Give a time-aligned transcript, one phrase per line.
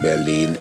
[0.00, 0.56] Berlin.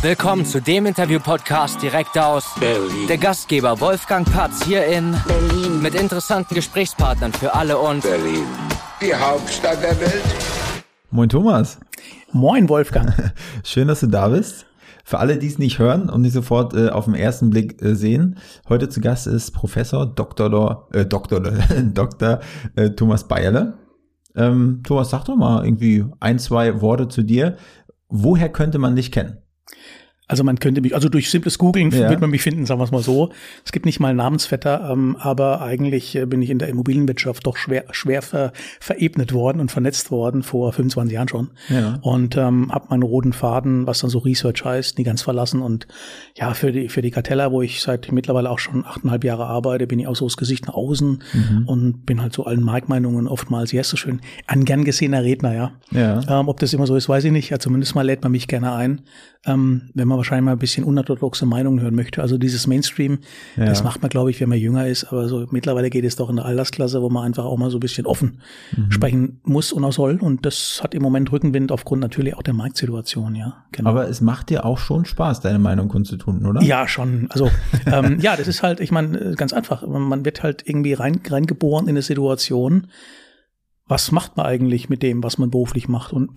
[0.00, 3.08] Willkommen zu dem Interview-Podcast direkt aus Berlin.
[3.08, 5.82] der Gastgeber Wolfgang Patz hier in Berlin.
[5.82, 8.46] mit interessanten Gesprächspartnern für alle und Berlin.
[9.00, 10.22] Die Hauptstadt der Welt.
[11.10, 11.78] Moin Thomas,
[12.30, 13.12] Moin Wolfgang.
[13.64, 14.66] schön, dass du da bist.
[15.04, 17.94] Für alle, die es nicht hören und nicht sofort äh, auf den ersten Blick äh,
[17.94, 18.38] sehen,
[18.68, 20.86] heute zu Gast ist Professor Dr.
[20.92, 21.40] Äh, Dr.
[21.94, 22.40] Dr.
[22.76, 23.74] Äh, Thomas Bayerle.
[24.34, 27.56] Ähm, Thomas, sag doch mal irgendwie ein, zwei Worte zu dir.
[28.08, 29.38] Woher könnte man dich kennen?
[30.28, 32.10] Also man könnte mich, also durch simples Googling Ja.
[32.10, 33.30] wird man mich finden, sagen wir es mal so.
[33.64, 37.46] Es gibt nicht mal einen Namensvetter, ähm, aber eigentlich äh, bin ich in der Immobilienwirtschaft
[37.46, 41.48] doch schwer, schwer ver, verebnet worden und vernetzt worden vor 25 Jahren schon.
[41.70, 41.98] Ja.
[42.02, 45.62] Und ähm, habe meinen roten Faden, was dann so Research heißt, nie ganz verlassen.
[45.62, 45.86] Und
[46.36, 49.86] ja, für die, für die Cartella, wo ich seit mittlerweile auch schon achteinhalb Jahre arbeite,
[49.86, 51.64] bin ich auch so das Gesicht nach außen Mhm.
[51.66, 55.54] und bin halt so allen Marktmeinungen oftmals, wie heißt das schön, ein gern gesehener Redner,
[55.54, 55.72] ja.
[55.90, 56.40] Ja.
[56.40, 57.50] Ähm, ob das immer so ist, weiß ich nicht.
[57.50, 59.00] Ja, zumindest mal lädt man mich gerne ein,
[59.46, 62.20] ähm, wenn man wahrscheinlich mal ein bisschen unorthodoxe Meinungen hören möchte.
[62.20, 63.18] Also dieses Mainstream,
[63.56, 63.64] Ja.
[63.64, 65.04] das macht man, glaube ich, wenn man jünger ist.
[65.04, 67.78] Aber so mittlerweile geht es doch in der Altersklasse, wo man einfach auch mal so
[67.78, 68.40] ein bisschen offen
[68.76, 68.90] Mhm.
[68.90, 70.16] sprechen muss und auch soll.
[70.20, 73.64] Und das hat im Moment Rückenwind aufgrund natürlich auch der Marktsituation, ja.
[73.72, 73.88] Genau.
[73.90, 76.60] Aber es macht dir auch schon Spaß, deine Meinung kundzutun, oder?
[76.62, 77.28] Ja, schon.
[77.30, 77.50] Also
[77.86, 79.86] ähm, ja, das ist halt, ich meine, äh, ganz einfach.
[79.86, 82.88] Man wird halt irgendwie rein, reingeboren in eine Situation.
[83.86, 86.12] Was macht man eigentlich mit dem, was man beruflich macht?
[86.12, 86.30] Und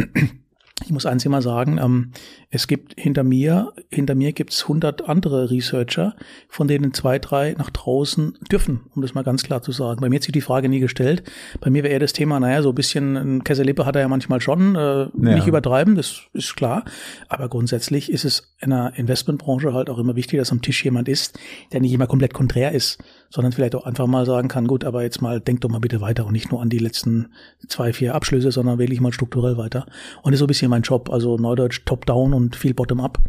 [0.84, 2.12] ich muss eins immer sagen, ähm,
[2.50, 6.16] es gibt hinter mir, hinter mir gibt's 100 andere Researcher,
[6.50, 10.02] von denen zwei, drei nach draußen dürfen, um das mal ganz klar zu sagen.
[10.02, 11.24] Bei mir hat sich die Frage nie gestellt.
[11.60, 14.08] Bei mir wäre eher das Thema, naja, so ein bisschen ein Kesselippe hat er ja
[14.08, 16.84] manchmal schon, äh, nicht übertreiben, das ist klar.
[17.30, 21.08] Aber grundsätzlich ist es in der Investmentbranche halt auch immer wichtig, dass am Tisch jemand
[21.08, 21.40] ist,
[21.72, 25.04] der nicht immer komplett konträr ist, sondern vielleicht auch einfach mal sagen kann, gut, aber
[25.04, 27.30] jetzt mal denk doch mal bitte weiter und nicht nur an die letzten
[27.68, 29.86] zwei, vier Abschlüsse, sondern wirklich mal strukturell weiter.
[30.22, 33.20] Und ist so ein bisschen mein Job, also Neudeutsch Top-Down und viel Bottom-up.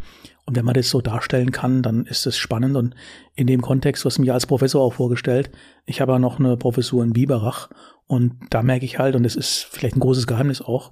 [0.45, 2.75] Und wenn man das so darstellen kann, dann ist es spannend.
[2.75, 2.95] Und
[3.35, 5.51] in dem Kontext, was mir als Professor auch vorgestellt,
[5.85, 7.69] ich habe ja noch eine Professur in Biberach
[8.07, 10.91] und da merke ich halt, und das ist vielleicht ein großes Geheimnis auch,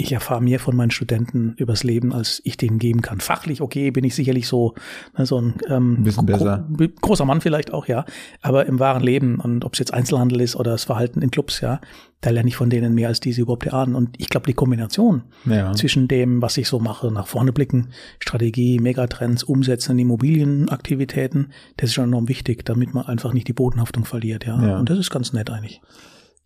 [0.00, 3.20] ich erfahre mehr von meinen Studenten übers Leben, als ich denen geben kann.
[3.20, 4.74] Fachlich, okay, bin ich sicherlich so,
[5.16, 6.66] ne, so ein, ähm, bisschen besser.
[7.00, 8.04] großer Mann vielleicht auch, ja.
[8.40, 11.60] Aber im wahren Leben, und ob es jetzt Einzelhandel ist oder das Verhalten in Clubs,
[11.60, 11.80] ja,
[12.22, 13.94] da lerne ich von denen mehr als diese überhaupt ahnen.
[13.94, 15.72] Und ich glaube, die Kombination Ja.
[15.72, 17.88] zwischen dem, was ich so mache, nach vorne blicken,
[18.18, 24.04] Strategie, Megatrends, Umsetzen Immobilienaktivitäten, das ist schon enorm wichtig, damit man einfach nicht die Bodenhaftung
[24.04, 24.60] verliert, ja.
[24.62, 24.78] Ja.
[24.78, 25.80] Und das ist ganz nett eigentlich.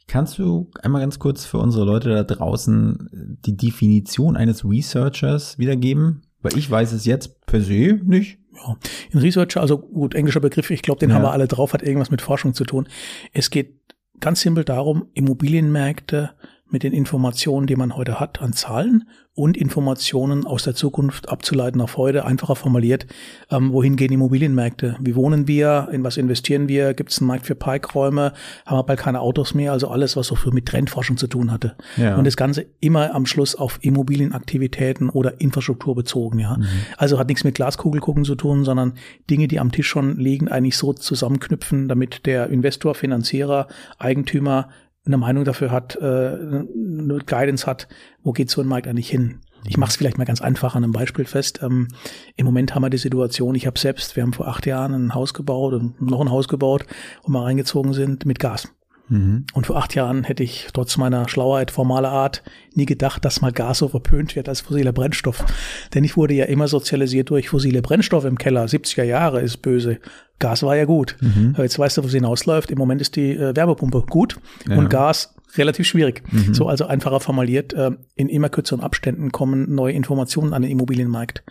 [0.06, 6.22] Kannst du einmal ganz kurz für unsere Leute da draußen die Definition eines Researchers wiedergeben?
[6.42, 8.38] Weil ich weiß es jetzt per se nicht.
[8.54, 8.76] Ja,
[9.12, 11.16] ein Researcher, also gut, englischer Begriff, ich glaube, den Ja.
[11.16, 12.87] haben wir alle drauf, hat irgendwas mit Forschung zu tun.
[13.32, 13.81] Es geht
[14.20, 16.31] ganz simpel darum, Immobilienmärkte
[16.71, 21.81] mit den Informationen, die man heute hat, an Zahlen und Informationen aus der Zukunft abzuleiten
[21.81, 23.06] auf heute, einfacher formuliert,
[23.50, 27.47] ähm, wohin gehen Immobilienmärkte, wie wohnen wir, in was investieren wir, gibt es einen Markt
[27.47, 28.33] für Parkräume,
[28.65, 31.50] haben wir bald keine Autos mehr, also alles, was so für mit Trendforschung zu tun
[31.50, 31.75] hatte.
[31.97, 32.17] Ja.
[32.17, 36.56] Und das Ganze immer am Schluss auf Immobilienaktivitäten oder Infrastruktur bezogen, ja.
[36.97, 38.95] Also hat nichts mit Glaskugel gucken zu tun, sondern
[39.28, 43.66] Dinge, die am Tisch schon liegen, eigentlich so zusammenknüpfen, damit der Investor, Finanzierer,
[43.99, 44.69] Eigentümer
[45.06, 47.88] eine Meinung dafür hat, äh, eine Guidance hat,
[48.22, 49.41] wo geht so ein Markt eigentlich hin.
[49.66, 51.60] Ich mache es vielleicht mal ganz einfach an einem Beispiel fest.
[51.62, 51.88] Ähm,
[52.37, 55.15] Im Moment haben wir die Situation, ich habe selbst, wir haben vor acht Jahren ein
[55.15, 56.84] Haus gebaut und noch ein Haus gebaut,
[57.22, 58.69] wo wir reingezogen sind mit Gas.
[59.09, 59.44] Mhm.
[59.53, 62.42] Und vor acht Jahren hätte ich trotz meiner Schlauheit, formaler Art,
[62.75, 65.44] nie gedacht, dass mal Gas so verpönt wird als fossiler Brennstoff.
[65.92, 68.65] Denn ich wurde ja immer sozialisiert durch fossile Brennstoffe im Keller.
[68.65, 69.98] 70er Jahre ist böse.
[70.39, 71.17] Gas war ja gut.
[71.55, 72.71] Aber Jetzt weißt du, wo es hinausläuft.
[72.71, 74.77] Im Moment ist die äh, Wärmepumpe gut Ja.
[74.77, 76.22] und Gas relativ schwierig.
[76.53, 81.45] So also einfacher formuliert, äh, in immer kürzeren Abständen kommen neue Informationen an den Immobilienmarkt.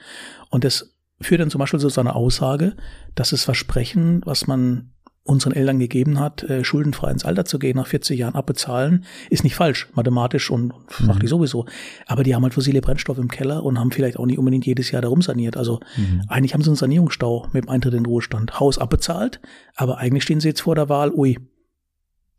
[0.49, 2.75] Und das führt dann zum Beispiel zu so einer Aussage,
[3.16, 4.91] dass das Versprechen, was man
[5.25, 9.44] unseren Eltern gegeben hat, äh, schuldenfrei ins Alter zu gehen, nach 40 Jahren abbezahlen, ist
[9.45, 11.66] nicht falsch, mathematisch und fachlich sowieso.
[12.07, 14.92] Aber die haben halt fossile Brennstoffe im Keller und haben vielleicht auch nicht unbedingt jedes
[14.92, 15.56] Jahr darum saniert.
[15.56, 15.80] Also
[16.27, 18.59] eigentlich haben sie einen Sanierungsstau mit dem Eintritt in den Ruhestand.
[18.59, 19.39] Haus abbezahlt,
[19.75, 21.38] aber eigentlich stehen sie jetzt vor der Wahl, ui,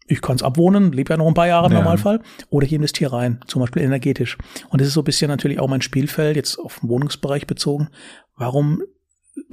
[0.07, 1.79] ich kann es abwohnen, lebe ja noch ein paar Jahre im Ja.
[1.79, 2.21] Normalfall,
[2.51, 4.37] oder ich investiere rein, zum Beispiel energetisch.
[4.69, 7.89] Und das ist so ein bisschen natürlich auch mein Spielfeld, jetzt auf den Wohnungsbereich bezogen.
[8.37, 8.83] Warum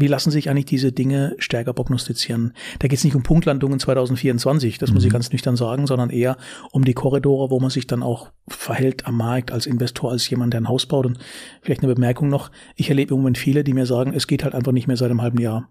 [0.02, 2.54] wie lassen sich eigentlich diese Dinge stärker prognostizieren?
[2.80, 6.38] Da geht es nicht um Punktlandungen 2024, das muss ich ganz nüchtern sagen, sondern eher
[6.72, 10.54] um die Korridore, wo man sich dann auch verhält am Markt als Investor, als jemand,
[10.54, 11.06] der ein Haus baut.
[11.06, 11.20] Und
[11.62, 14.56] vielleicht eine Bemerkung noch, ich erlebe im Moment viele, die mir sagen, es geht halt
[14.56, 15.70] einfach nicht mehr seit einem halben Jahr.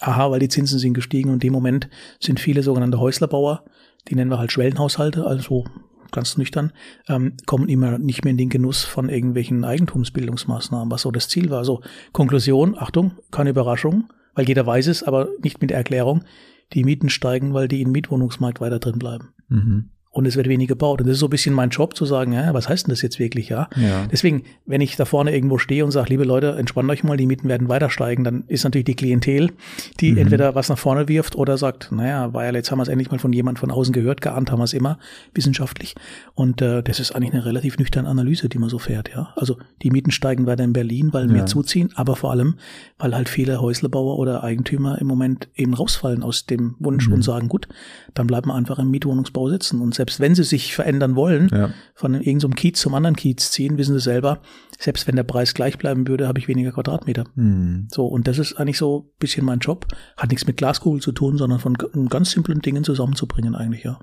[0.00, 1.88] Aha, weil die Zinsen sind gestiegen und in dem Moment
[2.20, 3.64] sind viele sogenannte Häuslerbauer,
[4.08, 5.64] die nennen wir halt Schwellenhaushalte, also
[6.12, 6.72] ganz nüchtern,
[7.08, 11.50] ähm, kommen immer nicht mehr in den Genuss von irgendwelchen Eigentumsbildungsmaßnahmen, was so das Ziel
[11.50, 11.58] war.
[11.58, 16.24] Also Konklusion, Achtung, keine Überraschung, weil jeder weiß es, aber nicht mit der Erklärung,
[16.72, 19.30] die Mieten steigen, weil die im Mietwohnungsmarkt weiter drin bleiben.
[19.48, 21.00] Mhm und es wird wenig gebaut.
[21.00, 23.00] Und das ist so ein bisschen mein Job zu sagen, ja, was heißt denn das
[23.00, 23.68] jetzt wirklich, ja?
[23.76, 24.06] Ja.
[24.10, 27.26] Deswegen, wenn ich da vorne irgendwo stehe und sage, liebe Leute, entspannt euch mal, die
[27.26, 29.52] Mieten werden weiter steigen, dann ist natürlich die Klientel,
[30.00, 30.18] die Mhm.
[30.18, 33.18] entweder was nach vorne wirft oder sagt, naja, weil jetzt haben wir es endlich mal
[33.20, 34.98] von jemand von außen gehört, geahnt haben wir es immer,
[35.32, 35.94] wissenschaftlich.
[36.34, 39.32] Und äh, das ist eigentlich eine relativ nüchterne Analyse, die man so fährt, ja.
[39.36, 41.32] Also die Mieten steigen weiter in Berlin, weil Ja.
[41.32, 42.56] mehr zuziehen, aber vor allem,
[42.98, 47.14] weil halt viele Häuslebauer oder Eigentümer im Moment eben rausfallen aus dem Wunsch Mhm.
[47.14, 47.68] und sagen, gut,
[48.14, 49.80] dann bleiben wir einfach im Mietwohnungsbau sitzen.
[49.80, 51.70] Und selbst wenn sie sich verändern wollen, Ja.
[51.94, 54.40] von irgendeinem so Kiez zum anderen Kiez ziehen, wissen sie selber,
[54.78, 57.24] selbst wenn der Preis gleich bleiben würde, habe ich weniger Quadratmeter.
[57.34, 57.88] Mhm.
[57.92, 59.86] So, und das ist eigentlich so ein bisschen mein Job.
[60.16, 61.76] Hat nichts mit Glaskugel zu tun, sondern von
[62.08, 63.98] ganz simplen Dingen zusammenzubringen eigentlich, ja.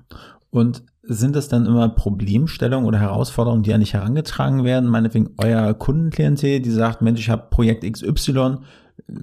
[0.50, 4.88] Und sind das dann immer Problemstellungen oder Herausforderungen, die an dich herangetragen werden?
[4.88, 8.58] Meinetwegen euer Kundenklientel, die sagt, Mensch, ich habe Projekt XY,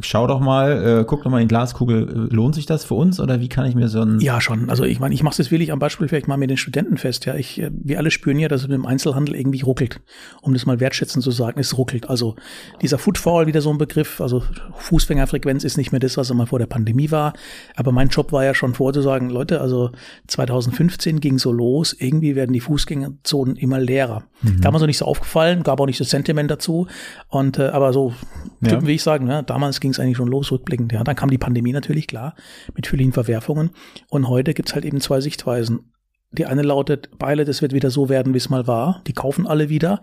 [0.01, 3.19] schau doch mal, äh, guck doch mal in die Glaskugel, lohnt sich das für uns
[3.19, 4.19] oder wie kann ich mir so ein...
[4.19, 4.69] Ja, schon.
[4.69, 7.25] Also ich meine, ich mache das wirklich am Beispiel vielleicht mal mit den Studenten fest.
[7.25, 10.01] Ja, ich, äh, wir alle spüren ja, dass es mit dem Einzelhandel irgendwie ruckelt.
[10.41, 12.09] Um das mal wertschätzend zu sagen, es ruckelt.
[12.09, 12.35] Also
[12.81, 14.21] dieser Footfall, wieder so ein Begriff.
[14.21, 14.43] Also
[14.77, 17.33] Fußgängerfrequenz ist nicht mehr das, was mal vor der Pandemie war.
[17.75, 19.91] Aber mein Job war ja schon vor zu sagen, Leute, also
[20.27, 21.95] 2015 ging so los.
[21.97, 24.23] Irgendwie werden die Fußgängerzonen immer leerer.
[24.61, 26.87] Damals noch nicht so aufgefallen, gab auch nicht das Sentiment dazu.
[27.29, 28.13] Und äh, aber so
[28.61, 28.69] Ja.
[28.69, 30.92] Typen, wie ich sagen, ne, damals ging es eigentlich schon los, rückblickend.
[30.92, 32.36] Ja, dann kam die Pandemie natürlich, klar,
[32.75, 33.72] mit vielen Verwerfungen.
[34.10, 35.92] Und heute gibt's halt eben zwei Sichtweisen.
[36.31, 39.01] Die eine lautet, Beile, das wird wieder so werden, wie es mal war.
[39.07, 40.01] Die kaufen alle wieder.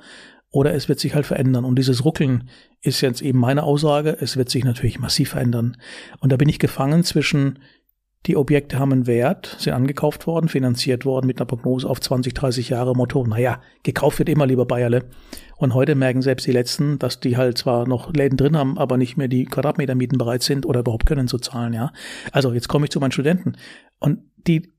[0.50, 1.64] Oder es wird sich halt verändern.
[1.64, 2.48] Und dieses Ruckeln
[2.82, 4.16] ist jetzt eben meine Aussage.
[4.20, 5.78] Es wird sich natürlich massiv verändern.
[6.20, 7.58] Und da bin ich gefangen zwischen,
[8.26, 12.34] die Objekte haben einen Wert, sind angekauft worden, finanziert worden mit einer Prognose auf 20,
[12.34, 13.26] 30 Jahre Motto.
[13.26, 15.04] Naja, gekauft wird immer, lieber Bayerle.
[15.56, 18.96] Und heute merken selbst die Letzten, dass die halt zwar noch Läden drin haben, aber
[18.96, 21.92] nicht mehr die Quadratmetermieten bereit sind oder überhaupt können zu zahlen, ja.
[22.30, 23.56] Also jetzt komme ich zu meinen Studenten.
[23.98, 24.72] Und die,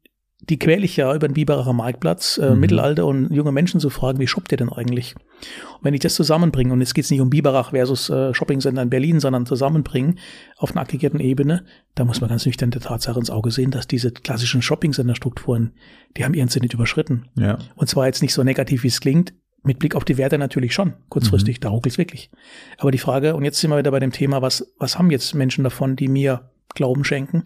[0.50, 2.60] die quäle ich ja über den Biberacher Marktplatz, äh, Mhm.
[2.60, 5.16] Mittelalter und junge Menschen zu fragen, wie shoppt ihr denn eigentlich?
[5.16, 8.82] Und wenn ich das zusammenbringe, und jetzt geht es nicht um Biberach versus äh, Shoppingcenter
[8.82, 10.20] in Berlin, sondern zusammenbringen
[10.58, 13.88] auf einer aggregierten Ebene, da muss man ganz nüchtern der Tatsache ins Auge sehen, dass
[13.88, 15.74] diese klassischen Shoppingcenter-Strukturen,
[16.18, 17.30] die haben ihren Zenit überschritten.
[17.36, 17.58] Ja.
[17.76, 20.74] Und zwar jetzt nicht so negativ, wie es klingt, mit Blick auf die Werte natürlich
[20.74, 22.30] schon, kurzfristig, da ruckelt es wirklich.
[22.78, 25.34] Aber die Frage, und jetzt sind wir wieder bei dem Thema, was, was haben jetzt
[25.36, 27.44] Menschen davon, die mir Glauben schenken?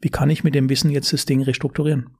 [0.00, 2.10] Wie kann ich mit dem Wissen jetzt das Ding restrukturieren?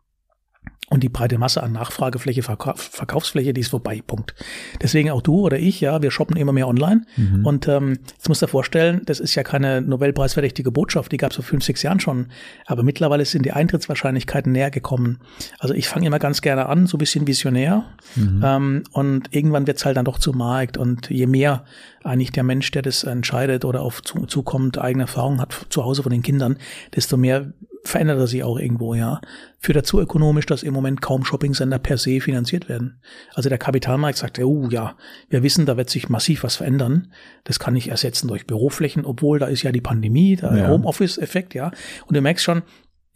[0.90, 4.34] Und die breite Masse an Nachfragefläche, Verkauf, Verkaufsfläche, die ist vorbei, Punkt.
[4.80, 7.02] Deswegen auch du oder ich, ja, wir shoppen immer mehr online.
[7.16, 7.44] Mhm.
[7.44, 11.30] Und ähm, jetzt musst du dir vorstellen, das ist ja keine Nobelpreisverdächtige Botschaft, die gab
[11.32, 12.28] es vor fünf, sechs Jahren schon.
[12.66, 15.18] Aber mittlerweile sind die Eintrittswahrscheinlichkeiten näher gekommen.
[15.58, 17.84] Also ich fange immer ganz gerne an, so ein bisschen visionär.
[18.16, 18.42] Mhm.
[18.44, 20.78] Ähm, und irgendwann wird's halt dann doch zu Markt.
[20.78, 21.64] Und je mehr
[22.08, 26.02] eigentlich der Mensch, der das entscheidet oder auf zu, zukommt, eigene Erfahrungen hat zu Hause
[26.02, 26.58] von den Kindern,
[26.94, 27.52] desto mehr
[27.84, 29.20] verändert er sich auch irgendwo, ja.
[29.60, 33.00] Führt dazu ökonomisch, dass im Moment kaum Shoppingcenter per se finanziert werden.
[33.34, 34.96] Also der Kapitalmarkt sagt, oh ja,
[35.28, 37.12] wir wissen, da wird sich massiv was verändern.
[37.44, 40.68] Das kann ich ersetzen durch Büroflächen, obwohl da ist ja die Pandemie, der Ja.
[40.68, 41.70] Homeoffice-Effekt, ja.
[42.06, 42.62] Und du merkst schon,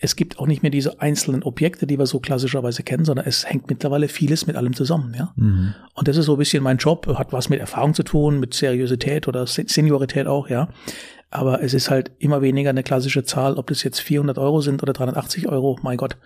[0.04, 3.48] es gibt auch nicht mehr diese einzelnen Objekte, die wir so klassischerweise kennen, sondern es
[3.48, 5.32] hängt mittlerweile vieles mit allem zusammen, ja.
[5.36, 5.74] Mhm.
[5.94, 8.52] Und das ist so ein bisschen mein Job, hat was mit Erfahrung zu tun, mit
[8.52, 10.68] Seriosität oder Se- Seniorität auch, ja.
[11.32, 14.82] Aber es ist halt immer weniger eine klassische Zahl, ob das jetzt 400 Euro sind
[14.82, 16.18] oder 380 Euro, mein Gott.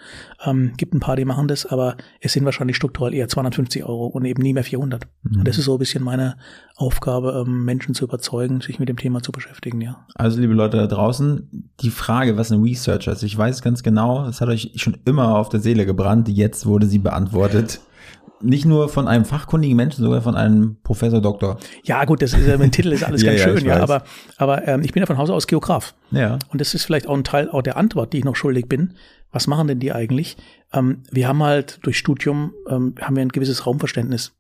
[0.44, 4.06] Ähm, gibt ein paar, die machen das, aber es sind wahrscheinlich strukturell eher 250 Euro
[4.06, 5.06] und eben nie mehr 400.
[5.24, 6.36] Und das ist so ein bisschen meine
[6.74, 10.04] Aufgabe, ähm, Menschen zu überzeugen, sich mit dem Thema zu beschäftigen, ja.
[10.14, 14.26] Also, liebe Leute da draußen, die Frage, was ein Researcher ist, ich weiß ganz genau,
[14.26, 17.80] es hat euch schon immer auf der Seele gebrannt, jetzt wurde sie beantwortet.
[18.40, 21.58] Nicht nur von einem fachkundigen Menschen, sogar von einem Professor Doktor.
[21.84, 23.82] Ja, gut, das ist, mein Titel ist alles Ja, ganz ja, schön, ja, weiß.
[23.82, 24.04] aber,
[24.36, 25.94] aber ähm, ich bin ja von Hause aus Geograf.
[26.10, 26.38] Ja.
[26.50, 28.94] Und das ist vielleicht auch ein Teil auch der Antwort, die ich noch schuldig bin.
[29.32, 30.36] Was machen denn die eigentlich?
[30.72, 34.32] Ähm, wir haben halt durch Studium ähm, haben wir ein gewisses Raumverständnis.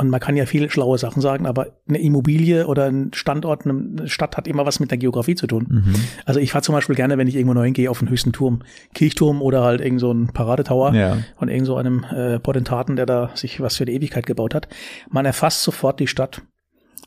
[0.00, 4.08] Und man kann ja viele schlaue Sachen sagen, aber eine Immobilie oder ein Standort, eine
[4.08, 5.66] Stadt hat immer was mit der Geografie zu tun.
[5.68, 5.94] Mhm.
[6.24, 8.62] Also ich fahre zum Beispiel gerne, wenn ich irgendwo neu hingehe, auf den höchsten Turm,
[8.94, 11.18] Kirchturm oder halt irgend so ein Paradetower Ja.
[11.38, 14.68] von irgend so einem äh, Potentaten, der da sich was für die Ewigkeit gebaut hat.
[15.10, 16.40] Man erfasst sofort die Stadt.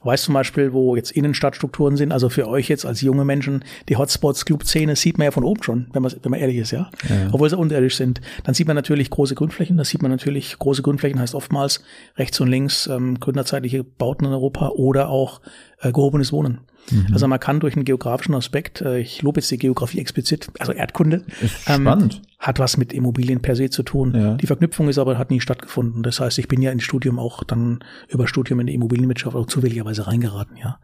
[0.03, 3.97] Weiß zum Beispiel, wo jetzt Innenstadtstrukturen sind, also für euch jetzt als junge Menschen, die
[3.97, 6.89] Hotspots, Clubszene sieht man ja von oben schon, wenn man, wenn man ehrlich ist, ja?
[7.07, 7.29] Ja.
[7.31, 8.21] Obwohl sie unterirdisch sind.
[8.43, 11.83] Dann sieht man natürlich große Grünflächen, das sieht man natürlich, große Grünflächen heißt oftmals
[12.17, 15.41] rechts und links ähm, gründerzeitliche Bauten in Europa oder auch
[15.81, 16.59] äh, gehobenes Wohnen.
[16.91, 17.07] Mhm.
[17.13, 20.71] Also man kann durch einen geografischen Aspekt, äh, ich lobe jetzt die Geografie explizit, also
[20.71, 22.21] Erdkunde, spannend.
[22.39, 24.13] hat was mit Immobilien per se zu tun.
[24.15, 24.35] Ja.
[24.35, 26.03] Die Verknüpfung ist aber hat nie stattgefunden.
[26.03, 29.47] Das heißt, ich bin ja ins Studium auch dann über Studium in die Immobilienwirtschaft auch
[29.47, 30.79] zufälligerweise reingeraten, ja.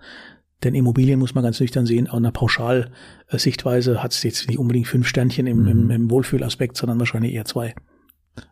[0.64, 4.88] Denn Immobilien muss man ganz nüchtern sehen, aus einer Pauschalsichtweise hat es jetzt nicht unbedingt
[4.88, 7.76] fünf Sternchen im, im, im Wohlfühlaspekt, sondern wahrscheinlich eher zwei.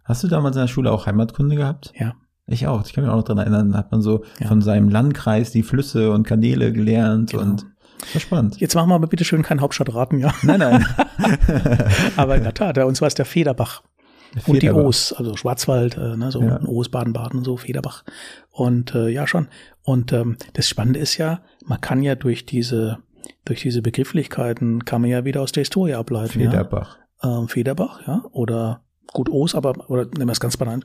[0.06, 1.92] Hast du damals in der Schule auch Heimatkunde gehabt?
[1.98, 2.16] Ja.
[2.48, 2.86] Ich auch.
[2.86, 4.48] Ich kann mich auch noch dran erinnern, da hat man so Ja.
[4.48, 7.44] von seinem Landkreis die Flüsse und Kanäle gelernt Genau.
[7.44, 7.66] und
[8.00, 8.60] das war spannend.
[8.60, 10.34] Jetzt machen wir aber bitte schön kein Hauptstadtraten, ja.
[10.44, 10.86] Nein, nein.
[12.16, 13.82] Aber in der Tat, bei uns war es der Federbach.
[14.46, 14.70] Und die.
[14.70, 16.60] Oos, also Schwarzwald, äh, ne, so Ja.
[16.68, 18.04] Oos, Baden-Baden und so, Federbach.
[18.52, 19.48] Und äh, ja, schon.
[19.84, 23.00] Und ähm, das Spannende ist ja, man kann ja durch diese,
[23.46, 26.34] durch diese Begrifflichkeiten, kann man ja wieder aus der Historie ableiten.
[26.40, 26.98] Federbach.
[27.24, 27.40] Ja?
[27.40, 30.82] Ähm, Federbach, ja, oder gut Oos, aber, oder nehmen wir es ganz banal.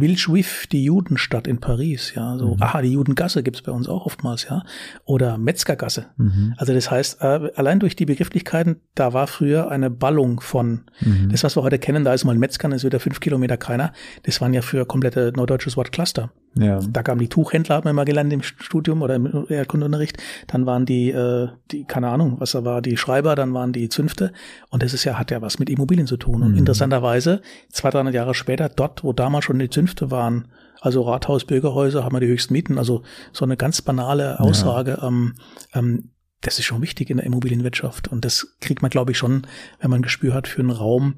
[0.00, 2.62] Wildschwif, die Judenstadt in Paris, ja, so, Mhm.
[2.62, 4.62] aha, die Judengasse gibt's bei uns auch oftmals, ja,
[5.04, 6.06] oder Metzgergasse.
[6.16, 6.54] Mhm.
[6.56, 11.30] Also das heißt, äh, allein durch die Begrifflichkeiten, da war früher eine Ballung von, Mhm.
[11.30, 13.56] das, was wir heute kennen, da ist mal ein Metzger, dann ist wieder fünf Kilometer
[13.56, 13.92] keiner.
[14.24, 16.30] Das waren ja früher komplette norddeutsches Wort Cluster.
[16.58, 16.80] Ja.
[16.80, 20.16] Da kamen die Tuchhändler, hat man mal gelernt im Studium oder im Erdkundeunterricht.
[20.48, 23.88] Dann waren die, äh, die, keine Ahnung, was da war, die Schreiber, dann waren die
[23.88, 24.32] Zünfte.
[24.70, 26.42] Und das ist ja, hat ja was mit Immobilien zu tun.
[26.42, 26.58] Und Mhm.
[26.58, 30.48] interessanterweise, 200, 300 Jahre später, dort, wo damals schon die Zünfte waren,
[30.80, 32.78] also Rathaus, Bürgerhäuser, haben wir die höchsten Mieten.
[32.78, 33.02] Also
[33.32, 35.00] so eine ganz banale Aussage.
[35.02, 35.34] Ähm,
[35.74, 38.08] ähm, das ist schon wichtig in der Immobilienwirtschaft.
[38.08, 39.46] Und das kriegt man, glaube ich, schon,
[39.80, 41.14] wenn man ein Gespür hat für einen Raum.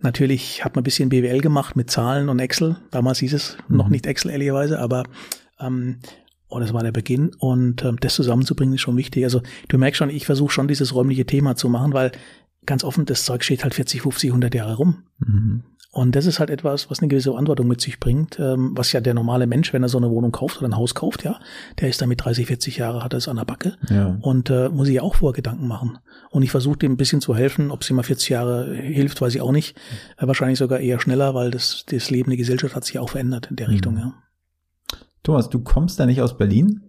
[0.00, 2.76] Natürlich hat man ein bisschen BWL gemacht mit Zahlen und Excel.
[2.90, 3.92] Damals hieß es noch Mhm.
[3.92, 5.04] nicht Excel, ehrlicherweise, aber
[5.60, 6.00] ähm,
[6.48, 7.32] oh, das war der Beginn.
[7.38, 9.24] Und ähm, das zusammenzubringen ist schon wichtig.
[9.24, 12.12] Also du merkst schon, ich versuche schon dieses räumliche Thema zu machen, weil
[12.66, 15.04] ganz offen, das Zeug steht halt 40, 50, 100 Jahre rum.
[15.18, 15.62] Mhm.
[15.94, 19.00] Und das ist halt etwas, was eine gewisse Verantwortung mit sich bringt, ähm, was ja
[19.00, 21.38] der normale Mensch, wenn er so eine Wohnung kauft oder ein Haus kauft, ja,
[21.80, 24.18] der ist damit 30, 40 Jahre, hat er es an der Backe Ja.
[24.20, 25.98] und äh, muss sich ja auch vorher Gedanken machen.
[26.30, 29.36] Und ich versuche dem ein bisschen zu helfen, ob sie mal 40 Jahre hilft, weiß
[29.36, 29.76] ich auch nicht.
[30.18, 33.46] Äh, wahrscheinlich sogar eher schneller, weil das, das Leben, die Gesellschaft hat sich auch verändert
[33.50, 34.14] in der Richtung, ja.
[35.22, 36.82] Thomas, du kommst ja nicht aus Berlin,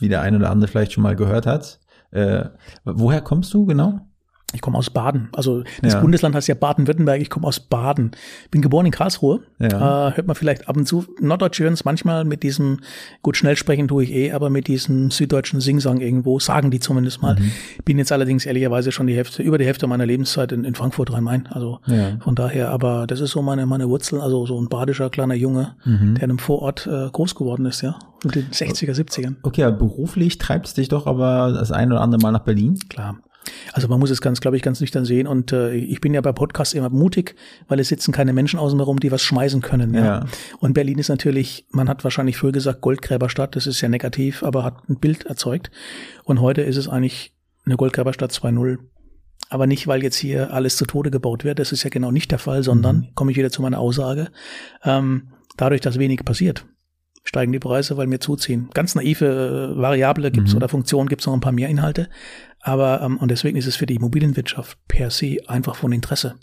[0.00, 1.78] wie der eine oder andere vielleicht schon mal gehört hat.
[2.10, 2.46] Äh,
[2.84, 4.00] woher kommst du genau?
[4.52, 5.28] Ich komme aus Baden.
[5.32, 6.00] Also das Ja.
[6.00, 8.10] Bundesland heißt ja Baden-Württemberg, ich komme aus Baden.
[8.50, 9.40] Bin geboren in Karlsruhe.
[9.60, 10.08] Ja.
[10.08, 11.04] Äh, hört man vielleicht ab und zu.
[11.20, 12.80] Norddeutsche hören es manchmal mit diesem,
[13.22, 17.22] gut, schnell sprechen tue ich eh, aber mit diesem süddeutschen Singsang irgendwo, sagen die zumindest
[17.22, 17.36] mal.
[17.36, 17.52] Mhm.
[17.84, 21.12] Bin jetzt allerdings ehrlicherweise schon die Hälfte, über die Hälfte meiner Lebenszeit in, in Frankfurt
[21.12, 21.46] Rhein-Main.
[21.50, 22.18] Also Ja.
[22.20, 25.76] von daher, aber das ist so meine, meine Wurzel, also so ein badischer kleiner Junge,
[25.84, 26.14] Mhm.
[26.14, 27.98] der in einem Vorort äh, groß geworden ist, ja.
[28.24, 29.36] In den 60er, 70ern.
[29.42, 32.78] Okay, beruflich treibt es dich doch aber das ein oder andere Mal nach Berlin.
[32.88, 33.18] Klar.
[33.72, 35.26] Also man muss es ganz, glaube ich, ganz nüchtern sehen.
[35.26, 37.34] Und äh, ich bin ja bei Podcasts immer mutig,
[37.68, 39.94] weil es sitzen keine Menschen außen herum, die was schmeißen können.
[39.94, 40.04] Ja.
[40.04, 40.26] Ja.
[40.58, 44.64] Und Berlin ist natürlich, man hat wahrscheinlich früher gesagt Goldgräberstadt, das ist ja negativ, aber
[44.64, 45.70] hat ein Bild erzeugt.
[46.24, 47.32] Und heute ist es eigentlich
[47.64, 48.78] eine Goldgräberstadt 2.0.
[49.48, 51.58] Aber nicht, weil jetzt hier alles zu Tode gebaut wird.
[51.58, 54.28] Das ist ja genau nicht der Fall, sondern, komme ich wieder zu meiner Aussage,
[54.84, 56.66] ähm, dadurch, dass wenig passiert,
[57.24, 58.70] steigen die Preise, weil wir zuziehen.
[58.74, 59.24] Ganz naive
[59.76, 60.56] äh, Variable gibt's Mhm.
[60.58, 62.08] oder Funktionen gibt's noch ein paar mehr Inhalte.
[62.60, 66.34] Aber, ähm, und deswegen ist es für die Immobilienwirtschaft per se einfach von Interesse.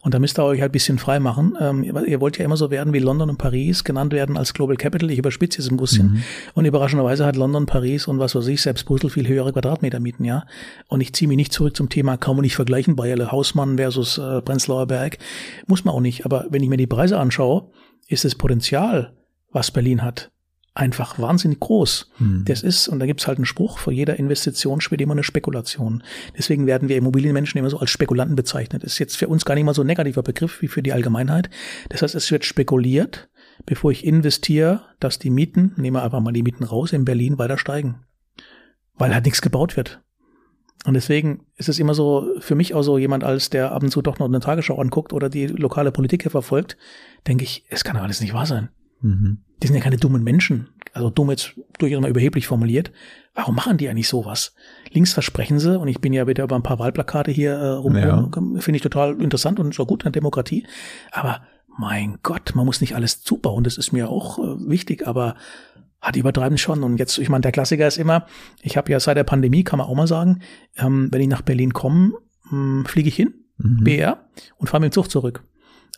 [0.00, 1.54] Und da müsst ihr euch halt ein bisschen frei machen.
[1.60, 4.76] Ähm, ihr- wollt ja immer so werden wie London und Paris, genannt werden als Global
[4.76, 5.10] Capital.
[5.10, 6.22] Ich überspitze jetzt ein bisschen.
[6.54, 10.24] Und überraschenderweise hat London, Paris und was weiß ich, selbst Brüssel viel höhere Quadratmeter mieten,
[10.24, 10.46] ja.
[10.88, 14.16] Und ich ziehe mich nicht zurück zum Thema, kann man nicht vergleichen, Bayerle Hausmann versus
[14.16, 15.18] äh, Prenzlauer Berg.
[15.66, 16.24] Muss man auch nicht.
[16.24, 17.70] Aber wenn ich mir die Preise anschaue,
[18.06, 19.12] ist das Potenzial,
[19.52, 20.30] was Berlin hat,
[20.78, 22.10] einfach wahnsinnig groß.
[22.18, 22.44] Mhm.
[22.46, 26.04] Das ist, und da gibt's halt einen Spruch, vor jeder Investition schwirrt immer eine Spekulation.
[26.36, 28.84] Deswegen werden wir Immobilienmenschen immer so als Spekulanten bezeichnet.
[28.84, 30.92] Das ist jetzt für uns gar nicht mal so ein negativer Begriff wie für die
[30.92, 31.50] Allgemeinheit.
[31.88, 33.28] Das heißt, es wird spekuliert,
[33.66, 37.38] bevor ich investiere, dass die Mieten, nehmen wir einfach mal die Mieten raus, in Berlin
[37.38, 38.04] weiter steigen.
[38.94, 40.00] Weil halt nichts gebaut wird.
[40.84, 43.90] Und deswegen ist es immer so, für mich auch so jemand als, der ab und
[43.90, 46.76] zu doch noch eine Tagesschau anguckt oder die lokale Politik hier verfolgt,
[47.26, 48.68] denke ich, es kann alles nicht wahr sein.
[49.00, 49.38] Mhm.
[49.62, 50.68] Die sind ja keine dummen Menschen.
[50.92, 52.92] Also dumm jetzt durchaus mal überheblich formuliert.
[53.34, 54.54] Warum machen die eigentlich sowas?
[54.90, 57.96] Links versprechen sie, und ich bin ja wieder über ein paar Wahlplakate hier äh, rum,
[57.96, 58.28] Ja.
[58.60, 60.66] finde ich total interessant und so gut der Demokratie.
[61.12, 61.42] Aber
[61.76, 65.34] mein Gott, man muss nicht alles zubauen, das ist mir auch äh, wichtig, aber
[66.00, 66.82] hat die übertreiben schon.
[66.84, 68.26] Und jetzt, ich meine, der Klassiker ist immer,
[68.62, 70.40] ich habe ja seit der Pandemie, kann man auch mal sagen,
[70.76, 72.12] ähm, wenn ich nach Berlin komme,
[72.52, 73.82] ähm, fliege ich hin, Mhm.
[73.82, 74.28] BR,
[74.58, 75.42] und fahre mit dem Zug zurück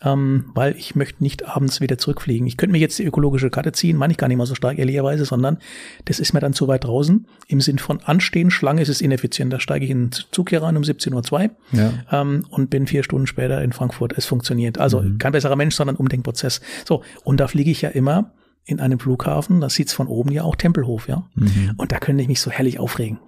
[0.03, 2.47] ähm, weil ich möchte nicht abends wieder zurückfliegen.
[2.47, 4.79] Ich könnte mir jetzt die ökologische Karte ziehen, meine ich gar nicht mal so stark,
[4.79, 5.57] ehrlicherweise, sondern
[6.05, 7.27] das ist mir dann zu weit draußen.
[7.47, 9.53] Im Sinn von Anstehen, Schlange ist es ineffizient.
[9.53, 11.93] Da steige ich in den Zug hier rein um 17.02 Uhr Ja.
[12.11, 14.13] ähm, und bin vier Stunden später in Frankfurt.
[14.17, 14.77] Es funktioniert.
[14.79, 15.17] Also Mhm.
[15.19, 16.61] kein besserer Mensch, sondern Umdenkprozess.
[16.87, 18.31] So, und da fliege ich ja immer
[18.65, 21.27] in einem Flughafen, da sieht's von oben ja auch Tempelhof, ja.
[21.35, 21.71] Mhm.
[21.77, 23.19] Und da könnte ich mich so herrlich aufregen.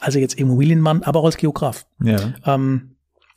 [0.00, 1.86] Also jetzt Immobilienmann, aber auch als Geograf.
[2.02, 2.34] Ja.
[2.44, 2.91] Ähm,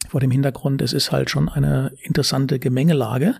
[0.09, 3.35] vor dem Hintergrund, es ist halt schon eine interessante Gemengelage.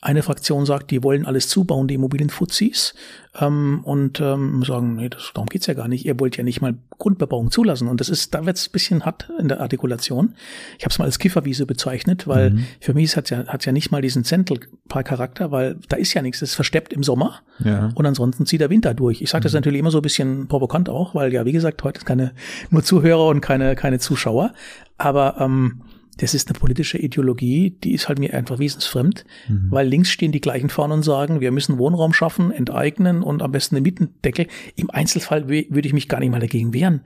[0.00, 2.94] Eine Fraktion sagt, die wollen alles zubauen, die Immobilienfuzis,
[3.40, 6.04] ähm, und ähm, sagen, nee, das, darum geht's ja gar nicht.
[6.04, 7.88] Ihr wollt ja nicht mal Grundbebauung zulassen.
[7.88, 10.34] Und das ist, da wird's ein bisschen hart in der Artikulation.
[10.78, 12.66] Ich habe es mal als Kifferwiese bezeichnet, weil Mhm.
[12.80, 16.12] für mich hat ja, hat's ja nicht mal diesen Central Park Charakter, weil da ist
[16.14, 17.40] ja nichts, ist versteppt im Sommer.
[17.64, 17.90] Ja.
[17.94, 19.22] Und ansonsten zieht der Winter durch.
[19.22, 21.98] Ich sage das natürlich immer so ein bisschen provokant auch, weil ja, wie gesagt, heute
[21.98, 22.32] ist keine
[22.70, 24.52] nur Zuhörer und keine, keine Zuschauer.
[24.96, 25.80] Aber ähm,
[26.18, 29.24] das ist eine politische Ideologie, die ist halt mir einfach wesensfremd,
[29.70, 33.52] weil links stehen die gleichen vorne und sagen, wir müssen Wohnraum schaffen, enteignen und am
[33.52, 34.46] besten einen Mietendeckel.
[34.76, 37.00] Im Einzelfall wü- würde ich mich gar nicht mal dagegen wehren.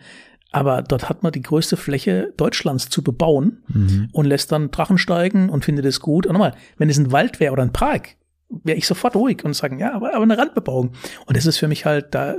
[0.50, 3.62] Aber dort hat man die größte Fläche Deutschlands zu bebauen
[4.12, 6.27] und lässt dann Drachen steigen und findet es gut.
[6.27, 8.17] Und nochmal, wenn es ein Wald wäre oder ein Park,
[8.65, 10.93] wäre ich sofort ruhig und sagen, ja, aber, aber eine Randbebauung.
[11.27, 12.35] Und das ist für mich halt, da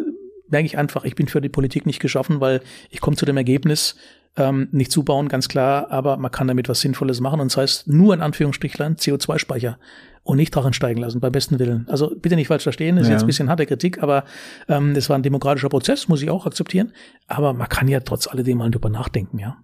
[0.50, 3.38] merke ich einfach, ich bin für die Politik nicht geschaffen, weil ich komme zu dem
[3.38, 3.96] Ergebnis,
[4.39, 7.39] ähm, nicht zubauen, ganz klar, aber man kann damit was Sinnvolles machen.
[7.39, 9.77] Und das heißt, nur in Anführungsstrichlein CO2-Speicher
[10.24, 11.86] und nicht Drachen steigen lassen, beim besten Willen.
[11.89, 13.13] Also bitte nicht falsch verstehen, das ist Ja.
[13.15, 14.24] jetzt ein bisschen harte Kritik, aber
[14.67, 16.91] ähm, das war ein demokratischer Prozess, muss ich auch akzeptieren.
[17.27, 19.58] Aber man kann ja trotz alledem mal drüber nachdenken, ja.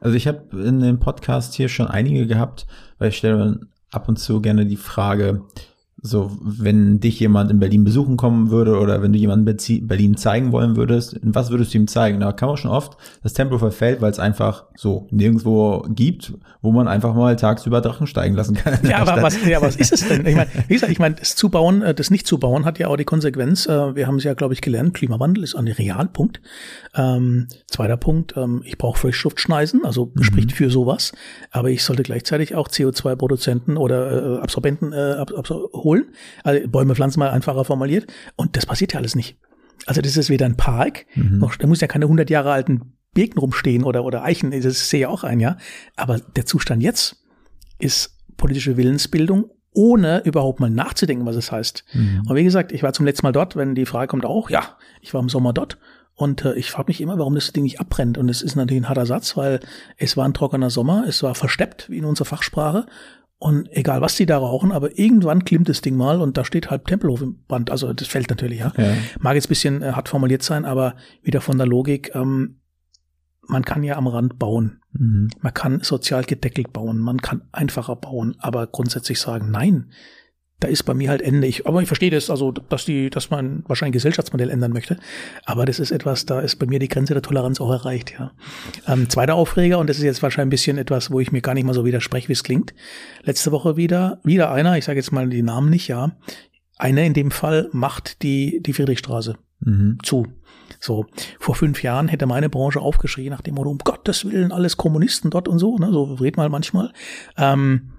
[0.00, 2.66] Also ich habe in dem Podcast hier schon einige gehabt,
[2.98, 5.42] weil ich stelle ab und zu gerne die Frage,
[6.06, 9.46] so wenn dich jemand in Berlin besuchen kommen würde oder wenn du jemanden
[9.86, 12.20] Berlin zeigen wollen würdest, was würdest du ihm zeigen?
[12.20, 16.72] Da kann man schon oft das Tempo verfällt, weil es einfach so nirgendwo gibt, wo
[16.72, 18.78] man einfach mal tagsüber Drachen steigen lassen kann.
[18.82, 20.26] Ja, aber was, ja, was ist es denn?
[20.26, 23.04] Ich meine, wie gesagt, ich meine, das Zubauen, äh, das Nicht-Zubauen hat ja auch die
[23.04, 26.42] Konsequenz, äh, wir haben es ja, glaube ich, gelernt, Klimawandel ist ein Realpunkt.
[26.94, 31.12] Ähm, zweiter Punkt, ähm, ich brauche Frischluftschneisen, also spricht für sowas,
[31.50, 35.93] aber ich sollte gleichzeitig auch CO2-Produzenten oder äh, Absorbenten äh, ab, absor holen.
[36.42, 38.12] Also Bäume pflanzen mal einfacher formuliert.
[38.36, 39.36] Und das passiert ja alles nicht.
[39.86, 43.38] Also das ist weder ein Park, noch, da muss ja keine 100 Jahre alten Birken
[43.38, 45.56] rumstehen oder, oder Eichen, das sehe ich auch ein, ja.
[45.96, 47.22] Aber der Zustand jetzt
[47.78, 51.84] ist politische Willensbildung, ohne überhaupt mal nachzudenken, was es heißt.
[52.28, 54.76] Und wie gesagt, ich war zum letzten Mal dort, wenn die Frage kommt auch, ja,
[55.00, 55.78] ich war im Sommer dort.
[56.16, 58.18] Und äh, ich frage mich immer, warum das Ding nicht abbrennt.
[58.18, 59.60] Und es ist natürlich ein harter Satz, weil
[59.96, 62.86] es war ein trockener Sommer, es war versteppt, wie in unserer Fachsprache.
[63.44, 66.70] Und egal, was die da rauchen, aber irgendwann klimmt das Ding mal und da steht
[66.70, 67.70] halb Tempelhof im Band.
[67.70, 68.72] Also das fällt natürlich, ja.
[68.78, 68.94] Ja.
[69.20, 72.60] Mag jetzt ein bisschen äh, hart formuliert sein, aber wieder von der Logik, ähm,
[73.46, 74.80] man kann ja am Rand bauen.
[74.92, 75.28] Mhm.
[75.42, 79.90] Man kann sozial gedeckelt bauen, man kann einfacher bauen, aber grundsätzlich sagen, nein,
[80.60, 81.46] da ist bei mir halt Ende.
[81.46, 84.96] Ich, aber ich verstehe das, also dass die, dass man wahrscheinlich ein Gesellschaftsmodell ändern möchte.
[85.44, 88.32] Aber das ist etwas, da ist bei mir die Grenze der Toleranz auch erreicht, ja.
[88.86, 91.54] Ähm, zweiter Aufreger, und das ist jetzt wahrscheinlich ein bisschen etwas, wo ich mir gar
[91.54, 92.74] nicht mal so widerspreche, wie es klingt.
[93.22, 96.12] Letzte Woche wieder, wieder einer, ich sage jetzt mal die Namen nicht, ja.
[96.76, 99.98] Einer in dem Fall macht die, die Friedrichstraße Mhm.
[100.02, 100.26] zu.
[100.80, 101.06] So,
[101.38, 105.30] vor fünf Jahren hätte meine Branche aufgeschrien nach dem Motto, um Gottes Willen, alles Kommunisten
[105.30, 106.92] dort und so, ne, so redet man manchmal.
[107.38, 107.93] Ähm,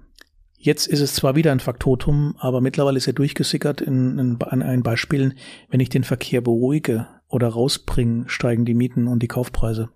[0.58, 4.60] jetzt ist es zwar wieder ein Faktotum, aber mittlerweile ist er durchgesickert in, in, in,
[4.60, 5.34] in Beispielen,
[5.70, 9.90] wenn ich den Verkehr beruhige oder rausbringe, steigen die Mieten und die Kaufpreise.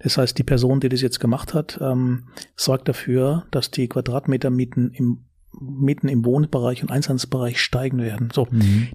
[0.00, 4.90] Das heißt, die Person, die das jetzt gemacht hat, ähm, sorgt dafür, dass die Quadratmetermieten
[4.92, 5.24] im
[5.60, 8.30] Mieten im Wohnbereich und Einsatzbereich steigen werden.
[8.32, 8.46] So,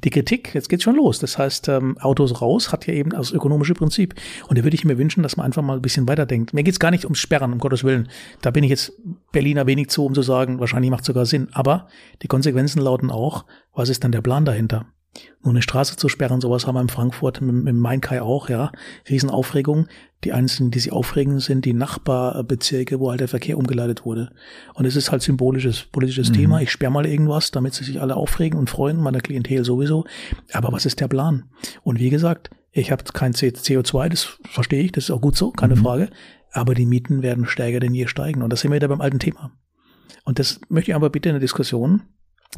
[0.04, 1.19] die Kritik, jetzt geht's schon los.
[1.19, 4.15] Das heißt, ähm, Autos raus hat ja eben das ökonomische Prinzip.
[4.48, 6.54] Und da würde ich mir wünschen, dass man einfach mal ein bisschen weiterdenkt.
[6.54, 8.10] Mir geht's gar nicht ums Sperren, um Gottes Willen.
[8.41, 8.93] Da bin ich jetzt
[9.32, 11.48] Berliner wenig zu, um zu sagen, wahrscheinlich macht sogar Sinn.
[11.52, 11.88] Aber
[12.22, 14.86] die Konsequenzen lauten auch, was ist dann der Plan dahinter?
[15.41, 18.72] Nur eine Straße zu sperren, sowas haben wir in Frankfurt, im, im Main-Kai auch, ja.
[19.10, 19.88] Riesenaufregung.
[20.24, 24.32] Die einzigen, die sich aufregen, sind die Nachbarbezirke, wo halt der Verkehr umgeleitet wurde.
[24.74, 26.62] Und es ist halt symbolisches, politisches Thema.
[26.62, 30.06] Ich sperre mal irgendwas, damit sie sich alle aufregen und freuen, meiner Klientel sowieso.
[30.52, 31.45] Aber was ist der Plan?
[31.84, 35.38] Und wie gesagt, ich habe kein C- CO2, das verstehe ich, das ist auch gut
[35.38, 36.10] so, keine Frage.
[36.52, 38.43] Aber die Mieten werden stärker denn je steigen.
[38.43, 39.52] Und das sind wir wieder beim alten Thema.
[40.26, 42.04] Und das möchte ich aber bitte in der Diskussion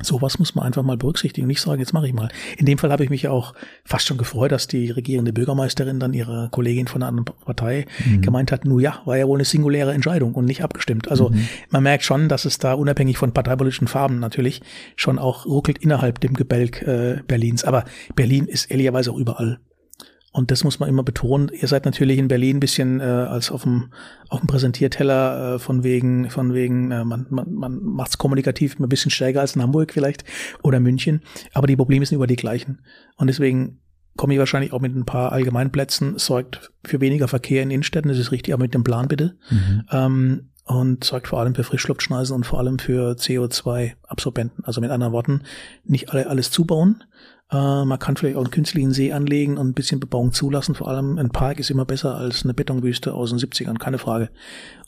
[0.02, 1.48] Sowas muss man einfach mal berücksichtigen.
[1.48, 2.30] Nicht sagen, jetzt mache ich mal.
[2.58, 6.00] In dem Fall habe ich mich ja auch fast schon gefreut, dass die regierende Bürgermeisterin
[6.00, 7.86] dann ihre Kollegin von einer anderen Partei
[8.22, 11.12] gemeint hat, nur ja, war ja wohl eine singuläre Entscheidung und nicht abgestimmt.
[11.12, 11.32] Also
[11.70, 14.62] man merkt schon, dass es da unabhängig von parteipolitischen Farben natürlich
[14.96, 17.66] schon auch ruckelt innerhalb dem Gebälk äh, Berlins.
[17.66, 17.84] Aber
[18.16, 19.60] Berlin ist ehrlicherweise auch überall.
[20.34, 21.52] Und das muss man immer betonen.
[21.54, 23.92] Ihr seid natürlich in Berlin ein bisschen äh, als auf dem
[24.30, 28.88] auf dem Präsentierteller äh, von wegen von wegen äh, man man man macht's kommunikativ ein
[28.88, 30.24] bisschen stärker als in Hamburg vielleicht
[30.64, 31.22] oder München.
[31.54, 32.80] Aber die Probleme sind über die gleichen.
[33.18, 33.82] Und deswegen
[34.16, 36.18] komme ich wahrscheinlich auch mit ein paar Allgemeinplätzen.
[36.18, 38.10] Sorgt für weniger Verkehr in Innenstädten.
[38.10, 39.38] Das ist richtig, aber mit dem Plan bitte.
[39.92, 44.64] Ähm, und sorgt vor allem für Frischluftschneisen und vor allem für CO2-Absorbenten.
[44.64, 45.44] Also mit anderen Worten,
[45.84, 47.04] nicht alle alles zubauen.
[47.52, 50.74] Äh, man kann vielleicht auch einen künstlichen See anlegen und ein bisschen Bebauung zulassen.
[50.74, 54.30] Vor allem ein Park ist immer besser als eine Betonwüste aus den 70ern, keine Frage.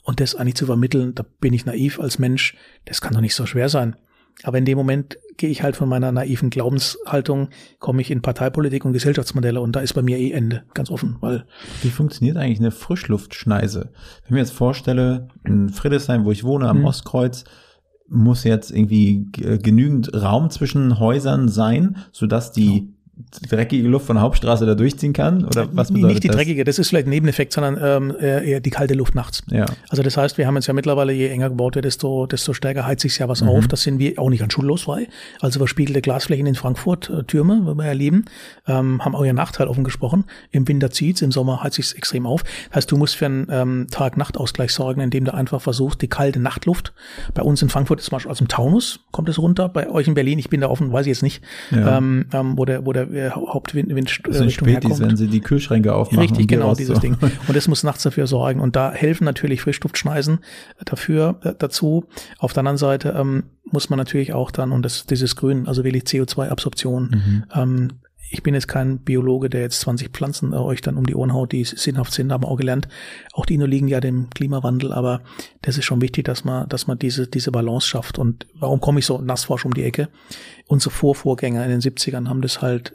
[0.04, 3.34] Und das eigentlich zu vermitteln, da bin ich naiv als Mensch, das kann doch nicht
[3.34, 3.94] so schwer sein.
[4.42, 8.84] Aber in dem Moment gehe ich halt von meiner naiven Glaubenshaltung, komme ich in Parteipolitik
[8.84, 11.46] und Gesellschaftsmodelle und da ist bei mir eh Ende, ganz offen, weil.
[11.82, 13.80] Wie funktioniert eigentlich eine Frischluftschneise?
[13.80, 16.84] Wenn ich mir jetzt vorstelle, in Friedrichshain, wo ich wohne, am hm.
[16.84, 17.44] Ostkreuz,
[18.08, 22.93] muss jetzt irgendwie genügend Raum zwischen Häusern sein, sodass die
[23.48, 25.44] dreckige Luft von der Hauptstraße da durchziehen kann?
[25.44, 26.36] Oder was bedeutet Nicht die das?
[26.36, 29.42] dreckige, das ist vielleicht ein Nebeneffekt, sondern ähm, eher die kalte Luft nachts.
[29.50, 29.66] Ja.
[29.88, 32.86] Also das heißt, wir haben jetzt ja mittlerweile, je enger gebaut wird, desto, desto stärker
[32.86, 33.48] heizt sich ja was mhm.
[33.48, 33.68] auf.
[33.68, 35.08] Das sind wir auch nicht an schullos frei.
[35.40, 38.24] Also verspiegelte Glasflächen in Frankfurt, äh, Türme, wo wir ja lieben,
[38.66, 40.24] ähm, haben auch ihren Nachteil offen gesprochen.
[40.50, 42.42] Im Winter zieht's, im Sommer heizt sich's extrem auf.
[42.68, 46.40] Das heißt, du musst für einen ähm, Tag-Nacht-Ausgleich sorgen, indem du einfach versuchst, die kalte
[46.40, 46.92] Nachtluft,
[47.34, 50.08] bei uns in Frankfurt ist zum Beispiel aus dem Taunus, kommt es runter, bei euch
[50.08, 51.98] in Berlin, ich bin da offen, weiß ich jetzt nicht, ja.
[51.98, 55.28] ähm, ähm, wo der, wo der äh, Hauptwind Wind, Wind das sind Spätis, wenn sie
[55.28, 56.20] die Kühlschränke aufmachen.
[56.20, 57.16] Richtig, genau, dieses Ding.
[57.20, 58.60] Und das muss nachts dafür sorgen.
[58.60, 60.38] Und da helfen natürlich Frischduftschneisen
[60.84, 62.04] dafür, äh, dazu.
[62.38, 65.84] Auf der anderen Seite ähm, muss man natürlich auch dann, und das, dieses Grün, also
[65.84, 67.44] wirklich CO2-Absorption, mhm.
[67.54, 67.88] ähm,
[68.34, 71.32] ich bin jetzt kein Biologe, der jetzt 20 Pflanzen äh, euch dann um die Ohren
[71.32, 72.88] haut, die sinnhaft sind, aber auch gelernt.
[73.32, 75.22] Auch die liegen ja dem Klimawandel, aber
[75.62, 78.18] das ist schon wichtig, dass man, dass man diese, diese Balance schafft.
[78.18, 80.08] Und warum komme ich so nassforsch um die Ecke?
[80.66, 82.94] Unsere Vorvorgänger in den 70ern haben das halt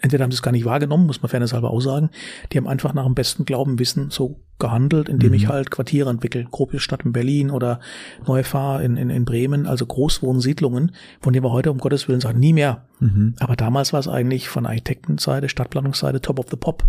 [0.00, 2.10] entweder haben sie es gar nicht wahrgenommen, muss man fairnesshalber auch sagen.
[2.52, 5.34] Die haben einfach nach dem besten Glauben, Wissen so gehandelt, indem mhm.
[5.34, 6.44] ich halt Quartiere entwickle.
[6.44, 7.80] Große Stadt in Berlin oder
[8.26, 12.20] Neue Fahr in, in, in Bremen, also Großwohnsiedlungen, von denen wir heute um Gottes Willen
[12.20, 12.84] sagen, nie mehr.
[12.98, 13.34] Mhm.
[13.40, 16.84] Aber damals war es eigentlich von Architektenseite, Stadtplanungsseite, Top of the Pop,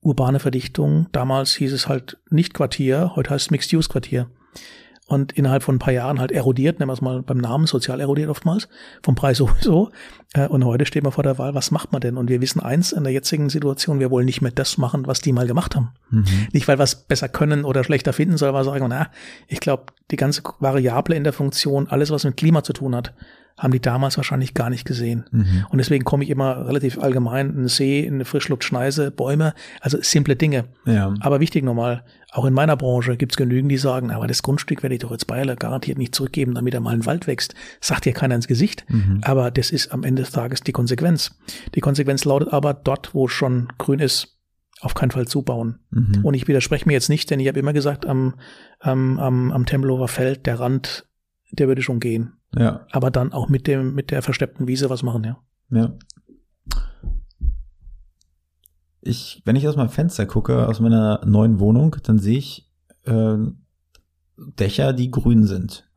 [0.00, 1.06] urbane Verdichtung.
[1.12, 4.28] Damals hieß es halt nicht Quartier, heute heißt es Mixed-Use-Quartier
[5.08, 8.00] und innerhalb von ein paar Jahren halt erodiert, nennen wir es mal beim Namen, sozial
[8.00, 8.68] erodiert oftmals,
[9.02, 9.90] vom Preis sowieso.
[10.34, 12.16] Äh, und heute stehen wir vor der Wahl, was macht man denn?
[12.16, 15.20] Und wir wissen eins in der jetzigen Situation, wir wollen nicht mehr das machen, was
[15.20, 15.92] die mal gemacht haben.
[16.10, 16.24] Mhm.
[16.52, 19.10] Nicht, weil wir es besser können oder schlechter finden, sondern weil wir sagen, na,
[19.46, 23.14] ich glaube, die ganze Variable in der Funktion, alles, was mit Klima zu tun hat,
[23.56, 25.24] haben die damals wahrscheinlich gar nicht gesehen.
[25.30, 25.66] Mhm.
[25.70, 30.66] Und deswegen komme ich immer relativ allgemein, ein See, eine Frischluftschneise, Bäume, also simple Dinge.
[30.84, 31.14] Ja.
[31.20, 34.82] Aber wichtig nochmal, auch in meiner Branche gibt es genügend, die sagen, aber das Grundstück
[34.82, 37.54] werde ich doch jetzt Bayerle garantiert nicht zurückgeben, damit er mal ein Wald wächst.
[37.80, 38.84] Sagt dir keiner ins Gesicht.
[38.88, 39.20] Mhm.
[39.22, 41.38] Aber das ist am Ende des Tages die Konsequenz.
[41.74, 44.36] Die Konsequenz lautet aber, dort, wo schon grün ist,
[44.82, 45.78] auf keinen Fall zubauen.
[45.90, 46.24] Mhm.
[46.24, 48.34] Und ich widerspreche mir jetzt nicht, denn ich habe immer gesagt, am,
[48.80, 51.05] am, am, am Tempelhofer Feld, der Rand,
[51.50, 52.34] der würde schon gehen.
[52.54, 52.86] Ja.
[52.90, 55.38] Aber dann auch mit dem, mit der versteppten Wiese was machen, ja.
[55.70, 55.92] Ja.
[59.00, 62.68] Ich, wenn ich aus meinem Fenster gucke, aus meiner neuen Wohnung, dann sehe ich
[63.04, 63.36] äh,
[64.36, 65.88] Dächer, die grün sind.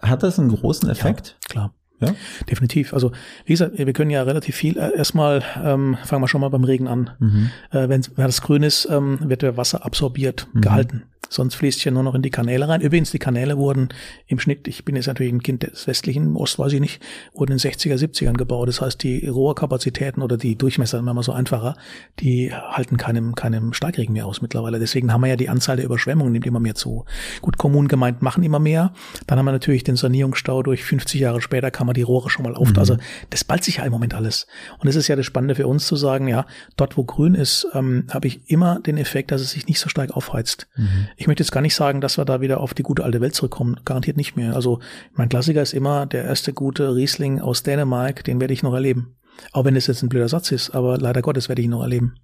[0.00, 1.38] Hat das einen großen Effekt?
[1.42, 1.74] Ja, klar.
[2.00, 2.14] Ja?
[2.50, 2.92] Definitiv.
[2.92, 3.12] Also
[3.44, 4.76] wie gesagt, wir können ja relativ viel.
[4.76, 7.10] Äh, erstmal ähm, fangen wir schon mal beim Regen an.
[7.18, 7.50] Mhm.
[7.70, 10.60] Äh, wenn, wenn das grün ist, ähm, wird der Wasser absorbiert, mhm.
[10.60, 11.04] gehalten.
[11.32, 12.82] Sonst fließt ja nur noch in die Kanäle rein.
[12.82, 13.88] Übrigens, die Kanäle wurden
[14.26, 17.52] im Schnitt, ich bin jetzt natürlich ein Kind des westlichen Ost, weiß ich nicht, wurden
[17.52, 18.68] in 60er, 70ern gebaut.
[18.68, 21.76] Das heißt, die Rohrkapazitäten oder die Durchmesser, wenn man so einfacher,
[22.20, 24.78] die halten keinem, keinem Starkregen mehr aus mittlerweile.
[24.78, 27.06] Deswegen haben wir ja die Anzahl der Überschwemmungen nimmt immer mehr zu.
[27.40, 28.92] Gut, Kommunen gemeint machen immer mehr.
[29.26, 32.44] Dann haben wir natürlich den Sanierungsstau durch 50 Jahre später kann man die Rohre schon
[32.44, 32.70] mal auf.
[32.70, 32.78] Mhm.
[32.78, 32.96] Also
[33.30, 34.46] das ballt sich ja im Moment alles.
[34.78, 36.44] Und es ist ja das Spannende für uns zu sagen, ja,
[36.76, 39.88] dort wo grün ist, ähm, habe ich immer den Effekt, dass es sich nicht so
[39.88, 40.68] stark aufheizt.
[40.76, 41.08] Mhm.
[41.22, 43.36] Ich möchte jetzt gar nicht sagen, dass wir da wieder auf die gute alte Welt
[43.36, 43.76] zurückkommen.
[43.84, 44.56] Garantiert nicht mehr.
[44.56, 44.80] Also
[45.12, 49.14] mein Klassiker ist immer der erste gute Riesling aus Dänemark, den werde ich noch erleben.
[49.52, 51.82] Auch wenn es jetzt ein blöder Satz ist, aber leider Gottes werde ich ihn noch
[51.82, 52.16] erleben.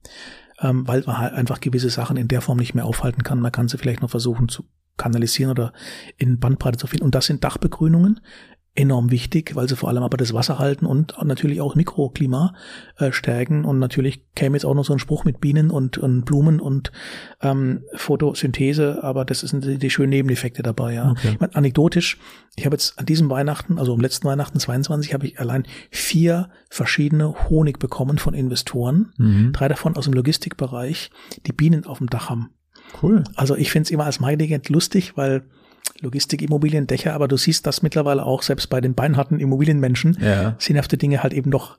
[0.60, 3.38] Ähm, weil man halt einfach gewisse Sachen in der Form nicht mehr aufhalten kann.
[3.38, 4.64] Man kann sie vielleicht noch versuchen zu
[4.96, 5.72] kanalisieren oder
[6.16, 7.04] in Bandbreite zu finden.
[7.04, 8.18] Und das sind Dachbegrünungen
[8.78, 12.54] enorm wichtig, weil sie vor allem aber das Wasser halten und natürlich auch Mikroklima
[12.96, 13.64] äh, stärken.
[13.64, 16.92] Und natürlich käme jetzt auch noch so ein Spruch mit Bienen und, und Blumen und
[17.42, 20.94] ähm, Photosynthese, aber das sind die, die schönen Nebeneffekte dabei.
[20.94, 21.10] Ja.
[21.10, 21.30] Okay.
[21.32, 22.18] Ich mein, anekdotisch,
[22.54, 26.48] ich habe jetzt an diesem Weihnachten, also am letzten Weihnachten 22, habe ich allein vier
[26.70, 29.52] verschiedene Honig bekommen von Investoren, mhm.
[29.52, 31.10] drei davon aus dem Logistikbereich,
[31.46, 32.50] die Bienen auf dem Dach haben.
[33.02, 33.24] Cool.
[33.34, 35.42] Also ich finde es immer als Marketing lustig, weil
[36.00, 40.54] Logistikimmobilien, Dächer, aber du siehst das mittlerweile auch, selbst bei den beinharten Immobilienmenschen, ja.
[40.58, 41.78] sinnhafte Dinge halt eben doch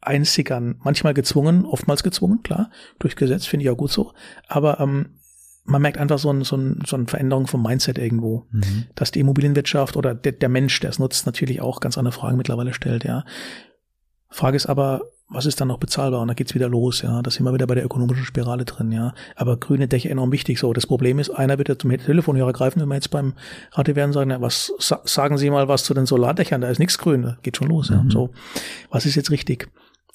[0.00, 0.76] einsickern.
[0.82, 4.12] Manchmal gezwungen, oftmals gezwungen, klar, durch Gesetz, finde ich auch gut so.
[4.46, 5.18] Aber ähm,
[5.64, 8.86] man merkt einfach so, ein, so, ein, so eine Veränderung vom Mindset irgendwo, mhm.
[8.94, 12.36] dass die Immobilienwirtschaft oder der, der Mensch, der es nutzt, natürlich auch ganz andere Fragen
[12.36, 13.24] mittlerweile stellt, ja.
[14.30, 16.22] Frage ist aber, was ist dann noch bezahlbar?
[16.22, 17.20] Und da geht's wieder los, ja.
[17.20, 19.12] Da sind wir wieder bei der ökonomischen Spirale drin, ja.
[19.36, 20.58] Aber grüne Dächer enorm wichtig.
[20.58, 23.34] So, das Problem ist, einer wird ja zum Telefonhörer greifen, wenn wir jetzt beim
[23.72, 26.62] Radio werden sagen, ja, was sagen Sie mal was zu den Solardächern?
[26.62, 28.02] Da ist nichts grün, da geht schon los, ja.
[28.02, 28.10] Mhm.
[28.10, 28.30] So,
[28.90, 29.68] was ist jetzt richtig?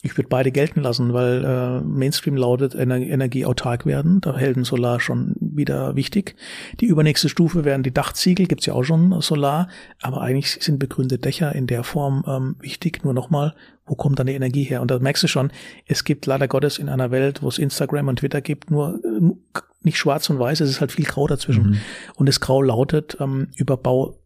[0.05, 4.19] Ich würde beide gelten lassen, weil äh, Mainstream lautet Ener energieautark werden.
[4.19, 6.35] Da hält ein Solar schon wieder wichtig.
[6.81, 9.69] Die übernächste Stufe wären die Dachziegel, gibt's ja auch schon Solar,
[10.01, 13.05] aber eigentlich sind begrünte Dächer in der Form ähm, wichtig.
[13.05, 14.81] Nur nochmal, wo kommt dann die Energie her?
[14.81, 15.51] Und da merkst du schon,
[15.85, 19.61] es gibt leider Gottes in einer Welt, wo es Instagram und Twitter gibt, nur äh,
[19.83, 21.69] nicht schwarz und weiß, es ist halt viel Grau dazwischen.
[21.69, 21.77] Mhm.
[22.15, 24.17] Und das Grau lautet ähm, über Bau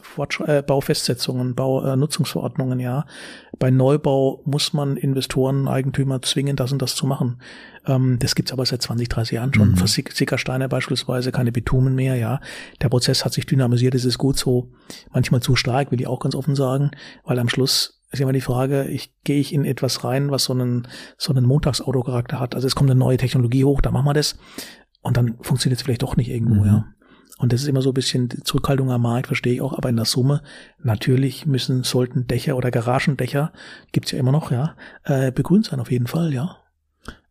[0.00, 3.04] Fortsch äh, Baufestsetzungen, Baunutzungsverordnungen, ja.
[3.58, 7.40] Bei Neubau muss man Investoren, Eigentümer zwingen, das und das zu machen.
[7.86, 9.70] Ähm, das gibt's aber seit 20, 30 Jahren schon.
[9.70, 9.76] Mhm.
[9.76, 12.40] Für Sickersteine beispielsweise, keine Bitumen mehr, ja.
[12.80, 14.70] Der Prozess hat sich dynamisiert, es ist gut so.
[15.12, 16.90] Manchmal zu stark, will ich auch ganz offen sagen,
[17.24, 20.54] weil am Schluss ist immer die Frage, ich gehe ich in etwas rein, was so
[20.54, 22.54] einen, so einen Montagsautocharakter hat.
[22.54, 24.38] Also es kommt eine neue Technologie hoch, da machen wir das.
[25.02, 26.66] Und dann funktioniert es vielleicht doch nicht irgendwo, Mhm.
[26.66, 26.84] ja.
[27.38, 29.96] Und das ist immer so ein bisschen Zurückhaltung am Markt, verstehe ich auch, aber in
[29.96, 30.42] der Summe,
[30.82, 33.52] natürlich müssen, sollten Dächer oder Garagendächer,
[33.92, 34.74] gibt's ja immer noch, ja,
[35.04, 36.56] äh, begrünt sein auf jeden Fall, ja.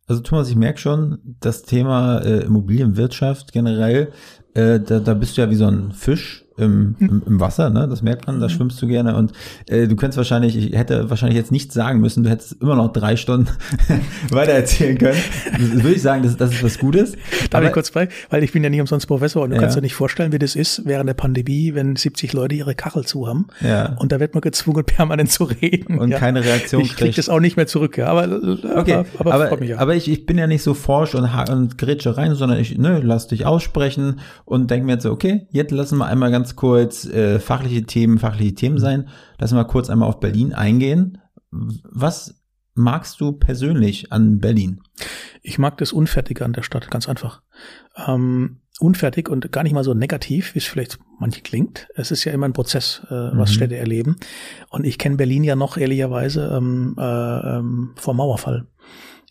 [0.08, 4.14] Also Thomas, ich merke schon, das Thema äh, Immobilienwirtschaft generell,
[4.54, 7.88] äh, da, da bist du ja wie so ein Fisch im, im, im Wasser, ne?
[7.88, 9.32] Das merkt man, da schwimmst du gerne und
[9.68, 12.92] äh, du könntest wahrscheinlich, ich hätte wahrscheinlich jetzt nichts sagen müssen, du hättest immer noch
[12.94, 13.48] drei Stunden
[14.32, 15.18] weiter erzählen können.
[15.52, 17.14] Das würde ich sagen, das, das ist was Gutes.
[17.14, 19.62] Darf Aber- ich kurz frei, weil ich bin ja nicht umsonst Professor und du Ja.
[19.62, 23.06] kannst dir nicht vorstellen, wie das ist während der Pandemie, wenn 70 Leute ihre Kachel
[23.06, 23.48] zu haben.
[23.62, 23.96] Ja.
[24.00, 26.00] Und da wird man gezwungen, permanent zu reden.
[26.00, 26.18] Und ja.
[26.20, 27.18] keine Reaktion Ich krieg kriegt.
[27.18, 28.08] das auch nicht mehr zurück, ja.
[28.08, 28.24] Aber,
[28.78, 29.78] Okay, aber, aber, aber, freut mich ja.
[29.80, 33.00] aber ich, ich bin ja nicht so forsch und, und grätsche rein, sondern ich ne,
[33.04, 37.06] lass dich aussprechen und denke mir jetzt so, okay, jetzt lassen wir einmal ganz kurz
[37.06, 39.10] äh, fachliche Themen, fachliche Themen sein.
[39.40, 41.18] Lassen wir kurz einmal auf Berlin eingehen.
[41.52, 44.82] Was magst du persönlich an Berlin?
[45.42, 47.42] Ich mag das Unfertige an der Stadt, ganz einfach.
[48.08, 51.88] Ähm, unfertig und gar nicht mal so negativ, wie es vielleicht manche klingt.
[51.96, 53.54] Es ist ja immer ein Prozess, äh, was Mhm.
[53.54, 54.18] Städte erleben.
[54.70, 57.02] Und ich kenne Berlin ja noch ehrlicherweise ähm, äh,
[57.58, 58.68] ähm, vor Mauerfall.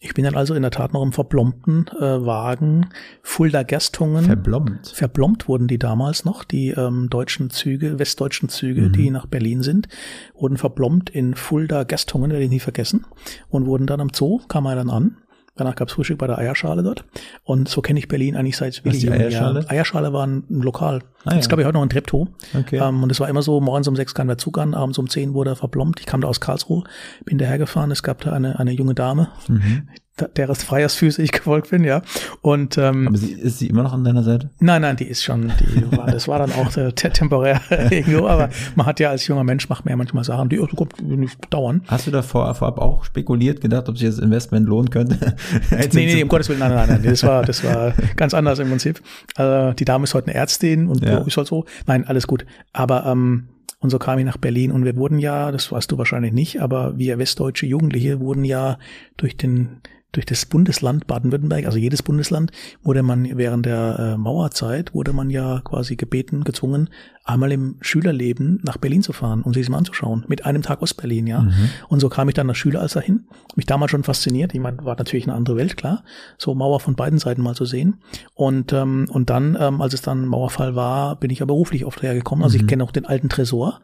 [0.01, 2.91] Ich bin dann also in der Tat noch im verblombten äh, Wagen
[3.23, 4.25] Fulda Gerstungen.
[4.25, 4.89] Verblombt.
[4.89, 8.93] Verblombt wurden die damals noch, die ähm, deutschen Züge, westdeutschen Züge, Mhm.
[8.93, 9.89] die nach Berlin sind,
[10.35, 13.07] wurden verblombt in Fulda Gastungen, werde ich nie vergessen,
[13.49, 15.17] und wurden dann am Zoo, kam er dann an.
[15.57, 17.05] Danach gab's Frühstück bei der Eierschale dort.
[17.45, 19.61] Und so kenne ich Berlin eigentlich seit Was die Eierschale?
[19.61, 19.71] Jahren.
[19.71, 21.01] Eierschale war ein, ein Lokal.
[21.25, 21.49] Ah, das ja.
[21.49, 22.29] glaube ich, heute noch ein Treptow.
[22.55, 22.79] Okay.
[22.79, 25.09] Ähm, und es war immer so, morgens um sechs kam der Zug an, abends um
[25.09, 26.01] zehn wurde er verblombt.
[26.01, 26.85] Ich kam da aus Karlsruhe,
[27.25, 27.91] bin dahergefahren.
[27.91, 29.89] Es gab da eine, eine junge Dame, Mhm.
[30.19, 32.03] Der- deres Freiersfüße ich gefolgt bin, ja.
[32.43, 34.51] Und ähm, Aber sie, ist sie immer noch an deiner Seite?
[34.61, 38.27] Nein, nein, die ist schon, die war, das war dann auch äh, te- temporär irgendwo,
[38.27, 41.01] aber man hat ja als junger Mensch macht man ja manchmal Sachen, die oh, kommt
[41.03, 41.83] nicht dauern.
[41.87, 45.37] Hast du da vor, vorab auch spekuliert, gedacht, ob sich das Investment lohnen könnte?
[45.71, 48.59] Nee, nee, nee, um Gottes Willen, nein, nein, nein, das war, das war ganz anders
[48.59, 49.01] im Prinzip.
[49.37, 51.19] Äh, die Dame ist heute eine Ärztin und Ja.
[51.19, 51.65] ist halt so.
[51.87, 52.45] Nein, alles gut.
[52.73, 53.49] Aber ähm,
[53.81, 56.61] und so kam ich nach Berlin und wir wurden ja, das weißt du wahrscheinlich nicht,
[56.63, 58.79] aber wir westdeutsche Jugendliche wurden ja
[59.17, 59.81] durch den
[60.17, 62.51] durch das Bundesland Baden-Württemberg, also jedes Bundesland,
[62.83, 66.89] wurde man während der äh, Mauerzeit, wurde man ja quasi gebeten, gezwungen,
[67.25, 70.25] einmal im Schülerleben nach Berlin zu fahren, um sich das mal anzuschauen.
[70.29, 71.49] Mit einem Tag Ostberlin, ja.
[71.89, 73.27] Und so kam ich dann als Schüler als dahin.
[73.57, 74.55] Mich damals schon fasziniert.
[74.55, 76.05] Ich meine, war natürlich eine andere Welt, klar.
[76.39, 78.01] So Mauer von beiden Seiten mal zu sehen.
[78.35, 82.03] Und, ähm, und dann, ähm, als es dann Mauerfall war, bin ich ja beruflich oft
[82.03, 82.45] hergekommen.
[82.45, 83.81] Also ich kenne auch den alten Tresor,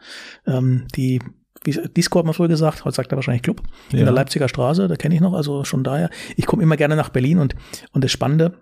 [0.46, 1.20] ähm, die
[1.64, 4.04] wie Disco hat man früher gesagt, heute sagt er wahrscheinlich Club, in Ja.
[4.04, 6.10] der Leipziger Straße, da kenne ich noch, also schon daher.
[6.36, 7.54] Ich komme immer gerne nach Berlin und,
[7.92, 8.52] und das Spannende,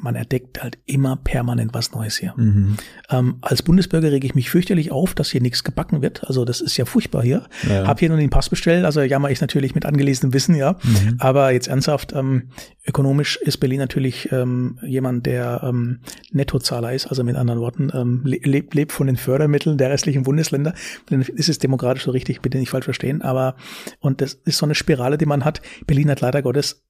[0.00, 2.34] man entdeckt halt immer permanent was Neues hier.
[2.36, 2.76] Mhm.
[3.08, 6.24] Ähm, als Bundesbürger rege ich mich fürchterlich auf, dass hier nichts gebacken wird.
[6.26, 7.46] Also das ist ja furchtbar hier.
[7.68, 7.86] Ja.
[7.86, 10.76] Hab hier nur den Pass bestellt, also jammer ich natürlich mit angelesenem Wissen, ja.
[10.82, 11.16] Mhm.
[11.18, 12.50] Aber jetzt ernsthaft, ähm,
[12.86, 16.00] ökonomisch ist Berlin natürlich ähm, jemand, der ähm,
[16.32, 20.24] Nettozahler ist, also mit anderen Worten, ähm, le lebt, lebt von den Fördermitteln der restlichen
[20.24, 20.74] Bundesländer.
[21.08, 23.22] Dann ist es demokratisch so richtig, bitte nicht falsch verstehen.
[23.22, 23.54] Aber
[24.00, 25.62] und das ist so eine Spirale, die man hat.
[25.86, 26.82] Berlin hat leider Gottes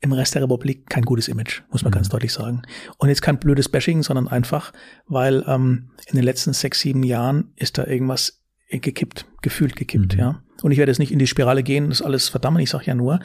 [0.00, 1.94] im Rest der Republik kein gutes Image, muss man Mhm.
[1.96, 2.62] ganz deutlich sagen.
[2.98, 4.72] Und jetzt kein blödes Bashing, sondern einfach,
[5.06, 10.18] weil ähm, in den letzten sechs, sieben Jahren ist da irgendwas gekippt, gefühlt gekippt, Mhm.
[10.20, 10.42] ja.
[10.62, 12.84] Und ich werde jetzt nicht in die Spirale gehen, das ist alles verdammt, ich sage
[12.86, 13.20] ja nur,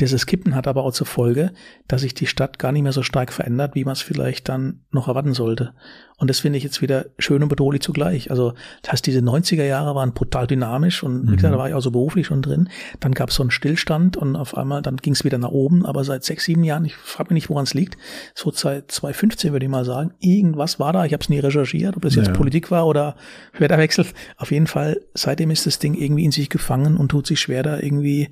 [0.00, 1.52] dieses Kippen hat aber auch zur Folge,
[1.88, 4.80] dass sich die Stadt gar nicht mehr so stark verändert, wie man es vielleicht dann
[4.90, 5.72] noch erwarten sollte.
[6.18, 8.30] Und das finde ich jetzt wieder schön und bedrohlich zugleich.
[8.30, 11.74] Also das heißt, diese 90er Jahre waren brutal dynamisch und wie gesagt, da war ich
[11.74, 12.70] auch so beruflich schon drin.
[13.00, 15.84] Dann gab es so einen Stillstand und auf einmal, dann ging es wieder nach oben,
[15.84, 17.98] aber seit sechs, sieben Jahren, ich frage mich nicht, woran es liegt,
[18.34, 21.96] so seit 2015 würde ich mal sagen, irgendwas war da, ich habe es nie recherchiert,
[21.96, 22.32] ob das jetzt Ja.
[22.34, 23.16] Politik war oder
[23.58, 24.06] Wetterwechsel.
[24.38, 27.62] Auf jeden Fall, seitdem ist das Ding irgendwie in sich gefangen und tut sich schwer,
[27.62, 28.28] da irgendwie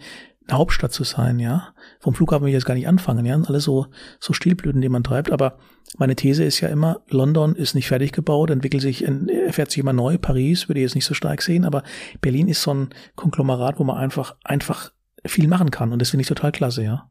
[0.46, 1.74] eine Hauptstadt zu sein, ja.
[2.00, 3.40] Vom Flughafen will ich jetzt gar nicht anfangen, ja.
[3.40, 3.86] Alle so,
[4.20, 5.32] so Stilblüten, die man treibt.
[5.32, 5.58] Aber
[5.96, 9.92] meine These ist ja immer, London ist nicht fertig gebaut, entwickelt sich, erfährt sich immer
[9.92, 10.18] neu.
[10.18, 11.82] Paris würde ich jetzt nicht so stark sehen, aber
[12.20, 14.92] Berlin ist so ein Konglomerat, wo man einfach, einfach
[15.24, 15.92] viel machen kann.
[15.92, 17.08] Und das finde ich total klasse, ja.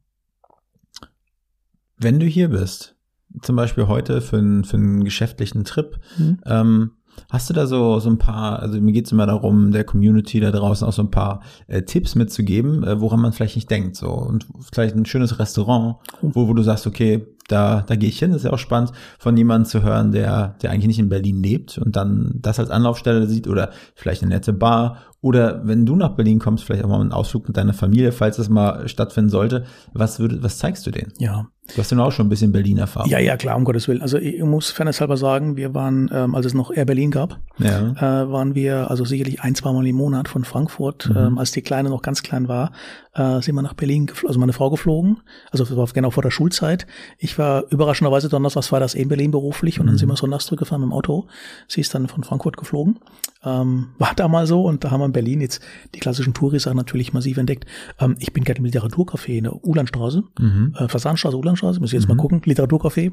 [1.97, 2.95] Wenn du hier bist,
[3.41, 6.39] zum Beispiel heute für, einen für einen geschäftlichen Trip, mhm.
[6.45, 6.91] ähm,
[7.29, 10.39] Hast du da so, so ein paar, also mir geht es immer darum, der Community
[10.39, 13.95] da draußen auch so ein paar äh, Tipps mitzugeben, äh, woran man vielleicht nicht denkt.
[13.95, 18.19] So und vielleicht ein schönes Restaurant, wo, wo du sagst, okay, da, da gehe ich
[18.19, 18.31] hin.
[18.31, 21.41] Das ist ja auch spannend, von jemandem zu hören, der, der eigentlich nicht in Berlin
[21.41, 25.95] lebt und dann das als Anlaufstelle sieht oder vielleicht eine nette Bar oder wenn du
[25.95, 29.29] nach Berlin kommst, vielleicht auch mal einen Ausflug mit deiner Familie, falls das mal stattfinden
[29.29, 29.63] sollte.
[29.93, 31.13] Was würde, was zeigst du denen?
[31.17, 33.09] Ja, Du hast ja auch schon ein bisschen Berlin-Erfahrung.
[33.09, 34.01] Ja, ja, klar, um Gottes Willen.
[34.01, 37.91] Also ich muss fairnesshalber sagen, wir waren, ähm, als es noch Air Berlin gab, ja.
[37.91, 41.17] äh, waren wir also sicherlich ein, zwei Mal im Monat von Frankfurt, mhm.
[41.17, 42.73] ähm, als die Kleine noch ganz klein war,
[43.13, 45.21] äh, sind wir nach Berlin, also meine Frau geflogen,
[45.51, 46.87] also das war genau vor der Schulzeit.
[47.17, 49.91] Ich war überraschenderweise donnerstags, war das in Berlin beruflich und mhm.
[49.91, 51.27] dann sind wir sonntags zurückgefahren mit dem Auto.
[51.67, 52.99] Sie ist dann von Frankfurt geflogen.
[53.45, 55.61] Ähm, war da mal so und da haben wir in Berlin jetzt
[55.93, 57.65] die klassischen Tourisachen natürlich massiv entdeckt.
[57.99, 60.73] Ähm, ich bin gerade im Literaturcafé in der Ulandstraße, mhm.
[60.77, 62.15] äh, Fasanstraße, Ulandstraße, muss ich jetzt mhm.
[62.15, 63.11] mal gucken, Literaturcafé.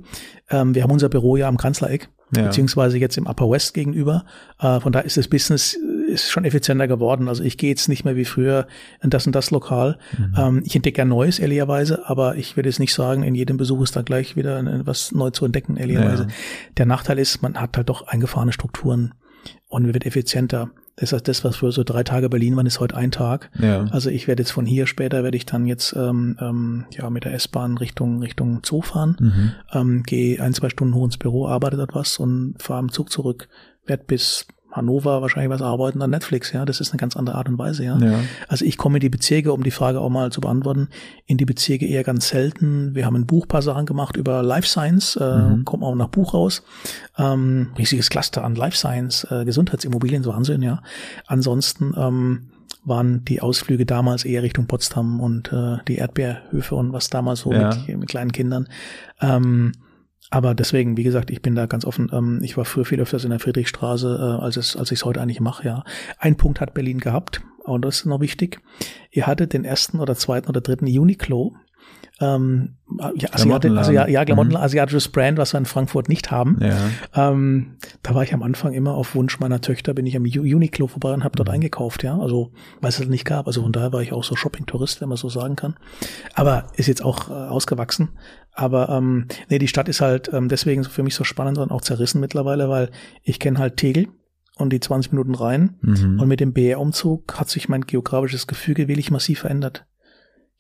[0.51, 2.45] Ähm, wir haben unser Büro ja am Kanzlereck, ja.
[2.45, 4.25] beziehungsweise jetzt im Upper West gegenüber.
[4.61, 5.77] Äh, von da ist das Business
[6.11, 7.29] ist schon effizienter geworden.
[7.29, 8.67] Also ich gehe jetzt nicht mehr wie früher
[9.03, 9.99] in das und das Lokal.
[10.17, 10.35] Mhm.
[10.37, 13.83] Ähm, ich entdecke ja Neues, ehrlicherweise, aber ich würde jetzt nicht sagen, in jedem Besuch
[13.83, 16.25] ist da gleich wieder was neu zu entdecken, ehrlicherweise.
[16.25, 16.29] Ja.
[16.77, 19.15] Der Nachteil ist, man hat halt doch eingefahrene Strukturen
[19.69, 20.71] und wird effizienter.
[20.97, 23.51] Das heißt, das, was für so drei Tage Berlin waren, ist heute ein Tag.
[23.59, 23.85] Ja.
[23.91, 27.25] Also ich werde jetzt von hier später, werde ich dann jetzt ähm, ähm, ja mit
[27.25, 29.53] der S-Bahn Richtung Richtung Zoo fahren, mhm.
[29.73, 33.11] ähm, gehe ein, zwei Stunden hoch ins Büro, arbeite dort was und fahre am Zug
[33.11, 33.49] zurück,
[33.87, 36.65] werde bis Hannover wahrscheinlich was arbeiten an Netflix, ja.
[36.65, 37.99] Das ist eine ganz andere Art und Weise, ja.
[37.99, 38.21] ja.
[38.49, 40.89] Also ich komme in die Bezirke, um die Frage auch mal zu beantworten,
[41.27, 42.95] in die Bezirke eher ganz selten.
[42.95, 45.65] Wir haben ein Buch paar Sachen gemacht über Life Science, äh, mhm.
[45.65, 46.63] kommt auch nach Buch raus.
[47.19, 50.83] Ähm, riesiges Cluster an Life Science, äh, Gesundheitsimmobilien, so Wahnsinn, ja.
[51.27, 52.51] Ansonsten ähm,
[52.85, 57.53] waren die Ausflüge damals eher Richtung Potsdam und äh, die Erdbeerhöfe und was damals so
[57.53, 57.75] ja.
[57.87, 58.69] mit, mit kleinen Kindern.
[59.21, 59.73] Ähm,
[60.31, 62.11] aber deswegen, wie gesagt, ich bin da ganz offen.
[62.13, 65.05] Ähm, ich war früher viel öfters in der Friedrichstraße, äh, als es, als ich es
[65.05, 65.85] heute eigentlich mache, ja.
[66.19, 68.61] Ein Punkt hat Berlin gehabt, und das ist noch wichtig.
[69.11, 71.55] Ihr hattet den ersten oder zweiten oder dritten Uniqlo
[72.21, 72.77] ähm,
[73.15, 74.57] ja, Asiati also ja, ja Klamotten, mhm.
[74.57, 76.59] asiatisches Brand, was wir in Frankfurt nicht haben.
[76.61, 77.31] Ja.
[77.31, 80.87] Ähm, da war ich am Anfang immer auf Wunsch meiner Töchter, bin ich am Uniqlo
[80.87, 81.55] vorbei und habe dort mhm.
[81.55, 82.19] eingekauft, ja.
[82.19, 83.47] Also, weil es das nicht gab.
[83.47, 85.77] Also von daher war ich auch so Shopping-Tourist, wenn man so sagen kann.
[86.35, 88.11] Aber ist jetzt auch äh, ausgewachsen.
[88.53, 91.81] Aber ähm, nee, die Stadt ist halt ähm, deswegen für mich so spannend und auch
[91.81, 92.91] zerrissen mittlerweile, weil
[93.23, 94.09] ich kenne halt Tegel
[94.57, 95.79] und die 20 Minuten rein.
[95.81, 96.21] Mhm.
[96.21, 99.87] Und mit dem BR-Umzug hat sich mein geografisches Gefüge wirklich massiv verändert.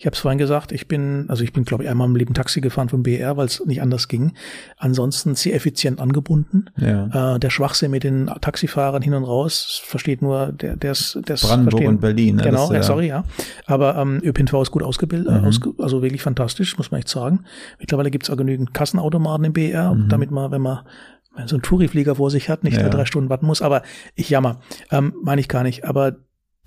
[0.00, 2.32] Ich habe es vorhin gesagt, ich bin, also ich bin, glaube ich, einmal im Leben
[2.32, 4.32] Taxi gefahren von BR, weil es nicht anders ging.
[4.78, 6.70] Ansonsten sehr effizient angebunden.
[6.78, 7.34] Ja.
[7.34, 11.34] Äh, der Schwachsinn mit den Taxifahrern hin und raus versteht nur der, der ist, der
[11.34, 11.88] Brandenburg verstehen.
[11.88, 12.36] und Berlin.
[12.36, 12.44] Ne?
[12.44, 12.82] Genau, das, ja.
[12.82, 13.24] sorry, ja.
[13.66, 15.46] Aber ähm, ÖPNV ist gut ausgebildet, mhm.
[15.46, 17.44] aus, also wirklich fantastisch, muss man echt sagen.
[17.78, 20.08] Mittlerweile gibt es auch genügend Kassenautomaten im BR, mhm.
[20.08, 20.78] damit man, wenn man
[21.44, 22.88] so ein Touriflieger vor sich hat, nicht ja.
[22.88, 23.60] drei Stunden warten muss.
[23.60, 23.82] Aber
[24.14, 24.60] ich jammer,
[24.90, 25.84] ähm, meine ich gar nicht.
[25.84, 26.16] Aber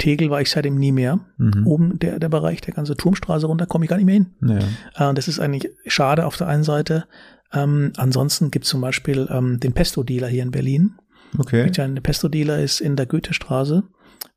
[0.04, 1.22] Tegel war ich seitdem nie mehr.
[1.38, 1.66] Mhm.
[1.66, 4.34] Oben der, der Bereich, der ganze Turmstraße runter, komme ich gar nicht mehr hin.
[4.42, 5.12] Ja.
[5.12, 7.06] Äh, das ist eigentlich schade auf der einen Seite.
[7.54, 10.96] Ähm, ansonsten gibt es zum Beispiel ähm, den Pesto-Dealer hier in Berlin.
[11.38, 11.72] Okay.
[11.72, 13.84] Der Pesto-Dealer ist in der Goethestraße.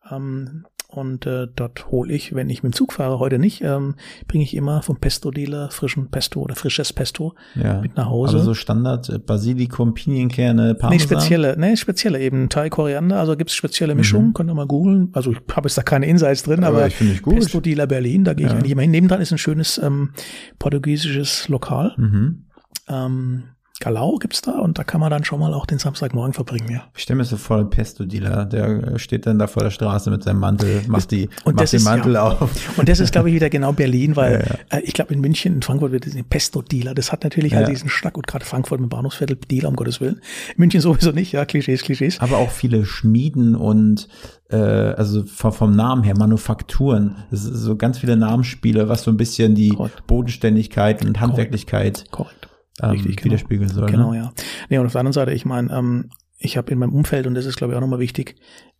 [0.09, 3.97] Ähm, und äh, dort hole ich, wenn ich mit dem Zug fahre, heute nicht, ähm,
[4.29, 7.81] bringe ich immer vom Pesto-Dealer frischen Pesto oder frisches Pesto ja.
[7.81, 8.37] mit nach Hause.
[8.37, 10.91] Also so Standard äh, Basilikum, Pinienkerne, Parmesan?
[10.91, 14.35] Nee, spezielle, nee, spezielle eben Thai, Koriander, also gibt's spezielle Mischungen, mhm.
[14.35, 15.11] könnt ihr mal googeln.
[15.13, 18.53] Also ich habe jetzt da keine Insights drin, aber, aber Pesto-Dealer Berlin, da gehe ich
[18.53, 18.59] ja.
[18.59, 18.93] eigentlich immer hin.
[18.93, 20.11] Nebendran ist ein schönes ähm,
[20.59, 21.95] portugiesisches Lokal.
[21.97, 22.45] Mhm.
[22.89, 23.43] Ähm,
[23.79, 26.85] Galau gibt's da und da kann man dann schon mal auch den Samstagmorgen verbringen, ja.
[26.97, 30.41] Ich stelle mir so vor, Pesto-Dealer, der steht dann da vor der Straße mit seinem
[30.41, 32.23] Mantel, macht die, und macht den Mantel ja.
[32.23, 32.79] auf.
[32.79, 34.79] Und das ist, glaube ich, wieder genau Berlin, weil ja, ja.
[34.79, 36.95] Äh, ich glaube, in München, in Frankfurt wird es ein Pesto-Dealer.
[36.95, 40.23] Das hat natürlich halt diesen Schnack und gerade Frankfurt mit Bahnhofsviertel Dealer, um Gottes Willen.
[40.57, 42.21] München sowieso nicht, ja, Klischees, Klischees.
[42.21, 44.09] Aber auch viele Schmieden und
[44.49, 47.17] äh, also vom, vom Namen her, Manufakturen.
[47.31, 50.07] Das ist so ganz viele Namensspiele, was so ein bisschen die Korrekt.
[50.07, 52.46] Bodenständigkeit und Handwerklichkeit Korrekt.
[52.83, 53.27] Ähm, Richtig, genau.
[53.27, 53.91] widerspiegeln soll.
[53.91, 54.19] Genau, ne?
[54.19, 54.33] ja.
[54.69, 57.35] Nee, und auf der anderen Seite, ich meine, ähm, ich habe in meinem Umfeld, und
[57.35, 58.37] das ist, glaube ich, auch nochmal wichtig,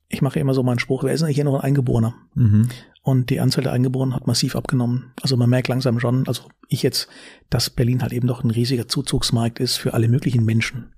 [0.09, 2.15] ich mache immer so meinen Spruch, wer ist denn hier noch ein Eingeborener?
[2.35, 2.69] Mhm.
[3.03, 5.13] Und die Anzahl der Eingeborenen hat massiv abgenommen.
[5.23, 7.09] Also man merkt langsam schon, also ich jetzt,
[7.51, 10.93] dass Berlin halt eben doch ein riesiger Zuzugsmarkt ist für alle möglichen Menschen.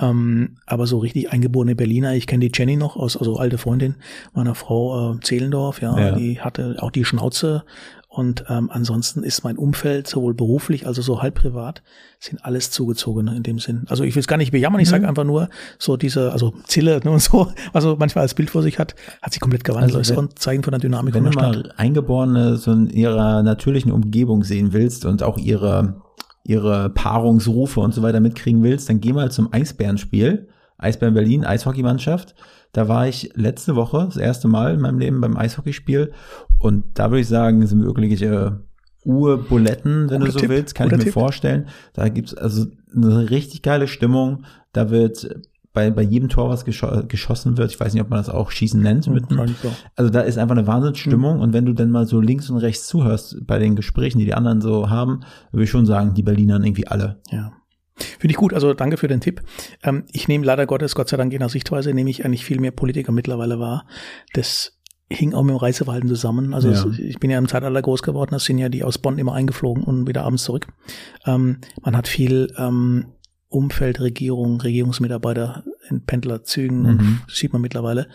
[0.00, 3.94] Ähm, aber so richtig eingeborene Berliner, ich kenne die Jenny noch aus, also alte Freundin
[4.34, 7.64] meiner Frau äh, Zehlendorf, ja, ja, die hatte auch die Schnauze
[8.14, 11.82] Und ähm, ansonsten ist mein Umfeld sowohl beruflich als auch so halb privat
[12.20, 13.86] sind alles Zugezogene in dem Sinn.
[13.88, 15.48] Also ich will es gar nicht bejammern, ich sage einfach nur
[15.78, 18.94] so diese, also Zille ne, und so, was man manchmal als Bild vor sich hat,
[19.22, 19.96] hat sich komplett gewandelt.
[19.96, 21.64] Also das ist ein Zeichen von der Dynamik Wenn von du der Stadt.
[21.64, 26.02] mal Eingeborene so in ihrer natürlichen Umgebung sehen willst und auch ihre,
[26.44, 30.48] ihre Paarungsrufe und so weiter mitkriegen willst, dann geh mal zum Eisbärenspiel.
[30.76, 32.34] Eisbären Berlin, Eishockeymannschaft.
[32.72, 36.12] Da war ich letzte Woche das erste Mal in meinem Leben beim Eishockeyspiel
[36.58, 38.50] und da würde ich sagen, sind wirklich äh,
[39.04, 41.12] Urbuletten, wenn Guter du so Tipp, willst, kann ich guter mir Tipp.
[41.12, 41.68] vorstellen.
[41.92, 44.44] Da gibt's also eine richtig geile Stimmung.
[44.72, 45.28] Da wird
[45.72, 48.50] bei, bei jedem Tor, was gescho geschossen wird, ich weiß nicht, ob man das auch
[48.50, 49.72] Schießen nennt, mit, Wahrscheinlich so.
[49.96, 52.86] also da ist einfach eine Wahnsinnsstimmung und wenn du dann mal so links und rechts
[52.86, 55.20] zuhörst bei den Gesprächen, die die anderen so haben,
[55.50, 57.20] würde ich schon sagen, die Berlinern irgendwie alle.
[57.30, 57.52] Ja.
[58.22, 59.42] Finde ich gut, also danke für den Tipp.
[59.82, 62.60] Ähm, ich nehme leider Gottes, Gott sei Dank in der Sichtweise, nehme ich eigentlich viel
[62.60, 63.84] mehr Politiker mittlerweile wahr.
[64.32, 64.78] Das
[65.10, 66.54] hing auch mit dem Reiseverhalten zusammen.
[66.54, 66.74] Also Ja.
[66.74, 69.32] es, ich bin ja im Zeitalter groß geworden, das sind ja die aus Bonn immer
[69.32, 70.68] eingeflogen und wieder abends zurück.
[71.26, 73.06] Ähm, man hat viel ähm,
[73.52, 76.86] Umfeld, Regierung, Regierungsmitarbeiter in Pendlerzügen Mhm.
[76.88, 78.08] und das sieht man mittlerweile.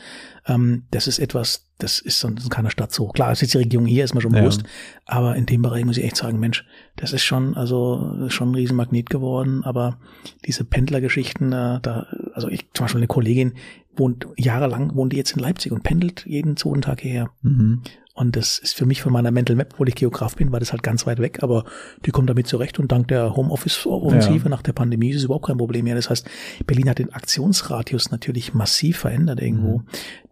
[0.48, 3.08] Ähm, das ist etwas, das ist sonst in keiner Stadt so.
[3.10, 4.42] Klar, es ist die Regierung hier, ist mir schon Ja.
[4.42, 4.64] bewusst.
[5.06, 6.66] Aber in dem Bereich muss ich echt sagen, Mensch,
[6.96, 9.64] das ist schon, also schon ein Riesenmagnet geworden.
[9.64, 10.00] Aber
[10.46, 13.54] diese Pendlergeschichten, äh, da, also ich zum Beispiel eine Kollegin
[13.96, 17.30] wohnt jahrelang, wohnt die jetzt in Leipzig und pendelt jeden zweiten Tag hierher.
[17.42, 17.82] Mhm.
[18.18, 20.72] Und das ist für mich von meiner Mental Map, obwohl ich Geograf bin, war das
[20.72, 21.66] halt ganz weit weg, aber
[22.04, 24.50] die kommt damit zurecht und dank der Homeoffice-Offensive Ja.
[24.50, 25.94] nach der Pandemie ist es überhaupt kein Problem mehr.
[25.94, 26.28] Das heißt,
[26.66, 29.84] Berlin hat den Aktionsradius natürlich massiv verändert irgendwo.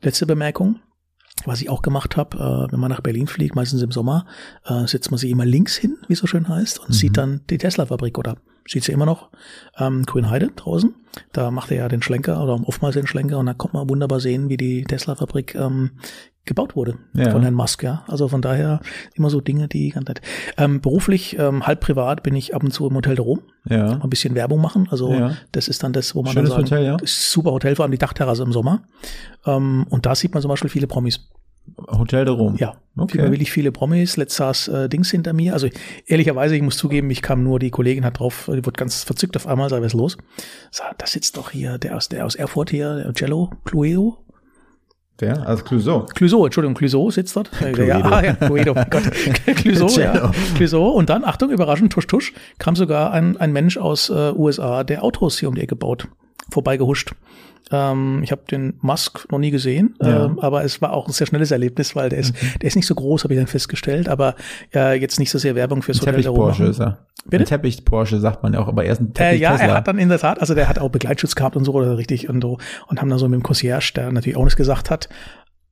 [0.01, 0.79] Letzte Bemerkung.
[1.45, 4.25] Was ich auch gemacht habe, äh, wenn man nach Berlin fliegt, meistens im Sommer,
[4.65, 7.41] äh, setzt man sich immer links hin, wie es so schön heißt, und sieht dann
[7.51, 8.37] die Tesla-Fabrik oder
[8.67, 9.29] sieht sie immer noch,
[9.77, 10.93] ähm, Grünheide draußen.
[11.31, 14.19] Da macht er ja den Schlenker oder oftmals den Schlenker und da kommt man wunderbar
[14.19, 15.91] sehen, wie die Tesla-Fabrik ähm,
[16.45, 17.31] gebaut wurde Ja.
[17.31, 18.03] von Herrn Musk, ja.
[18.07, 18.79] Also von daher
[19.15, 20.21] immer so Dinge, die ganz nett.
[20.57, 23.99] Ähm, beruflich, ähm, halb privat bin ich ab und zu im Hotel der Rom, Ja.
[24.01, 24.87] ein bisschen Werbung machen.
[24.91, 25.31] Also Ja.
[25.53, 26.97] das ist dann das, wo man Schönes dann sagen, Hotel, ja.
[27.05, 28.83] super Hotel, vor allem die Dachterrasse im Sommer.
[29.45, 31.29] Ähm, und da sieht man zum Beispiel viele Promis.
[31.87, 32.55] Hotel de Rom.
[32.57, 33.19] Ja, Okay.
[33.19, 33.31] okay.
[33.31, 34.15] wirklich viele Promis.
[34.15, 35.53] Letzt saß äh, Dings hinter mir.
[35.53, 35.67] Also
[36.05, 39.35] ehrlicherweise, ich muss zugeben, ich kam nur, die Kollegin hat drauf, die wurde ganz verzückt
[39.35, 40.17] auf einmal, sei was los.
[40.71, 44.17] Sag, da sitzt doch hier der aus, der aus Erfurt hier, der Cello, Cluedo.
[45.17, 45.47] Wer?
[45.47, 46.05] Also Clouseau.
[46.13, 47.51] Clouseau, Entschuldigung, Clouseau sitzt dort.
[47.57, 47.83] Cluedo.
[47.83, 49.11] Ja, ah, ja, Cluedo, Gott.
[49.55, 50.31] Clouseau, ja.
[50.55, 50.89] Clouseau.
[50.89, 55.03] Und dann, Achtung, überraschend, tusch, tusch, kam sogar ein, ein Mensch aus äh, USA, der
[55.03, 56.07] Autos hier um die Ecke baut,
[56.51, 57.13] vorbeigehuscht.
[57.71, 60.25] Ähm, ich habe den Musk noch nie gesehen, Ja.
[60.25, 62.85] ähm, aber es war auch ein sehr schnelles Erlebnis, weil der ist, der ist nicht
[62.85, 64.35] so groß, habe ich dann festgestellt, aber
[64.73, 66.27] äh, jetzt nicht so sehr Werbung fürs Hotel Teppich.
[66.27, 66.99] Porsche ist er.
[67.27, 67.43] Bitte?
[67.43, 69.67] Ein Teppich Porsche sagt man ja auch, aber er ist ein Äh, Teppich ja, Tesla.
[69.67, 71.97] er hat dann in der Tat, also der hat auch Begleitschutz gehabt und so, oder
[71.97, 74.91] richtig und so, und haben dann so mit dem Concierge, der natürlich auch nichts gesagt
[74.91, 75.09] hat,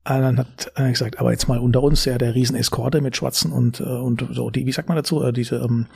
[0.04, 3.16] äh, dann hat er gesagt, aber jetzt mal unter uns, ja, der riesen Eskorte mit
[3.16, 5.86] Schwarzen und, äh, und so, die, wie sagt man dazu, äh, diese ähm,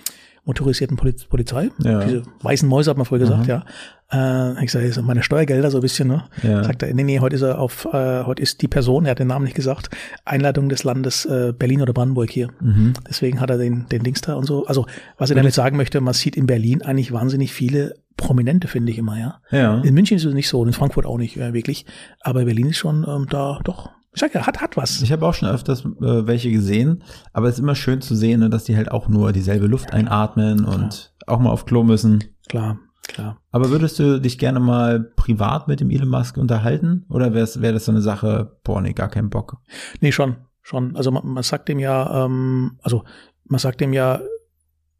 [0.44, 2.04] motorisierten Poliz Polizei, Ja.
[2.04, 3.64] diese weißen Mäuse hat man früher gesagt, ja.
[4.10, 6.24] Äh, ich sage, meine Steuergelder so ein bisschen, ne?
[6.42, 6.64] Ja.
[6.64, 9.18] Sagt er, nee, nee, heute ist er auf, äh, heute ist die Person, er hat
[9.18, 9.90] den Namen nicht gesagt,
[10.24, 12.48] Einladung des Landes äh, Berlin oder Brandenburg hier.
[12.60, 12.94] Mhm.
[13.08, 14.66] Deswegen hat er den, den Dings da und so.
[14.66, 14.86] Also,
[15.18, 18.98] was ich damit sagen möchte, man sieht in Berlin eigentlich wahnsinnig viele Prominente, finde ich
[18.98, 19.40] immer, ja.
[19.50, 19.80] Ja.
[19.82, 21.84] In München ist es nicht so und in Frankfurt auch nicht, äh, wirklich.
[22.22, 23.90] Aber Berlin ist schon ähm, da, doch.
[24.20, 25.02] Ja, hat, hat was.
[25.02, 27.02] Ich habe auch schon öfters äh, welche gesehen,
[27.32, 29.92] aber es ist immer schön zu sehen, ne, dass die halt auch nur dieselbe Luft
[29.92, 32.24] einatmen und auch mal auf Klo müssen.
[32.48, 33.38] Klar, klar.
[33.50, 37.04] Aber würdest du dich gerne mal privat mit dem Elon Musk unterhalten?
[37.08, 39.58] Oder wäre wär das so eine Sache, boah, nee, gar keinen Bock?
[40.00, 40.96] Nee, schon, schon.
[40.96, 43.04] Also man, man sagt dem ja, ähm, also
[43.44, 44.20] man sagt dem ja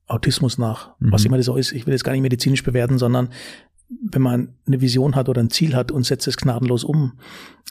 [0.07, 1.13] Autismus nach, Mhm.
[1.13, 1.73] was immer das auch ist.
[1.73, 3.29] Ich will jetzt gar nicht medizinisch bewerten, sondern
[3.89, 7.13] wenn man eine Vision hat oder ein Ziel hat und setzt es gnadenlos um.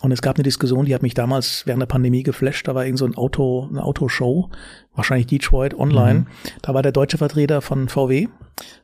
[0.02, 2.68] Und es gab eine Diskussion, die hat mich damals während der Pandemie geflasht.
[2.68, 4.50] Da war irgend so ein Auto, eine Autoshow,
[4.96, 6.26] wahrscheinlich Detroit online.
[6.62, 8.28] Da war der deutsche Vertreter von VW.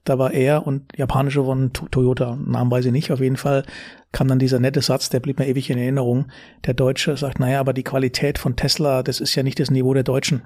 [0.03, 2.35] Da war er und japanische von To- Toyota.
[2.35, 3.11] Namen weiß ich nicht.
[3.11, 3.63] Auf jeden Fall
[4.11, 6.27] kam dann dieser nette Satz, der blieb mir ewig in Erinnerung.
[6.65, 9.93] Der Deutsche sagt, naja, aber die Qualität von Tesla, das ist ja nicht das Niveau
[9.93, 10.43] der Deutschen.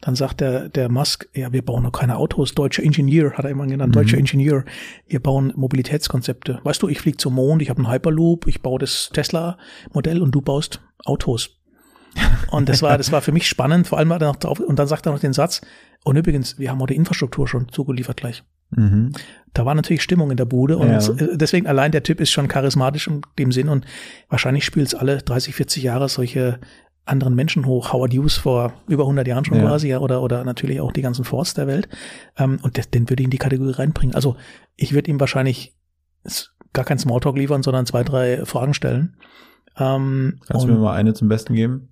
[0.00, 2.54] Dann sagt der, der Musk, ja, wir bauen noch keine Autos.
[2.54, 4.64] Deutscher Ingenieur, hat er immer genannt, deutscher Ingenieur.
[5.08, 6.60] Wir bauen Mobilitätskonzepte.
[6.64, 10.30] Weißt du, ich fliege zum Mond, ich habe einen Hyperloop, ich baue das Tesla-Modell und
[10.30, 11.58] du baust Autos.
[12.50, 14.78] Und das war, das war für mich spannend, vor allem war er noch drauf, und
[14.78, 15.62] dann sagt er noch den Satz,
[16.04, 18.42] und übrigens, wir haben auch die Infrastruktur schon zugeliefert gleich.
[18.74, 19.12] Mhm.
[19.54, 20.98] Da war natürlich Stimmung in der Bude und Ja.
[21.14, 23.84] äh, deswegen allein der Typ ist schon charismatisch in dem Sinn und
[24.28, 26.58] wahrscheinlich spielt es alle 30, 40 Jahre solche
[27.04, 27.92] anderen Menschen hoch.
[27.92, 29.64] Howard Hughes vor über 100 Jahren schon Ja.
[29.64, 31.88] quasi, ja, oder, oder natürlich auch die ganzen Forts der Welt.
[32.38, 34.14] Ähm, und das, den würde ich in die Kategorie reinbringen.
[34.14, 34.36] Also
[34.76, 35.74] ich würde ihm wahrscheinlich
[36.72, 39.16] gar kein Smalltalk liefern, sondern zwei, drei Fragen stellen.
[39.78, 41.88] Ähm, Kannst du mir mal eine zum Besten geben?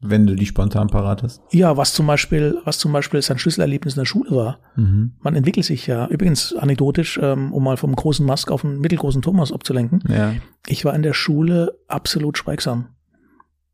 [0.00, 1.42] Wenn du die spontan parat hast?
[1.50, 4.58] Ja, was zum Beispiel, was zum Beispiel sein Schlüsselerlebnis in der Schule war.
[4.76, 5.12] Mhm.
[5.20, 6.06] Man entwickelt sich ja.
[6.06, 10.02] Übrigens anekdotisch, ähm, um mal vom großen Musk auf den mittelgroßen Thomas abzulenken.
[10.08, 10.34] Ja.
[10.66, 12.88] Ich war in der Schule absolut schweigsam.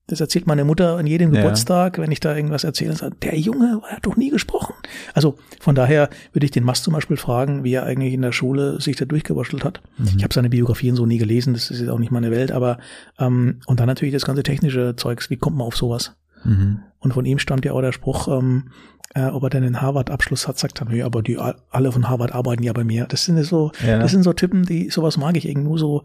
[0.08, 1.40] Das erzählt meine Mutter an jedem Ja.
[1.40, 4.74] Geburtstag, wenn ich da irgendwas erzähle, sagt, der Junge hat doch nie gesprochen.
[5.14, 8.30] Also von daher würde ich den Mast zum Beispiel fragen, wie er eigentlich in der
[8.30, 9.82] Schule sich da durchgewurschtelt hat.
[10.16, 12.78] Ich habe seine Biografien so nie gelesen, das ist jetzt auch nicht meine Welt, aber
[13.18, 16.14] ähm, und dann natürlich das ganze technische Zeugs, wie kommt man auf sowas?
[16.44, 16.80] Mhm.
[17.00, 18.70] Und von ihm stammt ja auch der Spruch, ähm,
[19.14, 22.32] äh, ob er denn einen Harvard-Abschluss hat, sagt er, nee, aber die alle von Harvard
[22.32, 23.06] arbeiten ja bei mir.
[23.08, 23.98] Das sind so, Ja.
[23.98, 26.04] das sind so Typen, die sowas mag ich irgendwo so.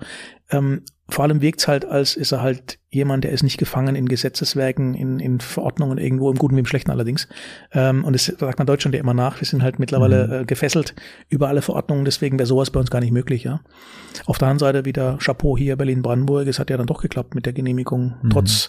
[0.49, 4.07] Ähm, vor allem wirkt's halt, als ist er halt jemand, der ist nicht gefangen in
[4.07, 7.27] Gesetzeswerken, in, in Verordnungen irgendwo, im Guten wie im Schlechten allerdings.
[7.71, 9.39] Ähm, und das sagt man Deutschland ja immer nach.
[9.39, 10.93] Wir sind halt mittlerweile äh, gefesselt
[11.29, 13.61] über alle Verordnungen, deswegen wäre sowas bei uns gar nicht möglich, ja.
[14.25, 16.47] Auf der anderen Seite wieder Chapeau hier Berlin-Brandenburg.
[16.47, 18.67] Es hat ja dann doch geklappt mit der Genehmigung, trotz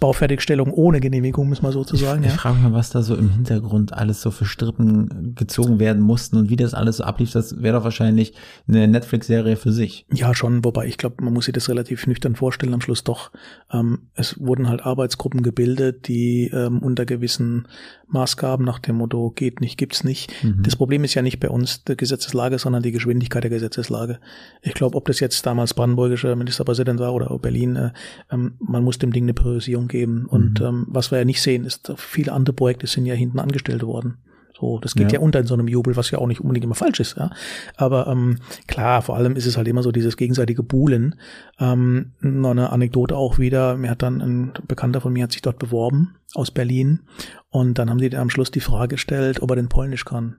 [0.00, 2.36] Baufertigstellung ohne Genehmigung, muss man sozusagen, Ich ja.
[2.36, 6.36] frage mich mal, was da so im Hintergrund alles so für Strippen gezogen werden mussten
[6.36, 7.30] und wie das alles so ablief.
[7.30, 8.34] Das wäre doch wahrscheinlich
[8.66, 10.06] eine Netflix-Serie für sich.
[10.12, 13.30] Ja, schon, wobei ich glaube, man muss sich das relativ nüchtern vorstellen am Schluss doch.
[13.72, 17.68] Ähm, es wurden halt Arbeitsgruppen gebildet, die ähm, unter gewissen
[18.08, 20.32] Maßgaben nach dem Motto geht nicht, gibt's nicht.
[20.62, 24.18] Das Problem ist ja nicht bei uns die Gesetzeslage, sondern die Geschwindigkeit der Gesetzeslage.
[24.62, 27.92] Ich glaube, ob das jetzt damals brandenburgischer Ministerpräsident war oder Berlin, äh,
[28.30, 30.26] ähm, man muss dem Ding eine Priorisierung geben.
[30.26, 33.82] Und ähm, was wir ja nicht sehen, ist, viele andere Projekte sind ja hinten angestellt
[33.82, 34.18] worden.
[34.60, 35.18] So, das geht Ja.
[35.18, 35.20] ja.
[35.20, 37.30] unter in so einem Jubel, was ja auch nicht unbedingt immer falsch ist, ja.
[37.76, 41.16] Aber ähm, klar, vor allem ist es halt immer so dieses gegenseitige Buhlen.
[41.58, 43.76] Ähm, noch eine Anekdote auch wieder.
[43.76, 47.00] Mir hat dann ein Bekannter von mir hat sich dort beworben aus Berlin
[47.48, 50.36] und dann haben die am Schluss die Frage gestellt, ob er denn Polnisch kann.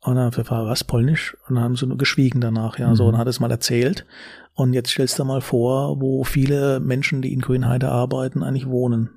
[0.00, 1.36] Und dann gefragt, was, Polnisch?
[1.48, 4.06] Und dann haben sie nur geschwiegen danach, ja, so, und dann hat es mal erzählt.
[4.54, 8.68] Und jetzt stellst du dir mal vor, wo viele Menschen, die in Grünheide arbeiten, eigentlich
[8.68, 9.10] wohnen.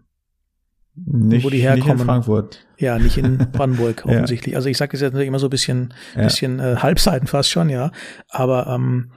[1.05, 1.99] Nicht, Wo die Nicht herkommen.
[1.99, 2.65] in Frankfurt.
[2.77, 4.11] Ja, nicht in Brandenburg Ja.
[4.13, 4.55] offensichtlich.
[4.55, 6.23] Also ich sage das jetzt natürlich immer so ein bisschen, Ja.
[6.23, 7.91] bisschen äh, Halbseiten fast schon, ja.
[8.29, 9.11] Aber ähm,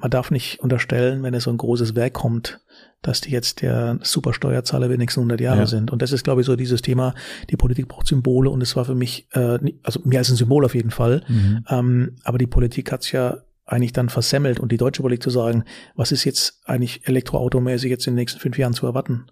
[0.00, 2.60] man darf nicht unterstellen, wenn es so ein großes Werk kommt,
[3.02, 5.66] dass die jetzt der Supersteuerzahler die nächsten 100 Jahre Ja.
[5.66, 5.90] sind.
[5.92, 7.14] Und das ist, glaube ich, so dieses Thema,
[7.50, 10.64] die Politik braucht Symbole und es war für mich, äh, also mehr als ein Symbol
[10.64, 11.22] auf jeden Fall.
[11.28, 11.64] Mhm.
[11.68, 15.64] Ähm, aber die Politik hat's ja eigentlich dann versemmelt und die deutsche Politik zu sagen,
[15.96, 19.26] was ist jetzt eigentlich elektroautomäßig jetzt in den nächsten fünf Jahren zu erwarten?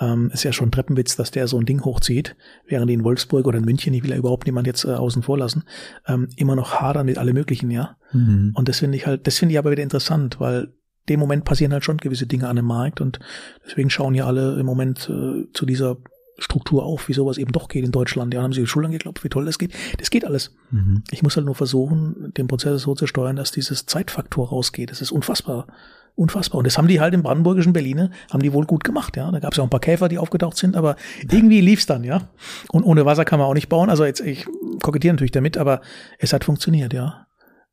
[0.00, 2.36] Ähm, ist ja schon Treppenwitz, dass der so ein Ding hochzieht,
[2.66, 5.22] während die in Wolfsburg oder in München, ich will ja überhaupt niemand jetzt äh, außen
[5.22, 5.64] vor lassen,
[6.06, 7.96] ähm, immer noch hadern mit alle möglichen, ja.
[8.12, 8.52] Mhm.
[8.54, 10.72] Und das finde ich halt, das finde ich aber wieder interessant, weil
[11.08, 13.18] dem Moment passieren halt schon gewisse Dinge an dem Markt und
[13.66, 15.98] deswegen schauen ja alle im Moment äh, zu dieser
[16.38, 18.32] Struktur auf, wie sowas eben doch geht in Deutschland.
[18.32, 19.74] Ja, haben sie die Schultern geklopft, wie toll das geht.
[19.98, 20.54] Das geht alles.
[20.70, 21.02] Mhm.
[21.10, 24.90] Ich muss halt nur versuchen, den Prozess so zu steuern, dass dieses Zeitfaktor rausgeht.
[24.90, 25.66] Das ist unfassbar.
[26.14, 26.58] Unfassbar.
[26.58, 29.30] Und das haben die halt im brandenburgischen Berliner, haben die wohl gut gemacht, ja.
[29.30, 32.04] Da gab es ja auch ein paar Käfer, die aufgetaucht sind, aber irgendwie lief's dann,
[32.04, 32.28] ja.
[32.70, 33.90] Und ohne Wasser kann man auch nicht bauen.
[33.90, 34.46] Also jetzt, ich
[34.82, 35.80] kokettiere natürlich damit, aber
[36.18, 37.26] es hat funktioniert, ja.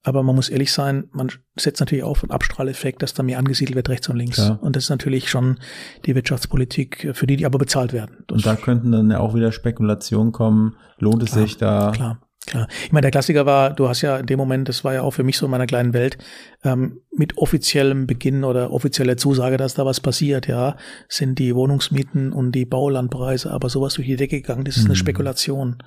[0.03, 3.75] Aber man muss ehrlich sein, man setzt natürlich auf einen Abstrahleffekt, dass da mehr angesiedelt
[3.75, 4.37] wird rechts und links.
[4.37, 4.59] Klar.
[4.61, 5.59] Und das ist natürlich schon
[6.05, 8.23] die Wirtschaftspolitik, für die die aber bezahlt werden.
[8.27, 10.77] Das Und da könnten dann ja auch wieder Spekulationen kommen.
[10.97, 11.91] Lohnt es sich da?
[11.93, 12.67] Klar, klar.
[12.83, 15.11] Ich meine, der Klassiker war, du hast ja in dem Moment, das war ja auch
[15.11, 16.17] für mich so in meiner kleinen Welt,
[16.63, 20.75] ähm, mit offiziellem Beginn oder offizieller Zusage, dass da was passiert, ja,
[21.07, 24.65] sind die Wohnungsmieten und die Baulandpreise aber sowas durch die Decke gegangen.
[24.65, 25.77] Das ist eine Spekulation,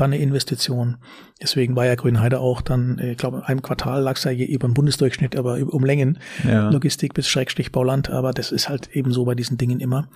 [0.00, 0.96] dann eine Investition.
[1.42, 4.68] Deswegen war ja Grünheide auch dann, ich glaube, in einem Quartal lag es ja über
[4.68, 6.18] den Bundesdurchschnitt, aber um Längen.
[6.46, 6.68] Ja.
[6.70, 10.08] Logistik bis Schrägstrich Bauland, aber das ist halt eben so bei diesen Dingen immer.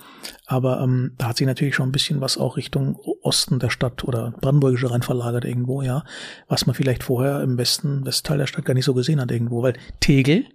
[0.45, 4.03] Aber ähm, da hat sich natürlich schon ein bisschen was auch Richtung Osten der Stadt
[4.03, 6.03] oder Brandenburgische rein verlagert irgendwo, ja.
[6.47, 9.63] Was man vielleicht vorher im Westen, Westteil der Stadt gar nicht so gesehen hat irgendwo,
[9.63, 10.45] weil Tegel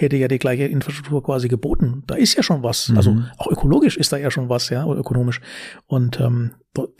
[0.00, 2.04] hätte ja die gleiche Infrastruktur quasi geboten.
[2.06, 2.92] Da ist ja schon was.
[2.94, 5.40] Also auch ökologisch ist da ja schon was, ja, oder ökonomisch.
[5.86, 6.52] Und ähm,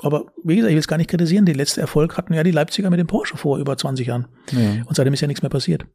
[0.02, 1.44] aber wie gesagt, ich will es gar nicht kritisieren.
[1.44, 4.26] Die letzte Erfolg hatten ja die Leipziger mit dem Porsche vor über 20 Jahren.
[4.50, 4.82] Ja.
[4.84, 5.86] Und seitdem ist ja nichts mehr passiert.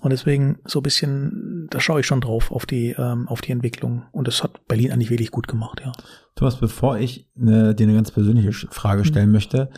[0.00, 3.52] Und deswegen so ein bisschen, da schaue ich schon drauf auf die, ähm, auf die
[3.52, 4.02] Entwicklung.
[4.12, 5.92] Und das hat Berlin eigentlich wirklich gut gemacht, ja.
[6.34, 9.70] Thomas, bevor ich ne, dir eine ganz persönliche Frage stellen möchte,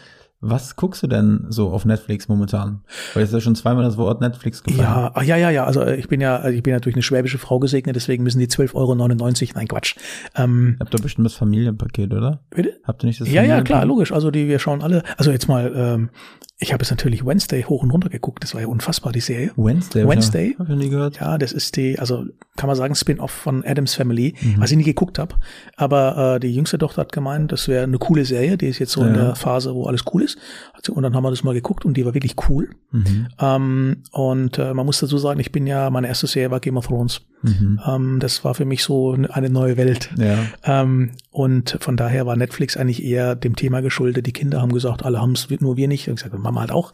[0.44, 2.82] was guckst du denn so auf Netflix momentan?
[3.14, 4.82] Weil jetzt ist ja schon zweimal das Wort Netflix gefallen.
[4.82, 5.64] Ja, ah, ja, ja, ja.
[5.64, 8.22] Also äh, ich bin ja, also ich bin ja durch eine schwäbische Frau gesegnet, deswegen
[8.22, 8.94] müssen die 12,99 Euro.
[9.54, 9.96] Nein, Quatsch.
[10.36, 12.40] Ähm, Ihr habt doch bestimmt das Familienpaket, oder?
[12.50, 12.80] bitte?
[12.84, 14.12] Habt ihr nicht das Ja, ja, klar, logisch.
[14.12, 15.02] Also die, wir schauen alle.
[15.16, 16.10] Also jetzt mal, ähm,
[16.64, 18.42] ich habe jetzt natürlich Wednesday hoch und runter geguckt.
[18.42, 19.52] Das war ja unfassbar, die Serie.
[19.56, 20.08] Wednesday.
[20.08, 20.56] Wednesday?
[20.58, 21.20] Hab ich noch nie gehört.
[21.20, 22.24] Ja, das ist die, also
[22.56, 25.34] kann man sagen, Spin-off von Adams Family, was ich nie geguckt habe.
[25.76, 28.92] Aber äh, die jüngste Tochter hat gemeint, das wäre eine coole Serie, die ist jetzt
[28.92, 29.24] so in Ja.
[29.26, 30.38] der Phase, wo alles cool ist.
[30.90, 32.70] Und dann haben wir das mal geguckt und die war wirklich cool.
[32.92, 33.28] Mhm.
[33.40, 36.76] Ähm, und äh, man muss dazu sagen, ich bin ja, meine erste Serie war Game
[36.76, 37.20] of Thrones.
[37.44, 37.80] Mhm.
[37.86, 40.10] Ähm, das war für mich so eine neue Welt.
[40.16, 40.38] Ja.
[40.64, 44.26] Ähm, und von daher war Netflix eigentlich eher dem Thema geschuldet.
[44.26, 46.08] Die Kinder haben gesagt, alle haben es, nur wir nicht.
[46.08, 46.92] Und ich gesagt, Mama hat auch.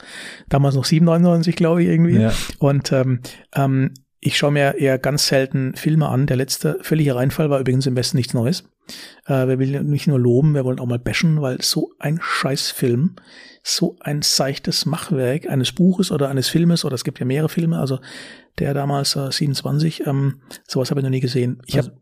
[0.48, 2.18] Damals noch 7,99, glaube ich, irgendwie.
[2.18, 2.32] Ja.
[2.58, 3.20] Und ähm,
[3.54, 6.26] ähm, ich schaue mir eher ganz selten Filme an.
[6.26, 8.64] Der letzte völlige Reinfall war übrigens im Westen nichts Neues.
[9.26, 13.16] Äh, wir will nicht nur loben, wir wollen auch mal bashen, weil so ein Scheißfilm,
[13.62, 17.78] so ein seichtes Machwerk eines Buches oder eines Filmes, oder es gibt ja mehrere Filme,
[17.78, 17.98] also
[18.58, 21.62] der damals äh, 27, ähm, sowas habe ich noch nie gesehen.
[21.66, 21.86] Ich Was?
[21.86, 21.96] habe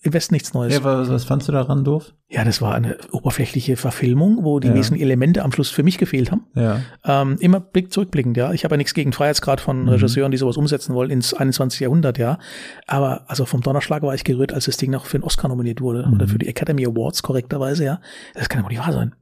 [0.00, 0.72] im Westen nichts Neues.
[0.72, 2.14] ja was, was fandst du daran doof?
[2.30, 4.74] Ja, das war eine oberflächliche Verfilmung, wo die Ja.
[4.74, 6.46] wesentlichen Elemente am Schluss für mich gefehlt haben.
[6.54, 6.80] Ja.
[7.04, 8.52] Ähm, immer Blick zurückblickend, ja.
[8.54, 9.88] Ich habe ja nichts gegen Freiheitsgrad von Mhm.
[9.90, 11.80] Regisseuren, die sowas umsetzen wollen ins 21.
[11.80, 12.38] Jahrhundert, ja.
[12.86, 15.82] Aber also vom Donnerschlag war ich gerührt, als das Ding noch für einen Oscar nominiert
[15.82, 16.14] wurde Mhm.
[16.14, 18.00] oder für die Academy Awards korrekterweise, ja.
[18.32, 19.14] Das kann ja wohl nicht wahr sein.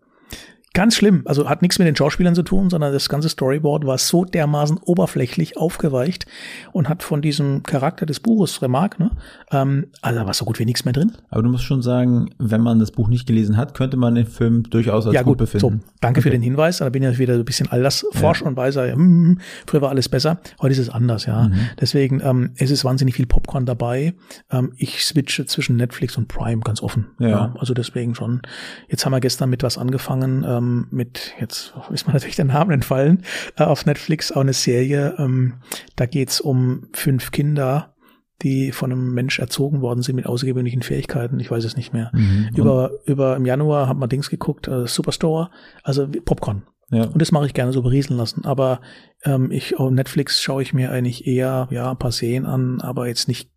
[0.75, 1.23] Ganz schlimm.
[1.25, 4.77] Also hat nichts mit den Schauspielern zu tun, sondern das ganze Storyboard war so dermaßen
[4.85, 6.27] oberflächlich aufgeweicht
[6.73, 9.11] und hat von diesem Charakter des Buches, Remarque, ne,
[9.53, 11.13] ähm, also da war so gut wie nichts mehr drin.
[11.31, 14.27] Aber du musst schon sagen, wenn man das Buch nicht gelesen hat, könnte man den
[14.27, 15.85] Film durchaus als ja, gut gut, so, befinden.
[16.01, 16.39] danke für Okay.
[16.39, 16.79] den Hinweis.
[16.79, 18.89] Da bin ich ja wieder so ein bisschen Altersforscher und weiser.
[18.89, 21.49] Ja, hm, früher war alles besser, heute ist es anders, ja.
[21.49, 21.55] Mhm.
[21.81, 24.15] Deswegen, ähm, es ist wahnsinnig viel Popcorn dabei.
[24.51, 27.07] Ähm, ich switche zwischen Netflix und Prime ganz offen.
[27.21, 27.55] Ja.
[27.61, 28.43] also deswegen schon.
[28.89, 32.75] Jetzt haben wir gestern mit was angefangen, ähm, mit, jetzt ist mir natürlich der Name
[32.75, 33.23] entfallen,
[33.57, 35.15] äh, auf Netflix auch eine Serie.
[35.19, 35.55] Ähm,
[35.97, 37.95] da geht's um fünf Kinder,
[38.43, 41.41] die von einem Mensch erzogen worden sind mit außergewöhnlichen Fähigkeiten.
[41.41, 42.11] Ich weiß es nicht mehr.
[42.13, 42.51] Mhm.
[42.55, 45.51] Über, über im Januar hat man Dings geguckt, äh, Superstore,
[45.83, 46.65] also Popcorn.
[46.91, 47.05] Ja.
[47.05, 48.45] Und das mache ich gerne so berieseln lassen.
[48.45, 48.81] Aber
[49.25, 53.09] ähm, ich auf Netflix schaue ich mir eigentlich eher ja ein paar Serien an, aber
[53.09, 53.51] jetzt nicht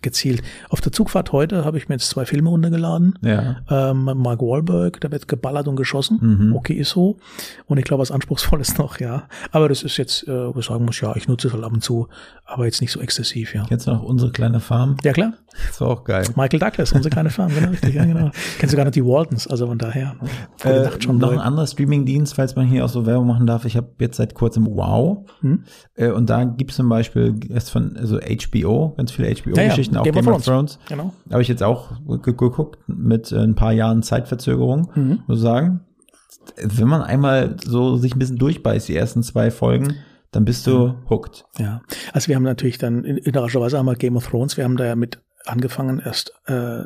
[0.00, 0.42] gezielt.
[0.68, 3.18] Auf der Zugfahrt heute habe ich mir jetzt zwei Filme runtergeladen.
[3.22, 3.56] Ja.
[3.68, 6.18] Ähm, Mark Wahlberg, da wird geballert und geschossen.
[6.20, 6.56] Mhm.
[6.56, 7.16] Okay, ist so.
[7.66, 9.24] Und ich glaube, was Anspruchsvolles noch, ja.
[9.50, 11.72] Aber das ist jetzt, äh, wo ich sagen muss, ja, ich nutze es halt ab
[11.72, 12.08] und zu,
[12.44, 13.64] aber jetzt nicht so exzessiv, ja.
[13.68, 14.96] Kennst du noch unsere kleine Farm?
[15.02, 15.32] Ja, klar.
[15.68, 16.24] Das war auch geil.
[16.34, 18.30] Michael Douglas, unsere kleine Farm, genau, richtig, ja, genau.
[18.58, 20.16] Kennst sogar noch die Waltons, also von daher.
[20.64, 20.70] ne?
[20.70, 23.64] Äh, schon noch ein anderer Streaming-Dienst, falls man hier auch so Werbung machen darf.
[23.64, 25.28] Ich habe jetzt seit kurzem Wow.
[25.40, 25.64] Hm?
[25.94, 29.62] Äh, und da gibt es zum Beispiel erst von also HBO, ganz viele HBO-Geschichten, Ja,
[29.64, 30.78] ja, auch Game Game, of of Thrones.
[30.88, 31.12] Genau.
[31.30, 31.90] Habe ich jetzt auch
[32.22, 35.22] ge- geguckt mit äh, ein paar Jahren Zeitverzögerung, Mhm.
[35.26, 35.80] muss ich sagen.
[36.56, 39.94] Wenn man einmal so sich ein bisschen durchbeißt, die ersten zwei Folgen,
[40.32, 41.44] dann bist du hooked.
[41.58, 44.76] Ja, also wir haben natürlich dann, in- überraschenderweise haben wir Game of Thrones, wir haben
[44.76, 46.82] da ja mit angefangen erst äh,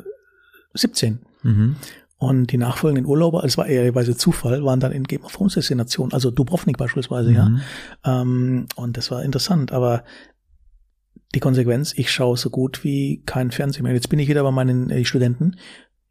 [0.73, 1.19] 17.
[1.43, 1.75] Mhm.
[2.19, 6.13] Und die nachfolgenden Urlauber, es war ehrlicherweise Zufall, waren dann in Game of Thrones Destinationen,
[6.13, 7.49] also Dubrovnik beispielsweise, ja.
[7.49, 7.61] Mhm.
[8.03, 10.03] Ähm, und das war interessant, aber
[11.35, 13.93] die Konsequenz, ich schaue so gut wie kein Fernsehen mehr.
[13.93, 15.55] Jetzt bin ich wieder bei meinen äh, Studenten,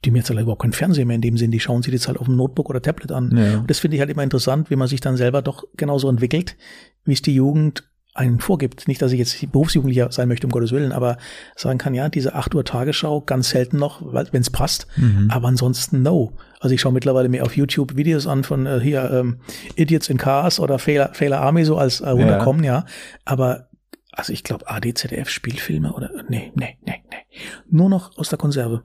[0.05, 2.07] die mir jetzt halt überhaupt kein Fernsehen mehr in dem Sinn, die schauen sich jetzt
[2.07, 3.37] halt auf dem Notebook oder Tablet an.
[3.37, 3.59] Ja.
[3.59, 6.57] Und das finde ich halt immer interessant, wie man sich dann selber doch genauso entwickelt,
[7.05, 8.89] wie es die Jugend einen vorgibt.
[8.89, 11.19] Nicht, dass ich jetzt Berufsjugendlicher sein möchte, um Gottes Willen, aber
[11.55, 15.31] sagen kann, ja, diese 8 Uhr Tagesschau ganz selten noch, wenn es passt, Mhm.
[15.31, 16.33] aber ansonsten no.
[16.61, 19.41] Also ich schaue mittlerweile mehr auf YouTube Videos an von äh, hier ähm,
[19.75, 22.87] Idiots in Cars oder Fehler, Fehler Army so als äh, runterkommen, ja.
[23.27, 23.69] Aber
[24.17, 27.39] also ich glaube AD, ZDF Spielfilme oder nee, nee, nee, nee.
[27.71, 28.83] Nur noch aus der Konserve.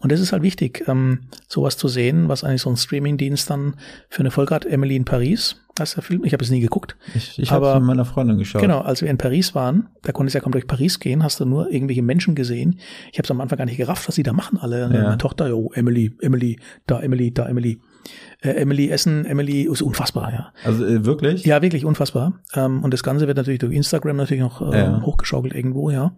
[0.00, 3.76] Und das ist halt wichtig, ähm, sowas zu sehen, was eigentlich so ein Streamingdienst dann
[4.08, 4.64] für eine Folge hat.
[4.64, 6.24] Emily in Paris, heißt der Film.
[6.24, 6.96] Ich habe es nie geguckt.
[7.14, 8.62] Ich, ich habe es mit meiner Freundin geschaut.
[8.62, 11.40] Genau, als wir in Paris waren, da konntest du ja kaum durch Paris gehen, hast
[11.40, 12.78] du nur irgendwelche Menschen gesehen.
[13.12, 14.82] Ich habe es am Anfang gar nicht gerafft, was die da machen alle.
[14.82, 14.88] Ja.
[14.88, 17.80] Meine Tochter, oh, Emily, Emily, da Emily, da Emily.
[18.42, 20.52] Äh, Emily Essen, Emily, ist unfassbar, ja.
[20.64, 21.44] Also äh, wirklich?
[21.44, 22.40] Ja, wirklich unfassbar.
[22.54, 25.02] Ähm, und das Ganze wird natürlich durch Instagram natürlich noch äh, Ja.
[25.02, 26.14] hochgeschaukelt irgendwo, ja.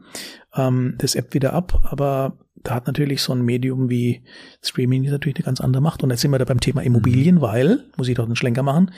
[0.54, 4.22] Ähm, das ebbt wieder ab, aber da hat natürlich so ein Medium wie
[4.62, 6.04] Streaming natürlich eine ganz andere Macht.
[6.04, 8.92] Und jetzt sind wir da beim Thema Immobilien, weil, muss ich doch einen Schlenker machen,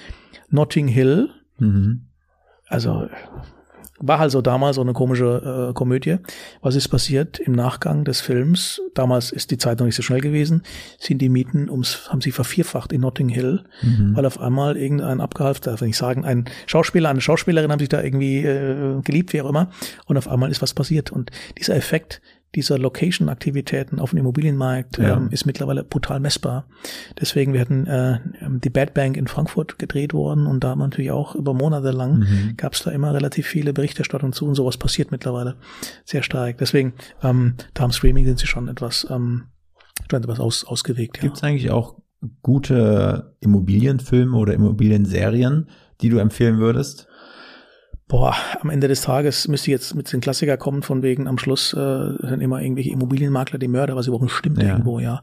[0.50, 2.02] Notting Hill, Mhm.
[2.68, 3.08] also
[4.00, 6.16] war halt so damals so eine komische äh, Komödie.
[6.62, 8.80] Was ist passiert im Nachgang des Films?
[8.94, 10.62] Damals ist die Zeit noch nicht so schnell gewesen.
[10.98, 14.16] Sind die Mieten ums, haben sie vervierfacht in Notting Hill, Mhm.
[14.16, 17.88] weil auf einmal irgendein abgehalfter, darf ich nicht sagen, ein Schauspieler, eine Schauspielerin haben sich
[17.88, 19.70] da irgendwie äh, geliebt, wie auch immer.
[20.06, 21.12] Und auf einmal ist was passiert.
[21.12, 22.20] Und dieser Effekt
[22.54, 25.16] dieser Location-Aktivitäten auf dem Immobilienmarkt Ja.
[25.16, 26.66] ähm, ist mittlerweile brutal messbar.
[27.20, 28.20] Deswegen, wir hatten äh,
[28.62, 31.90] die Bad Bank in Frankfurt gedreht worden und da haben wir natürlich auch über Monate
[31.90, 32.54] lang Mhm.
[32.56, 35.56] gab es da immer relativ viele Berichterstattungen zu und sowas passiert mittlerweile
[36.04, 36.58] sehr stark.
[36.58, 36.92] Deswegen,
[37.22, 39.44] ähm, da am Streaming sind sie schon etwas, ähm,
[40.10, 41.16] schon etwas aus, ausgewegt.
[41.18, 41.22] Ja.
[41.24, 41.96] Gibt es eigentlich auch
[42.42, 45.68] gute Immobilienfilme oder Immobilienserien,
[46.00, 47.06] die du empfehlen würdest?
[48.06, 51.72] Boah, am Ende des Tages müsste jetzt mit den Klassiker kommen, von wegen am Schluss
[51.72, 54.70] äh, sind immer irgendwelche Immobilienmakler die Mörder, was überhaupt nicht stimmt Ja.
[54.72, 55.22] irgendwo, ja.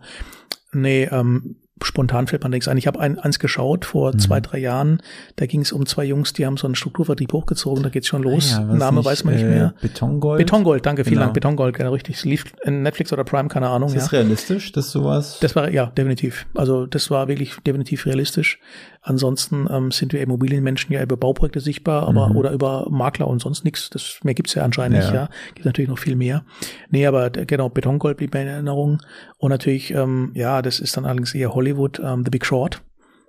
[0.74, 2.78] Nee, ähm, spontan fällt man nichts ein.
[2.78, 4.20] Ich habe ein, eins geschaut vor mhm.
[4.20, 5.02] zwei, drei Jahren.
[5.36, 7.84] Da ging es um zwei Jungs, die haben so einen Strukturvertrieb hochgezogen.
[7.84, 8.54] Da geht's schon los.
[8.56, 9.74] Ah ja, Name nicht, weiß man nicht mehr.
[9.78, 10.38] Äh, Betongold.
[10.40, 11.26] Betongold, danke, vielen genau.
[11.26, 11.34] Dank.
[11.34, 12.18] Betongold, genau richtig.
[12.18, 13.90] Es lief in Netflix oder Prime, keine Ahnung.
[13.90, 14.20] Ist das ja.
[14.20, 15.38] realistisch, dass sowas?
[15.42, 16.46] Das war ja definitiv.
[16.56, 18.60] Also das war wirklich definitiv realistisch.
[19.04, 22.36] Ansonsten ähm, sind wir Immobilienmenschen ja über Bauprojekte sichtbar, aber mhm.
[22.36, 23.90] oder über Makler und sonst nichts.
[23.90, 25.04] Das mehr gibt's ja anscheinend ja.
[25.04, 25.14] nicht.
[25.14, 26.44] Ja, gibt natürlich noch viel mehr.
[26.92, 29.02] Nee, aber genau Betongold blieb mir in Erinnerung
[29.38, 31.71] und natürlich ähm, ja, das ist dann allerdings eher Hollywood,
[32.04, 32.82] ähm, The Big Short.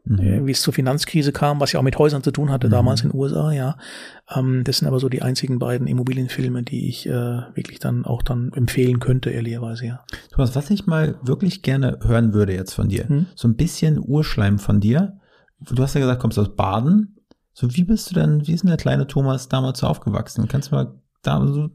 [0.04, 0.46] Mhm.
[0.46, 2.72] Wie es zur Finanzkrise kam, was ja auch mit Häusern zu tun hatte, mhm.
[2.72, 3.76] damals in den USA, ja.
[4.34, 7.12] Ähm, das sind aber so die einzigen beiden Immobilienfilme, die ich äh,
[7.54, 10.04] wirklich dann auch dann empfehlen könnte, ehrlicherweise, ja.
[10.32, 13.26] Thomas, was ich mal wirklich gerne hören würde jetzt von dir, hm?
[13.36, 15.20] so ein bisschen Urschleim von dir.
[15.60, 17.16] Du hast ja gesagt, kommst aus Baden.
[17.52, 20.48] So, wie bist du denn, wie ist denn der kleine Thomas damals so aufgewachsen?
[20.48, 21.70] Kannst du mal da so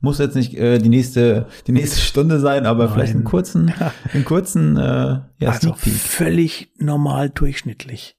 [0.00, 2.94] muss jetzt nicht äh, die nächste die nächste Stunde sein, aber Nein.
[2.94, 3.72] vielleicht einen kurzen
[4.12, 8.16] einen kurzen äh, ja, also völlig normal durchschnittlich.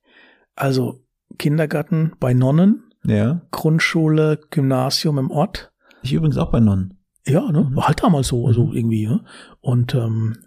[0.55, 1.03] Also
[1.37, 3.41] Kindergarten bei Nonnen, ja.
[3.51, 5.71] Grundschule, Gymnasium im Ort.
[6.01, 6.99] Ich übrigens auch bei Nonnen.
[7.25, 7.61] Ja, ne?
[7.69, 7.75] Mhm.
[7.75, 8.73] War halt damals so, also mhm.
[8.73, 9.07] irgendwie.
[9.07, 9.23] Ne?
[9.61, 10.37] Und ähm,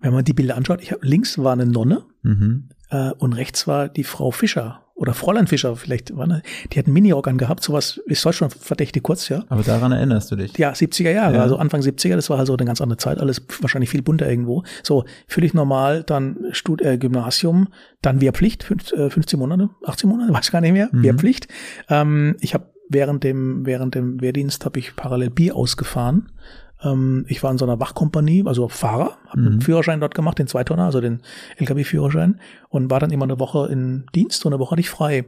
[0.00, 2.70] wenn man die Bilder anschaut, ich hab, links war eine Nonne mhm.
[2.90, 6.42] äh, und rechts war die Frau Fischer oder Fräulein Fischer vielleicht, eine,
[6.72, 9.44] die hat einen Mini-Organ gehabt, sowas ist heute schon verdächtig kurz, ja.
[9.48, 10.58] Aber daran erinnerst du dich?
[10.58, 11.42] Ja, 70er Jahre, ja.
[11.42, 14.28] also Anfang 70er, das war halt so eine ganz andere Zeit, alles wahrscheinlich viel bunter
[14.28, 14.64] irgendwo.
[14.82, 17.68] So, völlig normal, dann Stud äh, Gymnasium,
[18.02, 21.04] dann Wehrpflicht, fünf, äh, 15 Monate, 18 Monate, weiß gar nicht mehr, mhm.
[21.04, 21.46] Wehrpflicht.
[21.88, 26.32] Ähm, ich habe während dem, während dem Wehrdienst habe ich parallel Bier ausgefahren
[26.82, 29.46] ähm, ich war in so einer Wachkompanie, also Fahrer, habe mhm.
[29.46, 31.22] einen Führerschein dort gemacht, den Zweitonner, also den
[31.56, 35.26] LKW-Führerschein und war dann immer eine Woche in Dienst und eine Woche hatte ich frei.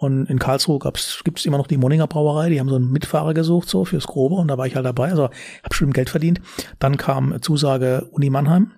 [0.00, 3.34] Und in Karlsruhe gab's, gibt's immer noch die Moninger Brauerei, die haben so einen Mitfahrer
[3.34, 6.40] gesucht, so fürs Grobe, und da war ich halt dabei, also habe schon Geld verdient.
[6.78, 8.70] Dann kam Zusage Uni Mannheim,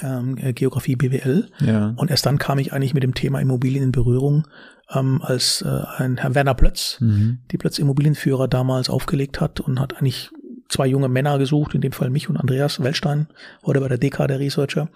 [0.00, 1.50] ähm, Geografie BWL.
[1.58, 1.94] Ja.
[1.96, 4.46] Und erst dann kam ich eigentlich mit dem Thema Immobilien in Berührung,
[4.94, 7.40] ähm, als äh, ein Herr Werner Plötz, mhm.
[7.50, 10.30] die Plötz Immobilienführer damals aufgelegt hat und hat eigentlich
[10.72, 13.28] zwei junge Männer gesucht, in dem Fall mich und Andreas Wellstein,
[13.64, 14.88] heute bei der DK der Researcher.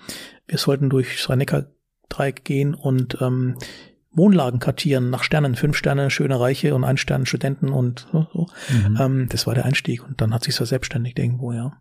[0.47, 3.57] Wir sollten durch das Rhein-Neckar-Dreieck gehen und ähm,
[4.11, 8.27] Wohnlagen kartieren nach Sternen, fünf Sterne, schöne Reiche und ein Stern Studenten und so.
[8.33, 8.47] so.
[8.73, 8.99] Mhm.
[8.99, 11.73] Ähm, das war der Einstieg und dann hat sich verselbstständigt irgendwo, ja.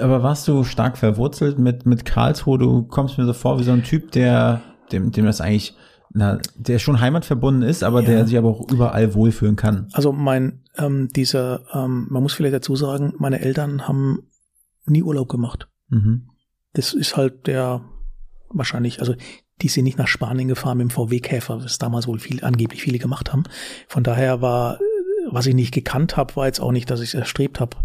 [0.00, 2.58] Aber warst du stark verwurzelt mit, mit Karlsruhe?
[2.58, 5.76] Du kommst mir so vor wie so ein Typ, der, dem, dem das eigentlich
[6.14, 8.06] na, der schon heimatverbunden ist, aber ja.
[8.06, 9.88] der sich aber auch überall wohlfühlen kann.
[9.92, 14.28] Also mein, ähm, dieser, ähm, man muss vielleicht dazu sagen, meine Eltern haben
[14.86, 15.68] nie Urlaub gemacht.
[15.88, 16.28] Mhm.
[16.74, 17.82] Das ist halt der,
[18.50, 19.14] wahrscheinlich, also
[19.60, 22.98] die sind nicht nach Spanien gefahren mit dem VW-Käfer, was damals wohl viel, angeblich viele
[22.98, 23.44] gemacht haben.
[23.88, 24.78] Von daher war
[25.32, 27.76] was ich nicht gekannt habe, war jetzt auch nicht, dass ich es erstrebt habe.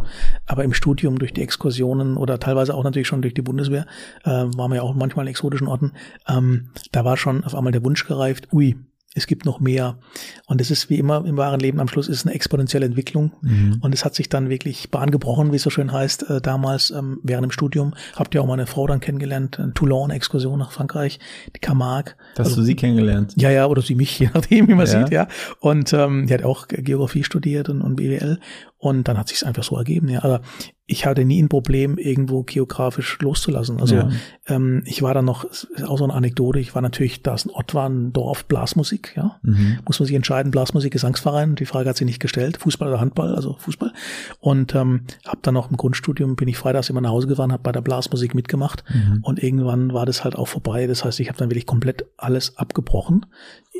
[0.45, 3.85] Aber im Studium durch die Exkursionen oder teilweise auch natürlich schon durch die Bundeswehr,
[4.23, 5.93] äh, waren wir ja auch manchmal in exotischen Orten,
[6.27, 8.75] ähm, da war schon auf einmal der Wunsch gereift, ui,
[9.17, 9.97] es gibt noch mehr.
[10.45, 13.31] Und es ist wie immer im wahren Leben am Schluss ist eine exponentielle Entwicklung.
[13.41, 13.79] Mhm.
[13.81, 16.91] Und es hat sich dann wirklich Bahn gebrochen, wie es so schön heißt, äh, damals
[16.91, 17.95] ähm, während dem Studium.
[18.15, 21.19] Habt ihr auch meine Frau dann kennengelernt, in Toulon, Exkursion nach Frankreich,
[21.55, 22.13] die Camargue.
[22.37, 23.33] Hast also, du sie kennengelernt?
[23.35, 24.99] Ja, ja, oder sie mich, je nachdem, wie man ja.
[24.99, 25.27] sieht, ja.
[25.59, 28.39] Und ähm, die hat auch Geografie studiert und, und BWL.
[28.79, 30.23] Und dann hat sich es einfach so ergeben, ja.
[30.23, 30.41] Aber
[30.89, 33.81] ich hatte nie ein Problem, irgendwo geografisch loszulassen.
[33.81, 34.09] Also ja.
[34.47, 37.45] ähm, ich war dann noch, ist auch so eine Anekdote, ich war natürlich, da ist
[37.45, 39.39] ein Ort war, ein Dorf, Blasmusik, ja.
[39.41, 39.79] Mhm.
[39.85, 41.55] Muss man sich entscheiden, Blasmusik, Gesangsverein.
[41.55, 43.91] Die Frage hat sich nicht gestellt, Fußball oder Handball, also Fußball.
[44.39, 47.63] Und ähm, habe dann noch im Grundstudium, bin ich freitags immer nach Hause gefahren, habe
[47.63, 48.83] bei der Blasmusik mitgemacht.
[48.87, 49.19] Mhm.
[49.23, 50.87] Und irgendwann war das halt auch vorbei.
[50.87, 53.25] Das heißt, ich habe dann wirklich komplett alles abgebrochen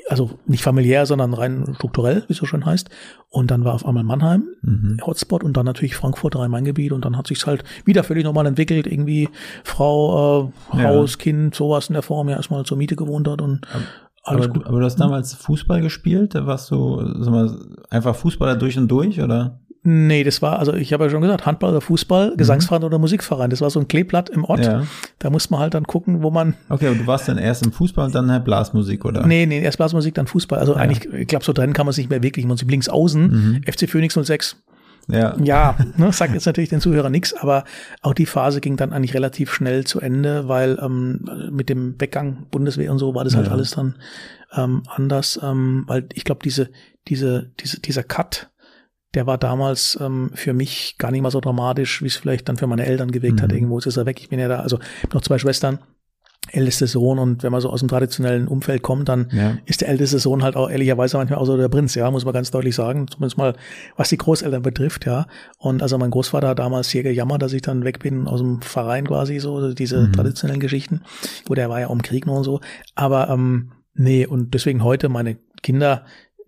[0.10, 2.90] also nicht familiär, sondern rein strukturell, wie es so schön heißt.
[3.30, 5.00] Und dann war auf einmal Mannheim, mhm.
[5.06, 8.88] Hotspot und dann natürlich Frankfurt, Rhein-Main-Gebiet und dann hat sich's halt wieder völlig normal entwickelt,
[8.88, 9.30] irgendwie
[9.64, 11.18] Frau, äh, Haus, ja.
[11.18, 13.62] Kind, sowas in der Form, ja erstmal zur Miete gewohnt hat und
[14.24, 14.66] alles aber, gut.
[14.66, 16.36] aber du hast damals Fußball gespielt?
[16.36, 17.58] Warst du sag mal,
[17.90, 19.60] einfach Fußballer durch und durch, oder?
[19.90, 22.38] Nee, das war, also ich habe ja schon gesagt, Handball oder Fußball, mhm.
[22.38, 23.50] Gesangsverein oder Musikverein.
[23.50, 24.66] Das war so ein Kleeblatt im Ort.
[24.66, 24.84] Ja.
[25.20, 26.56] Da muss man halt dann gucken, wo man.
[26.68, 29.26] Okay, aber du warst dann erst im Fußball und dann halt Blasmusik, oder?
[29.26, 30.60] Nee, nee, erst Blasmusik, dann Fußball.
[30.60, 30.80] Also ja.
[30.80, 32.46] eigentlich, ich glaube, so trennen kann man es nicht mehr wirklich.
[32.46, 33.62] Man sieht links außen, mhm.
[33.64, 34.58] FC Phoenix 06.
[35.08, 37.64] Ja, ja ne, sagt jetzt natürlich den Zuhörern nichts, aber
[38.02, 42.48] auch die Phase ging dann eigentlich relativ schnell zu Ende, weil ähm, mit dem Weggang
[42.52, 43.54] Bundeswehr und so war das halt ja.
[43.54, 43.96] alles dann
[44.54, 46.72] ähm, anders, ähm, weil ich glaube, diese,
[47.08, 48.50] diese, diese, dieser Cut,
[49.16, 52.58] der war damals ähm, für mich gar nicht mal so dramatisch, wie es vielleicht dann
[52.58, 53.44] für meine Eltern gewirkt mhm.
[53.44, 53.52] hat.
[53.52, 54.20] Irgendwo ist er weg.
[54.22, 55.80] Ich bin ja da, also ich habe noch zwei Schwestern.
[56.50, 59.58] älteste Sohn und wenn man so aus dem traditionellen Umfeld kommt, dann Ja.
[59.66, 62.34] ist der älteste Sohn halt auch ehrlicherweise manchmal auch so der Prinz, ja, muss man
[62.34, 63.54] ganz deutlich sagen, zumindest mal
[63.98, 65.28] was die Großeltern betrifft, ja.
[65.58, 68.62] Und also mein Großvater hat damals hier gejammert, dass ich dann weg bin aus dem
[68.62, 71.02] Verein quasi so, diese traditionellen Geschichten.
[71.46, 72.62] Gut, er war ja auch im Krieg nur und so,
[72.96, 76.06] aber ähm, nee, und deswegen heute meine Kinder,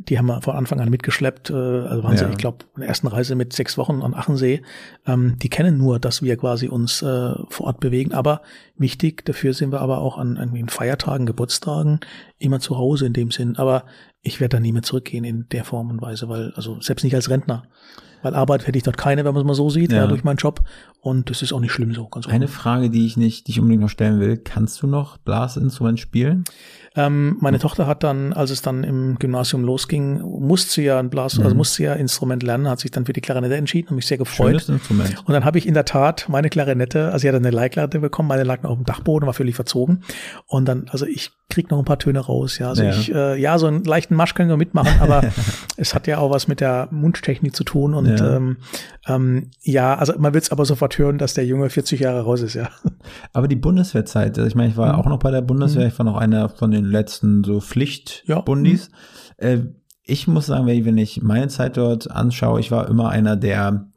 [0.07, 2.29] die haben wir von Anfang an mitgeschleppt, äh, also waren sie, Ja.
[2.29, 4.61] ich glaube, in der ersten Reise mit sechs Wochen an Achensee.
[5.05, 8.13] Ähm, die kennen nur, dass wir quasi uns äh, vor Ort bewegen.
[8.13, 8.41] Aber
[8.77, 11.99] wichtig, dafür sind wir aber auch an irgendwie Feiertagen, Geburtstagen
[12.37, 13.57] immer zu Hause in dem Sinn.
[13.57, 13.83] Aber
[14.21, 17.15] ich werde da nie mehr zurückgehen in der Form und Weise, weil, also selbst nicht
[17.15, 17.63] als Rentner.
[18.21, 19.99] Weil Arbeit hätte ich dort keine, wenn man es mal so sieht, ja.
[19.99, 20.07] Ja.
[20.07, 20.61] durch meinen Job.
[21.01, 22.07] Und das ist auch nicht schlimm so.
[22.07, 24.35] Ganz Eine Frage, die ich nicht, die ich unbedingt noch stellen will.
[24.37, 26.43] Kannst du noch Blasinstrument spielen?
[26.95, 31.09] Ähm, meine Tochter hat dann, als es dann im Gymnasium losging, musste sie ja ein
[31.09, 33.95] Blas, also musste sie ja Instrument lernen, hat sich dann für die Klarinette entschieden und
[33.95, 34.49] mich sehr gefreut.
[34.61, 35.15] Schönes Instrument.
[35.25, 38.27] Und dann habe ich in der Tat meine Klarinette, also sie hat eine Leihklarinette bekommen,
[38.27, 40.01] meine lag noch auf dem Dachboden, war völlig verzogen.
[40.47, 42.69] Und dann, also ich krieg noch ein paar Töne raus, ja.
[42.69, 42.89] Also Ja.
[42.89, 45.23] ich, äh, ja, so einen leichten Marsch kann ich noch mitmachen, aber
[45.77, 47.93] es hat ja auch was mit der Mundtechnik zu tun.
[47.93, 48.35] Und Ja.
[48.37, 48.57] ähm,
[49.07, 52.41] ähm, ja, also man wird es aber sofort hören, dass der Junge 40 Jahre raus
[52.41, 52.69] ist, ja.
[53.33, 54.99] Aber die Bundeswehrzeit, also ich meine, ich war Mhm.
[54.99, 58.89] auch noch bei der Bundeswehr, ich war noch einer von den letzten so Pflichtbundis.
[59.39, 59.45] Mhm.
[59.45, 59.59] Äh,
[60.03, 63.35] ich muss sagen, wenn ich, wenn ich meine Zeit dort anschaue, ich war immer einer,
[63.35, 63.89] der,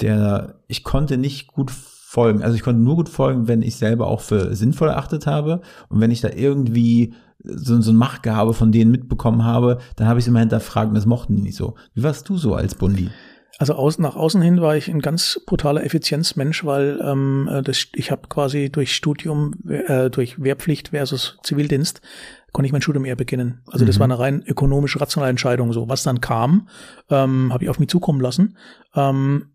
[0.00, 2.42] der, ich konnte nicht gut folgen.
[2.42, 5.60] Also ich konnte nur gut folgen, wenn ich selber auch für sinnvoll erachtet habe.
[5.88, 10.18] Und wenn ich da irgendwie so, so ein Machtgehabe von denen mitbekommen habe, dann habe
[10.18, 11.74] ich es immer hinterfragt und das mochten die nicht so.
[11.94, 13.10] Wie warst du so als Bundi?
[13.58, 17.86] Also aus, nach außen hin war ich ein ganz brutaler Effizienzmensch, weil ähm, äh, das,
[17.94, 22.00] ich habe quasi durch Studium, äh, durch Wehrpflicht versus Zivildienst,
[22.52, 23.62] konnte ich mein Studium eher beginnen.
[23.70, 25.72] Also das war eine rein ökonomische, rationale Entscheidung.
[25.72, 26.68] So, was dann kam,
[27.10, 28.56] ähm, habe ich auf mich zukommen lassen.
[28.94, 29.50] Ähm,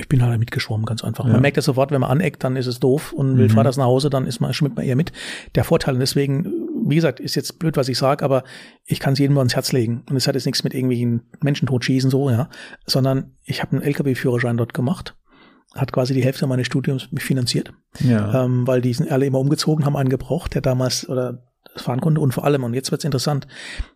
[0.00, 1.24] ich bin halt mitgeschwommen, ganz einfach.
[1.26, 1.32] Ja.
[1.32, 3.50] Man merkt ja sofort, wenn man aneckt, dann ist es doof und will Mhm.
[3.50, 5.10] Vaters nach Hause, dann ist man, schwimmt man eher mit.
[5.56, 8.44] Der Vorteil, und deswegen, wie gesagt, ist jetzt blöd, was ich sage, aber
[8.84, 10.04] ich kann es jedem nur ans Herz legen.
[10.08, 12.48] Und es hat jetzt nichts mit irgendwelchen Menschen totschießen, so, ja,
[12.86, 15.16] sondern ich habe einen LKW-Führerschein dort gemacht,
[15.74, 18.44] hat quasi die Hälfte meines Studiums mich finanziert, Ja.
[18.44, 21.44] ähm, weil die sind alle immer umgezogen, haben einen gebraucht, der damals oder
[21.76, 23.46] fahren konnte und vor allem, und jetzt wird's interessant,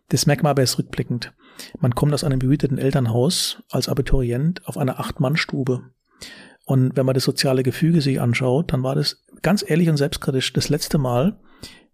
[0.09, 1.33] das merkt man aber erst rückblickend.
[1.79, 5.81] Man kommt aus einem behüteten Elternhaus als Abiturient auf eine Acht-Mann-Stube.
[6.65, 10.53] Und wenn man das soziale Gefüge sich anschaut, dann war das ganz ehrlich und selbstkritisch
[10.53, 11.37] das letzte Mal,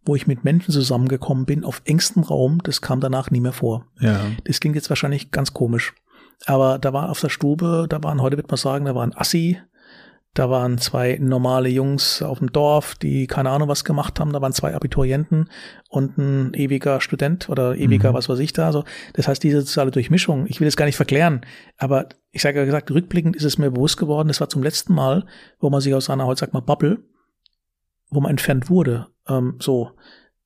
[0.05, 3.85] wo ich mit Menschen zusammengekommen bin auf engstem Raum, das kam danach nie mehr vor.
[3.99, 4.19] ja.
[4.45, 5.93] Das klingt jetzt wahrscheinlich ganz komisch.
[6.45, 9.59] Aber da war auf der Stube, da waren, heute wird man sagen, da waren Assi,
[10.35, 14.41] da waren zwei normale Jungs auf dem Dorf, die keine Ahnung was gemacht haben, da
[14.41, 15.49] waren zwei Abiturienten
[15.89, 18.13] und ein ewiger Student oder ewiger, Mhm.
[18.13, 18.67] was weiß ich da.
[18.67, 21.41] Also, das heißt, diese soziale Durchmischung, ich will das gar nicht verklären,
[21.77, 24.93] aber ich sage ja gesagt, rückblickend ist es mir bewusst geworden, das war zum letzten
[24.93, 25.25] Mal,
[25.59, 26.99] wo man sich aus einer, heute sagt man Bubble,
[28.09, 29.07] wo man entfernt wurde.
[29.27, 29.91] Ähm, so,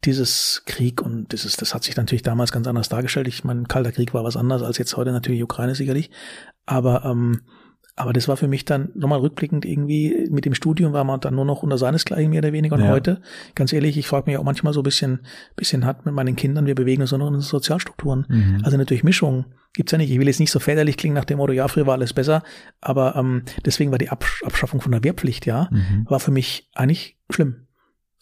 [0.05, 3.27] dieses Krieg und dieses, das hat sich natürlich damals ganz anders dargestellt.
[3.27, 6.11] Ich meine, Kalter Krieg war was anderes als jetzt heute natürlich Ukraine sicherlich.
[6.65, 7.41] Aber, ähm,
[7.95, 11.35] aber das war für mich dann nochmal rückblickend irgendwie, mit dem Studium war man dann
[11.35, 12.75] nur noch unter seinesgleichen mehr oder weniger.
[12.75, 12.89] Und Ja.
[12.89, 13.21] heute,
[13.55, 15.19] ganz ehrlich, ich frage mich auch manchmal so ein bisschen,
[15.55, 18.25] bisschen hat mit meinen Kindern, wir bewegen uns nur noch in Sozialstrukturen.
[18.27, 18.61] Mhm.
[18.63, 20.11] Also eine Durchmischung gibt's ja nicht.
[20.11, 22.43] Ich will jetzt nicht so väterlich klingen nach dem Motto, ja, früher war alles besser.
[22.81, 26.05] Aber ähm, deswegen war die Absch Abschaffung von der Wehrpflicht, ja, Mhm.
[26.09, 27.67] war für mich eigentlich schlimm.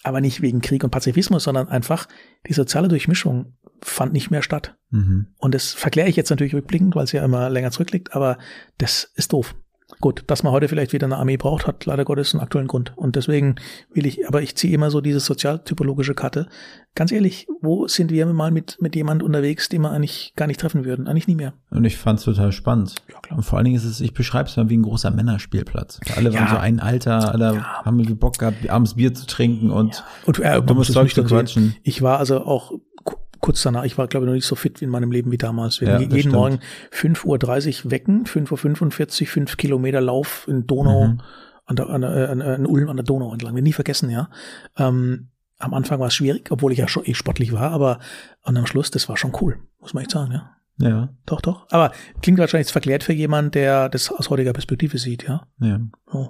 [0.03, 2.07] Aber nicht wegen Krieg und Pazifismus, sondern einfach
[2.47, 4.75] die soziale Durchmischung fand nicht mehr statt.
[4.89, 5.27] Mhm.
[5.37, 8.37] Und das verkläre ich jetzt natürlich rückblickend, weil es ja immer länger zurückliegt, aber
[8.77, 9.55] das ist doof.
[10.01, 12.91] Gut, dass man heute vielleicht wieder eine Armee braucht, hat leider Gottes einen aktuellen Grund.
[12.97, 13.55] Und deswegen
[13.93, 16.47] will ich, aber ich ziehe immer so diese sozialtypologische Karte.
[16.95, 20.59] Ganz ehrlich, wo sind wir mal mit, mit jemand unterwegs, den wir eigentlich gar nicht
[20.59, 21.07] treffen würden?
[21.07, 21.53] Eigentlich nie mehr.
[21.69, 22.95] Und ich fand's total spannend.
[23.09, 23.37] Ja, klar.
[23.37, 25.99] Und vor allen Dingen ist es, ich beschreibe es mal wie ein großer Männerspielplatz.
[26.17, 26.49] Alle waren Ja.
[26.51, 30.61] so ein Alter, alle haben irgendwie Bock gehabt, abends Bier zu trinken und Und äh,
[30.61, 31.75] dummes Zeug zu quatschen.
[31.83, 32.73] Ich war also auch
[33.41, 35.81] kurz danach, ich war glaube ich noch nicht so fit in meinem Leben wie damals.
[35.81, 36.33] Wir Ja, jeden stimmt.
[36.35, 36.59] Morgen
[36.91, 41.21] 5.30 Uhr wecken, 5.45 Uhr, 5 Kilometer Lauf in Donau, Mhm.
[41.65, 43.55] an, der, an, der, an, an Ulm an der Donau entlang.
[43.55, 44.29] Wir nie vergessen, ja.
[44.77, 45.27] Ähm,
[45.59, 47.99] am Anfang war es schwierig, obwohl ich ja schon eh sportlich war, aber
[48.43, 50.51] und am Schluss, das war schon cool, muss man echt sagen, ja.
[50.77, 51.67] Ja, Doch, doch.
[51.69, 51.91] Aber
[52.23, 55.45] klingt wahrscheinlich verklärt für jemanden, der das aus heutiger Perspektive sieht, ja.
[55.59, 55.79] ja.
[56.11, 56.29] Oh,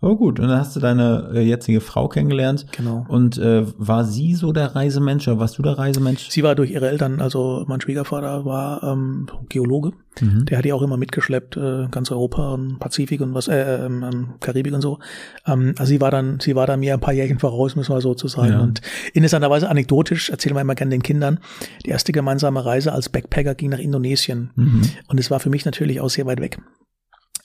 [0.00, 2.66] Oh gut, und dann hast du deine äh, jetzige Frau kennengelernt.
[2.76, 3.04] genau.
[3.08, 6.30] Und äh, war sie so der Reisemensch oder warst du der Reisemensch?
[6.30, 9.92] Sie war durch ihre Eltern, also mein Schwiegervater war ähm, Geologe.
[10.20, 10.46] Mhm.
[10.46, 14.04] Der hat die auch immer mitgeschleppt, äh, ganz Europa und Pazifik und was, äh, ähm,
[14.04, 14.98] ähm, Karibik und so.
[15.46, 18.00] Ähm, also sie war dann, sie war da mir ein paar Jährchen voraus, müssen wir
[18.00, 18.52] so zu sagen.
[18.52, 18.60] Ja.
[18.60, 18.80] Und
[19.14, 21.40] interessanterweise anekdotisch erzählen wir immer gerne den Kindern.
[21.84, 24.50] Die erste gemeinsame Reise als Backpacker ging nach Indonesien.
[24.54, 24.82] Mhm.
[25.08, 26.58] Und es war für mich natürlich auch sehr weit weg.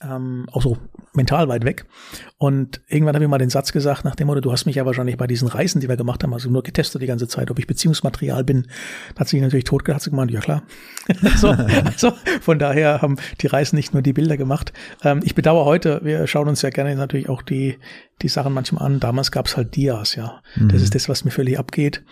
[0.03, 0.77] Ähm, auch so
[1.13, 1.85] mental weit weg.
[2.37, 4.85] Und irgendwann habe ich mal den Satz gesagt, nach dem Motto, du hast mich ja
[4.85, 7.59] wahrscheinlich bei diesen Reisen, die wir gemacht haben, also nur getestet die ganze Zeit, ob
[7.59, 8.67] ich Beziehungsmaterial bin.
[9.15, 10.63] Da hat sich natürlich totgelacht, hat sie gemeint, ja klar.
[11.37, 14.73] so, also von daher haben die Reisen nicht nur die Bilder gemacht.
[15.03, 17.77] Ähm, ich bedauere heute, wir schauen uns ja gerne natürlich auch die,
[18.21, 18.99] die Sachen manchmal an.
[18.99, 20.41] Damals gab es halt Dias, ja.
[20.55, 20.69] Mhm.
[20.69, 22.03] Das ist das, was mir völlig abgeht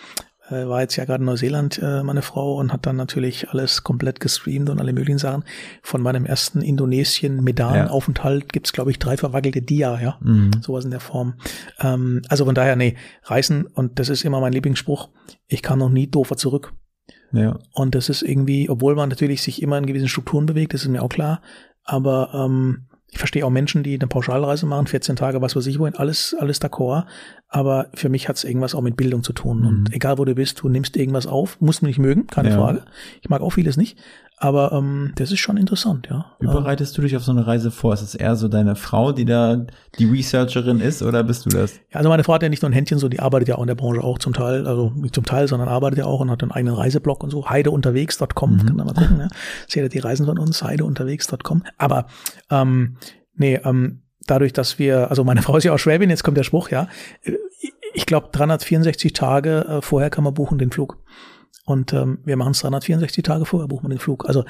[0.51, 3.83] äh, war jetzt ja gerade in Neuseeland äh, meine Frau und hat dann natürlich alles
[3.83, 5.43] komplett gestreamt und alle möglichen Sachen.
[5.81, 8.47] Von meinem ersten Indonesien-Medan-Aufenthalt ja.
[8.51, 10.17] gibt's glaube ich, drei verwackelte Dia, ja.
[10.21, 10.51] Mhm.
[10.61, 11.35] Sowas in der Form.
[11.79, 15.09] Ähm, also von daher, nee, Reisen, und das ist immer mein Lieblingsspruch,
[15.47, 16.73] ich kann noch nie doofer zurück.
[17.31, 17.59] Ja.
[17.73, 20.89] Und das ist irgendwie, obwohl man natürlich sich immer in gewissen Strukturen bewegt, das ist
[20.89, 21.41] mir auch klar,
[21.83, 25.79] aber ähm, ich verstehe auch Menschen, die eine Pauschalreise machen, 14 Tage, was weiß ich
[25.79, 27.05] wohin, alles, alles d'accord.
[27.53, 29.59] Aber für mich hat es irgendwas auch mit Bildung zu tun.
[29.59, 29.67] Mhm.
[29.67, 32.55] Und egal wo du bist, du nimmst irgendwas auf, musst du nicht mögen, keine ja.
[32.55, 32.83] Frage.
[33.21, 33.97] Ich mag auch vieles nicht.
[34.37, 36.25] Aber ähm, das ist schon interessant, ja.
[36.39, 37.93] Wie bereitest du dich auf so eine Reise vor?
[37.93, 39.67] Ist es eher so deine Frau, die da
[39.99, 41.75] die Researcherin ist, oder bist du das?
[41.91, 43.61] Ja, also meine Frau hat ja nicht nur ein Händchen, so die arbeitet ja auch
[43.61, 46.31] in der Branche auch zum Teil, also nicht zum Teil, sondern arbeitet ja auch und
[46.31, 47.49] hat einen eigenen Reiseblog und so.
[47.49, 48.65] Heideunterwegs.com, mhm.
[48.65, 49.27] kann man mal gucken, ja.
[49.67, 51.63] Seht ihr die Reisen von uns, heideunterwegs.com.
[51.77, 52.07] Aber
[52.49, 52.95] ähm,
[53.35, 56.43] nee, ähm, dadurch, dass wir, also meine Frau ist ja auch Schwäbin, jetzt kommt der
[56.43, 56.88] Spruch, ja.
[57.93, 60.97] Ich glaube, 364 Tage äh, vorher kann man buchen den Flug.
[61.65, 64.26] Und ähm, wir machen es 364 Tage vorher, buchen wir den Flug.
[64.28, 64.45] Also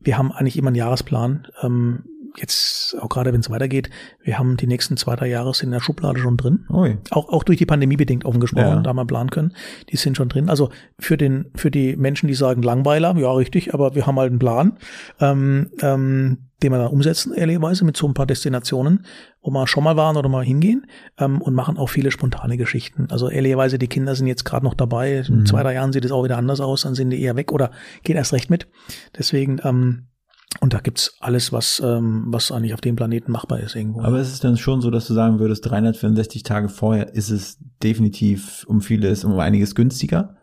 [0.00, 1.48] wir haben eigentlich immer einen Jahresplan.
[1.62, 2.04] Ähm,
[2.36, 3.90] jetzt auch gerade wenn es weitergeht,
[4.22, 6.66] wir haben die nächsten zwei, drei Jahre in der Schublade schon drin.
[6.70, 6.98] Ui.
[7.10, 8.80] Auch, auch durch die Pandemie bedingt offen gesprochen, ja.
[8.80, 9.54] da mal planen können.
[9.90, 10.48] Die sind schon drin.
[10.48, 14.30] Also für den, für die Menschen, die sagen Langweiler, ja richtig, aber wir haben halt
[14.30, 14.78] einen Plan.
[15.20, 19.04] Ähm, ähm, den wir dann umsetzen, ehrlicherweise, mit so ein paar Destinationen,
[19.42, 20.86] wo wir schon mal waren oder mal hingehen
[21.18, 23.08] ähm, und machen auch viele spontane Geschichten.
[23.10, 25.18] Also ehrlicherweise, die Kinder sind jetzt gerade noch dabei.
[25.28, 25.46] In mhm.
[25.46, 27.70] zwei, drei Jahren sieht es auch wieder anders aus, dann sind die eher weg oder
[28.02, 28.68] gehen erst recht mit.
[29.16, 30.08] Deswegen, ähm,
[30.60, 34.00] und da gibt's alles, was, ähm, was eigentlich auf dem Planeten machbar ist irgendwo.
[34.02, 37.58] Aber ist es dann schon so, dass du sagen würdest, 364 Tage vorher ist es
[37.82, 40.35] definitiv um vieles, um einiges günstiger?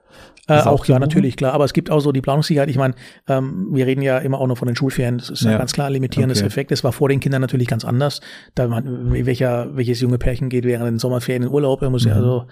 [0.47, 1.53] Äh, auch, ja, natürlich, klar.
[1.53, 2.69] Aber es gibt auch so die Planungssicherheit.
[2.69, 2.95] Ich meine,
[3.27, 5.17] ähm, wir reden ja immer auch nur von den Schulferien.
[5.17, 6.47] Das ist ja, ja ganz klar ein limitierendes okay.
[6.47, 6.71] Effekt.
[6.71, 8.19] Das war vor den Kindern natürlich ganz anders.
[8.55, 12.11] Da man, welcher, welches junge Pärchen geht während den Sommerferien in Urlaub, er muss mhm.
[12.11, 12.47] ja also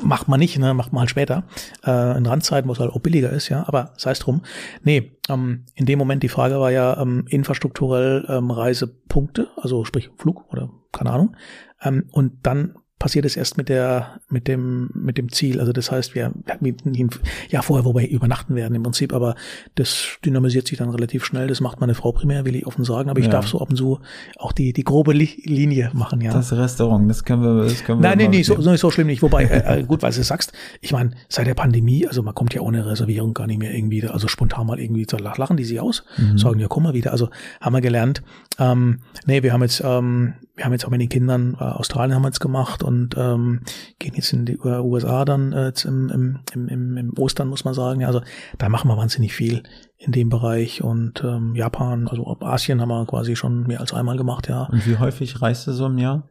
[0.00, 1.44] macht man nicht, ne, macht man halt später.
[1.84, 4.42] Äh, in Randzeiten, wo es halt auch billiger ist, ja, aber sei es drum.
[4.82, 10.10] Nee, ähm, in dem Moment die Frage war ja ähm, infrastrukturell ähm, Reisepunkte, also sprich
[10.18, 11.36] Flug oder keine Ahnung.
[11.82, 15.58] Ähm, und dann passiert es erst mit der, mit dem, mit dem Ziel.
[15.58, 16.30] Also das heißt, wir,
[16.60, 16.74] wir
[17.48, 19.34] ja vorher, wobei übernachten werden im Prinzip, aber
[19.74, 21.48] das dynamisiert sich dann relativ schnell.
[21.48, 23.32] Das macht meine Frau primär, will ich offen sagen, aber ich ja.
[23.32, 23.98] darf so ab und zu
[24.38, 26.32] auch die, die grobe Linie machen, ja.
[26.32, 28.08] Das Restaurant, das können wir, das können wir.
[28.08, 29.20] Nein, nee, nee, so, so, so schlimm nicht.
[29.20, 32.54] Wobei, äh, äh, gut, weil du sagst, ich meine, seit der Pandemie, also man kommt
[32.54, 35.80] ja ohne Reservierung gar nicht mehr irgendwie, also spontan mal irgendwie so lachen die sich
[35.80, 36.38] aus, mhm.
[36.38, 37.10] sagen, ja, komm mal wieder.
[37.10, 37.30] Also
[37.60, 38.22] haben wir gelernt.
[38.58, 42.14] Ähm, nee, wir haben jetzt, ähm, wir haben jetzt auch mit den Kindern, äh, Australien
[42.14, 43.62] haben wir jetzt gemacht und ähm,
[43.98, 48.00] gehen jetzt in die USA dann äh, im, im, im, im Ostern, muss man sagen.
[48.00, 48.22] Ja, also
[48.58, 49.62] da machen wir wahnsinnig viel
[49.96, 54.16] in dem Bereich und ähm, Japan, also Asien haben wir quasi schon mehr als einmal
[54.16, 54.64] gemacht, ja.
[54.64, 56.28] Und wie häufig reist du so im Jahr?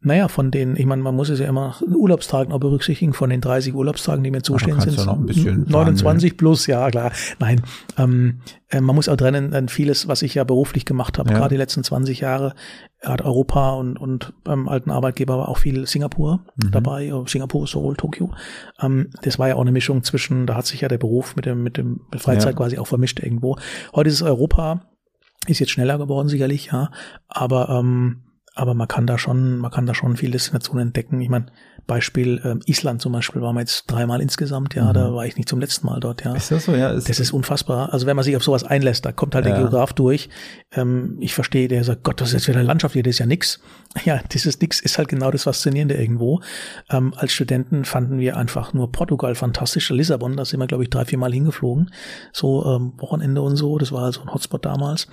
[0.00, 3.30] Naja, von den, ich meine, man muss es ja immer nach Urlaubstagen auch berücksichtigen, von
[3.30, 6.36] den 30 Urlaubstagen, die mir zustehen, sind ja 29 verhandeln.
[6.36, 7.10] plus, ja klar.
[7.40, 7.62] Nein,
[7.96, 11.38] ähm, äh, man muss auch trennen, äh, vieles, was ich ja beruflich gemacht habe, ja.
[11.38, 12.54] gerade die letzten 20 Jahre,
[13.02, 16.70] hat Europa und, und beim alten Arbeitgeber war auch viel Singapur mhm.
[16.70, 18.32] dabei, Singapur, Seoul, Tokio.
[18.80, 21.44] Ähm, das war ja auch eine Mischung zwischen, da hat sich ja der Beruf mit
[21.44, 22.56] dem, mit dem Freizeit ja.
[22.56, 23.56] quasi auch vermischt irgendwo.
[23.94, 24.82] Heute ist es Europa,
[25.48, 26.90] ist jetzt schneller geworden sicherlich, ja,
[27.28, 28.22] aber ähm,
[28.58, 31.20] aber man kann da schon, man kann da schon viel Destinationen entdecken.
[31.20, 31.46] Ich meine,
[31.86, 34.94] Beispiel ähm, Island zum Beispiel waren wir jetzt dreimal insgesamt, ja, mhm.
[34.94, 36.34] da war ich nicht zum letzten Mal dort, ja.
[36.34, 36.90] Ist das so, ja?
[36.90, 37.92] Ist das ist unfassbar.
[37.92, 39.52] Also wenn man sich auf sowas einlässt, da kommt halt ja.
[39.52, 40.28] der Geograf durch.
[40.72, 43.18] Ähm, ich verstehe, der sagt, Gott, das ist jetzt wieder eine Landschaft hier, das ist
[43.20, 43.60] ja nix.
[44.04, 46.40] Ja, dieses Nix ist halt genau das Faszinierende irgendwo.
[46.90, 49.88] Ähm, als Studenten fanden wir einfach nur Portugal fantastisch.
[49.90, 51.90] Lissabon, da sind wir, glaube ich, drei, vier Mal hingeflogen.
[52.32, 53.78] So ähm, Wochenende und so.
[53.78, 55.08] Das war also ein Hotspot damals.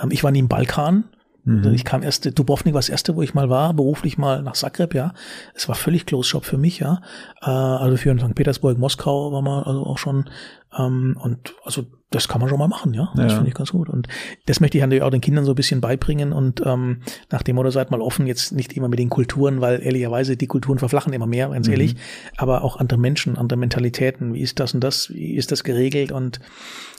[0.00, 1.04] Ähm, ich war nie im Balkan,
[1.48, 1.72] Mhm.
[1.72, 4.94] Ich kam erst, Dubrovnik war das erste, wo ich mal war, beruflich mal nach Zagreb,
[4.94, 5.14] ja.
[5.54, 7.00] Es war völlig Close Shop für mich, ja.
[7.40, 8.34] Äh, also für St.
[8.34, 10.28] Petersburg, Moskau war mal also auch schon.
[10.78, 13.10] Ähm, und also das kann man schon mal machen, ja.
[13.14, 13.36] Das ja.
[13.36, 13.88] finde ich ganz gut.
[13.88, 14.08] Und
[14.44, 17.56] das möchte ich natürlich auch den Kindern so ein bisschen beibringen und ähm, nach dem
[17.56, 21.14] Motto seid mal offen, jetzt nicht immer mit den Kulturen, weil ehrlicherweise die Kulturen verflachen
[21.14, 21.72] immer mehr, ganz mhm.
[21.72, 21.96] ehrlich,
[22.36, 24.34] aber auch andere Menschen, andere Mentalitäten.
[24.34, 25.08] Wie ist das und das?
[25.14, 26.12] Wie ist das geregelt?
[26.12, 26.40] Und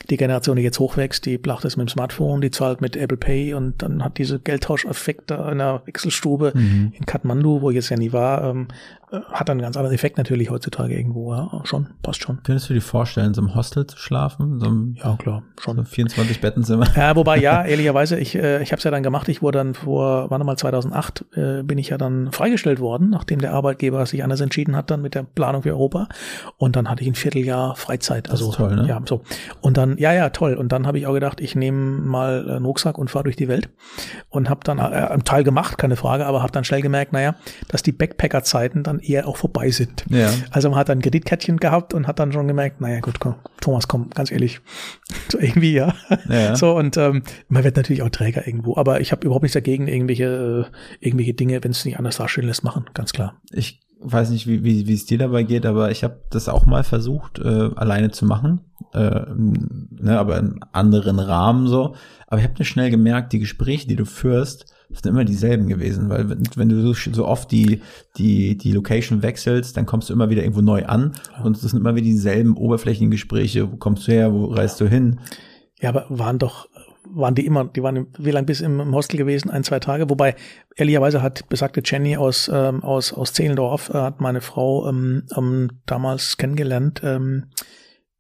[0.10, 3.18] die Generation, die jetzt hochwächst, die macht das mit dem Smartphone, die zahlt mit Apple
[3.18, 6.94] Pay und dann hat diese Geldtauscheffekte in einer Wechselstube mhm.
[6.98, 8.68] in Kathmandu, wo ich jetzt ja nie war, ähm,
[9.12, 12.44] hat einen ganz anderen Effekt natürlich heutzutage irgendwo, ja, schon, passt schon.
[12.44, 14.60] Könntest du dir vorstellen, so einem Hostel zu schlafen?
[14.60, 15.78] So einem, ja, klar, schon.
[15.78, 16.86] So 24 Bettenzimmer?
[16.96, 19.74] Ja, wobei, ja, ehrlicherweise, ich, äh, ich habe es ja dann gemacht, ich wurde dann
[19.74, 24.24] vor, wann mal 2008, äh, bin ich ja dann freigestellt worden, nachdem der Arbeitgeber sich
[24.24, 26.08] anders entschieden hat, dann mit der Planung für Europa
[26.58, 28.30] und dann hatte ich ein Vierteljahr Freizeit.
[28.30, 28.88] Also, toll, ne?
[28.88, 29.22] Ja, so.
[29.62, 30.54] Und dann, ja, ja, toll.
[30.54, 33.48] Und dann habe ich auch gedacht, ich nehme mal einen Rucksack und fahre durch die
[33.48, 33.70] Welt
[34.30, 37.36] und habe dann äh, einen Teil gemacht, keine Frage, aber habe dann schnell gemerkt, naja,
[37.70, 40.06] dass die Backpacker-Zeiten dann eher auch vorbei sind.
[40.10, 40.30] Ja.
[40.52, 43.88] Also man hat ein Kreditkärtchen gehabt und hat dann schon gemerkt, naja gut, komm, Thomas,
[43.88, 44.62] komm, ganz ehrlich,
[45.30, 45.94] so irgendwie, ja.
[46.28, 46.56] Ja.
[46.56, 49.88] So und ähm, man wird natürlich auch Träger irgendwo, aber ich habe überhaupt nichts dagegen,
[49.88, 53.36] irgendwelche, äh, irgendwelche Dinge, wenn es nicht anders darstellen lässt, machen, ganz klar.
[53.52, 56.66] Ich weiß nicht, wie, wie, wie es dir dabei geht, aber ich habe das auch
[56.66, 58.62] mal versucht, äh, alleine zu machen,
[58.94, 61.96] äh, ne, aber in anderen Rahmen so.
[62.28, 66.30] Aber ich habe schnell gemerkt, die Gespräche, die du führst, sind immer dieselben gewesen, weil
[66.30, 67.82] wenn, du so, so oft die,
[68.18, 71.14] die, die Location wechselst, dann kommst du immer wieder irgendwo neu an
[71.44, 73.72] und es sind immer wieder dieselben oberflächlichen Gespräche.
[73.72, 74.34] Wo kommst du her?
[74.34, 75.20] Wo reist du hin?
[75.80, 76.68] Ja, aber waren doch,
[77.06, 79.50] waren die immer, die waren wie lang bis im, im Hostel gewesen?
[79.50, 80.10] Ein, zwei Tage.
[80.10, 80.36] Wobei,
[80.76, 85.70] ehrlicherweise hat besagte Jenny aus, ähm, aus, aus Zehlendorf, äh, hat meine Frau ähm, ähm,
[85.86, 87.46] damals kennengelernt, ähm,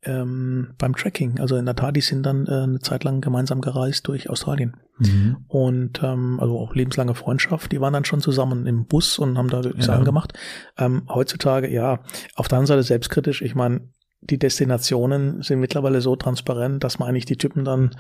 [0.03, 1.39] ähm, beim Tracking.
[1.39, 4.77] Also in der Tat, die sind dann äh, eine Zeit lang gemeinsam gereist durch Australien.
[4.97, 5.37] Mhm.
[5.47, 7.71] Und ähm, also auch lebenslange Freundschaft.
[7.71, 9.81] Die waren dann schon zusammen im Bus und haben da ja.
[9.81, 10.33] Sachen gemacht.
[10.77, 12.01] Ähm, heutzutage, ja,
[12.35, 13.41] auf der anderen Seite selbstkritisch.
[13.41, 13.81] Ich meine,
[14.21, 17.95] die Destinationen sind mittlerweile so transparent, dass man eigentlich die Typen dann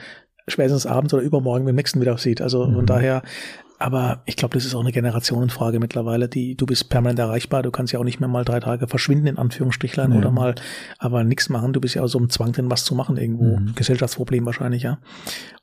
[0.47, 2.41] spätestens abends oder übermorgen beim nächsten wieder sieht.
[2.41, 2.75] Also mhm.
[2.75, 3.23] von daher,
[3.79, 6.27] aber ich glaube, das ist auch eine Generationenfrage mittlerweile.
[6.27, 7.63] Die, du bist permanent erreichbar.
[7.63, 10.17] Du kannst ja auch nicht mehr mal drei Tage verschwinden, in Anführungsstrichlein, ja.
[10.17, 10.55] oder mal,
[10.97, 11.71] aber nichts machen.
[11.71, 13.57] Du bist ja auch so im Zwang drin, was zu machen irgendwo.
[13.57, 13.75] Mhm.
[13.75, 14.99] Gesellschaftsproblem wahrscheinlich, ja.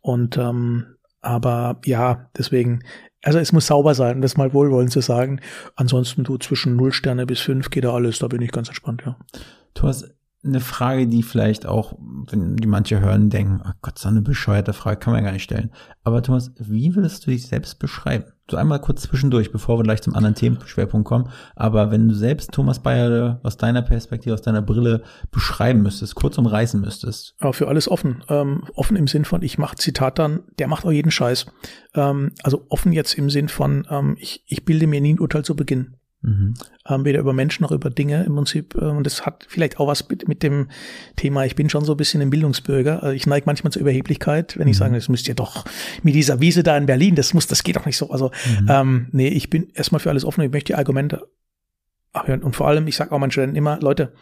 [0.01, 0.87] Und, ähm,
[1.21, 2.83] aber ja, deswegen,
[3.23, 5.41] also es muss sauber sein, das mal wohlwollend zu sagen.
[5.75, 9.03] Ansonsten du zwischen null Sterne bis fünf geht da alles, da bin ich ganz entspannt,
[9.05, 9.19] ja.
[9.75, 10.16] Du hast
[10.47, 11.95] eine Frage, die vielleicht auch,
[12.31, 15.33] wenn die manche hören, denken, oh Gott, so eine bescheuerte Frage kann man ja gar
[15.33, 15.71] nicht stellen.
[16.05, 18.25] Aber Thomas, wie würdest du dich selbst beschreiben?
[18.51, 21.31] So einmal kurz zwischendurch, bevor wir gleich zum anderen Themenschwerpunkt kommen.
[21.57, 26.39] Aber wenn du selbst Thomas Bayer aus deiner Perspektive, aus deiner Brille beschreiben müsstest, kurz
[26.39, 27.35] umreißen müsstest.
[27.39, 28.23] Aber für alles offen.
[28.29, 31.47] Ähm, offen im Sinn von, ich mache Zitat dann, der macht auch jeden Scheiß.
[31.95, 35.45] Ähm, also offen jetzt im Sinn von, ähm, ich, ich bilde mir nie ein Urteil
[35.45, 35.97] zu Beginn.
[36.27, 36.55] Mhm.
[36.89, 38.75] Ähm, weder über Menschen noch über Dinge im Prinzip.
[38.75, 40.69] Äh, und das hat vielleicht auch was mit, mit, dem
[41.15, 43.01] Thema, ich bin schon so ein bisschen ein Bildungsbürger.
[43.05, 44.79] Also ich neige manchmal zur Überheblichkeit, wenn ich mhm.
[44.79, 45.65] sage, das müsst ihr doch
[46.03, 48.11] mit dieser Wiese da in Berlin, das muss, das geht doch nicht so.
[48.11, 48.67] Also, mhm.
[48.69, 50.43] ähm, nee, ich bin erstmal für alles offen.
[50.43, 51.29] Ich möchte die Argumente
[52.13, 52.43] abhören.
[52.43, 54.13] Und vor allem, ich sage auch meinen Studenten immer, Leute,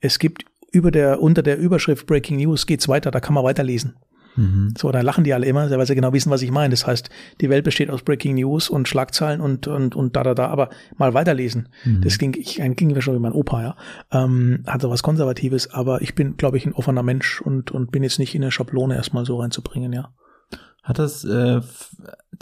[0.00, 3.96] es gibt über der, unter der Überschrift Breaking News geht's weiter, da kann man weiterlesen.
[4.36, 4.74] Mhm.
[4.76, 6.70] So, da lachen die alle immer, weil sie genau wissen, was ich meine.
[6.70, 7.10] Das heißt,
[7.40, 10.70] die Welt besteht aus Breaking News und Schlagzeilen und, und, und da, da, da, aber
[10.96, 11.68] mal weiterlesen.
[11.84, 12.00] Mhm.
[12.02, 13.76] Das ging, ich, ging mir schon wie mein Opa, ja.
[14.12, 17.92] Ähm, hat so was Konservatives, aber ich bin, glaube ich, ein offener Mensch und, und
[17.92, 20.12] bin jetzt nicht in eine Schablone erstmal so reinzubringen, ja.
[20.84, 21.62] Hat das äh,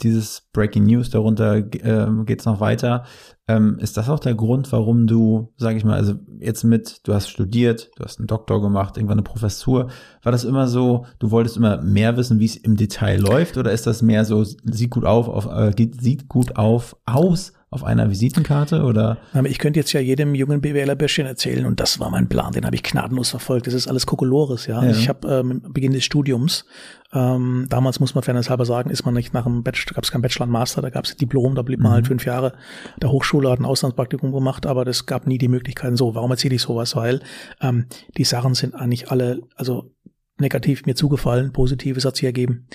[0.01, 3.05] dieses Breaking News darunter äh, geht's noch weiter?
[3.47, 7.13] Ähm, ist das auch der Grund, warum du, sage ich mal, also jetzt mit, du
[7.13, 9.89] hast studiert, du hast einen Doktor gemacht, irgendwann eine Professur,
[10.21, 13.71] war das immer so, du wolltest immer mehr wissen, wie es im Detail läuft, oder
[13.71, 18.09] ist das mehr so, sieht gut auf, auf äh, sieht gut auf aus auf einer
[18.09, 19.17] Visitenkarte oder?
[19.45, 22.65] Ich könnte jetzt ja jedem jungen BWLer Bärchen erzählen und das war mein Plan, den
[22.65, 23.67] habe ich gnadenlos verfolgt.
[23.67, 24.83] Das ist alles Kokolores, ja.
[24.83, 24.91] ja.
[24.91, 26.65] Ich habe ähm, Beginn des Studiums,
[27.13, 30.11] ähm, damals muss man fairness halber sagen, ist man nicht nach dem Bachelor, gab es
[30.11, 32.03] kein Bachelor und Master, da gab es Diplom, da blieb man halt mhm.
[32.03, 32.53] halt fünf Jahre
[33.01, 36.15] der Hochschule, hat ein Auslandspraktikum gemacht, aber das gab nie die Möglichkeiten so.
[36.15, 36.95] Warum erzähle ich sowas?
[36.95, 37.21] Weil
[37.61, 37.85] ähm,
[38.17, 39.92] die Sachen sind eigentlich alle, also
[40.39, 42.67] negativ mir zugefallen, positives hat sich ergeben.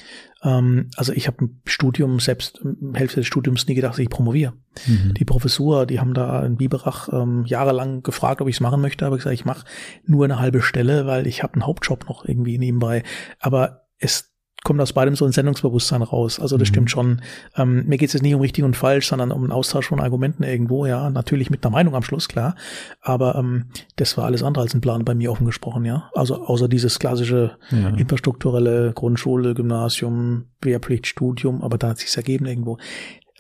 [0.43, 2.61] Ähm, also ich habe im Studium, selbst
[2.95, 4.55] Hälfte des Studiums nie gedacht, dass ich promoviere.
[4.87, 5.15] Mhm.
[5.15, 9.07] Die Professur, die haben da in Biberach ähm, jahrelang gefragt, ob ich es machen möchte,
[9.07, 9.67] aber ich gesagt, ich mache
[10.05, 13.03] nur eine halbe Stelle, weil ich habe einen Hauptjob noch irgendwie nebenbei.
[13.41, 14.33] Aber es
[14.65, 16.41] kommt aus beidem so ein Sendungsbewusstsein raus.
[16.41, 16.73] Also das mhm.
[16.75, 17.23] stimmt schon.
[17.57, 20.01] Ähm, mir geht es jetzt nicht um richtig und falsch, sondern um einen Austausch von
[20.01, 21.11] Argumenten irgendwo, ja.
[21.11, 22.57] Natürlich mit einer Meinung am Schluss, klar.
[23.01, 26.11] Aber ähm, das war alles andere als ein Plan bei mir offen gesprochen, ja.
[26.15, 27.89] Also außer dieses klassische ja.
[27.91, 32.79] infrastrukturelle Grundschule, Gymnasium, Wehrpflicht, Studium, aber da hat sich's ergeben irgendwo.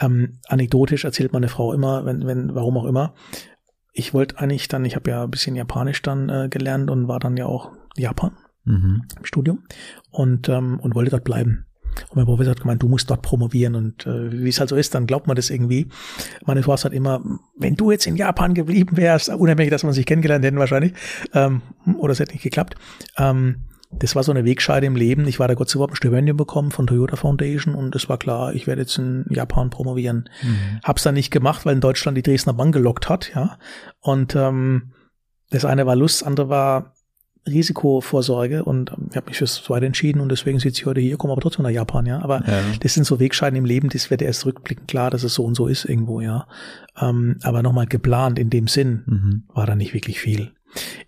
[0.00, 3.14] Ähm, anekdotisch erzählt meine Frau immer, wenn, wenn, warum auch immer.
[3.92, 7.18] Ich wollte eigentlich dann, ich habe ja ein bisschen Japanisch dann äh, gelernt und war
[7.18, 8.36] dann ja auch Japan
[8.68, 9.02] mhm.
[9.16, 9.64] im Studium
[10.10, 11.64] und, ähm, und wollte dort bleiben.
[12.11, 13.74] Und mein Professor hat gemeint, du musst dort promovieren.
[13.74, 15.88] Und äh, wie es halt so ist, dann glaubt man das irgendwie.
[16.45, 17.22] Meine Frau sagt immer,
[17.57, 20.92] wenn du jetzt in Japan geblieben wärst, unabhängig, dass man sich kennengelernt hätten wahrscheinlich,
[21.34, 21.62] ähm,
[21.99, 22.76] oder es hätte nicht geklappt,
[23.16, 25.26] ähm, das war so eine Wegscheide im Leben.
[25.26, 28.18] Ich war da Gott sei Dank ein Stipendium bekommen von Toyota Foundation und es war
[28.18, 30.28] klar, ich werde jetzt in Japan promovieren.
[30.42, 30.80] Mhm.
[30.84, 33.58] Hab's dann nicht gemacht, weil in Deutschland die Dresdner Bank gelockt hat, ja.
[34.00, 34.92] Und ähm,
[35.50, 36.95] das eine war Lust, das andere war
[37.50, 41.16] Risikovorsorge und ähm, ich habe mich fürs zweite entschieden und deswegen sitze ich heute hier,
[41.16, 42.20] komme aber trotzdem nach Japan, ja.
[42.22, 42.61] Aber ja.
[42.80, 45.54] das sind so Wegscheiden im Leben, das wird erst rückblickend klar, dass es so und
[45.54, 46.46] so ist irgendwo, ja.
[47.00, 49.42] Ähm, aber nochmal geplant in dem Sinn mhm.
[49.54, 50.53] war da nicht wirklich viel.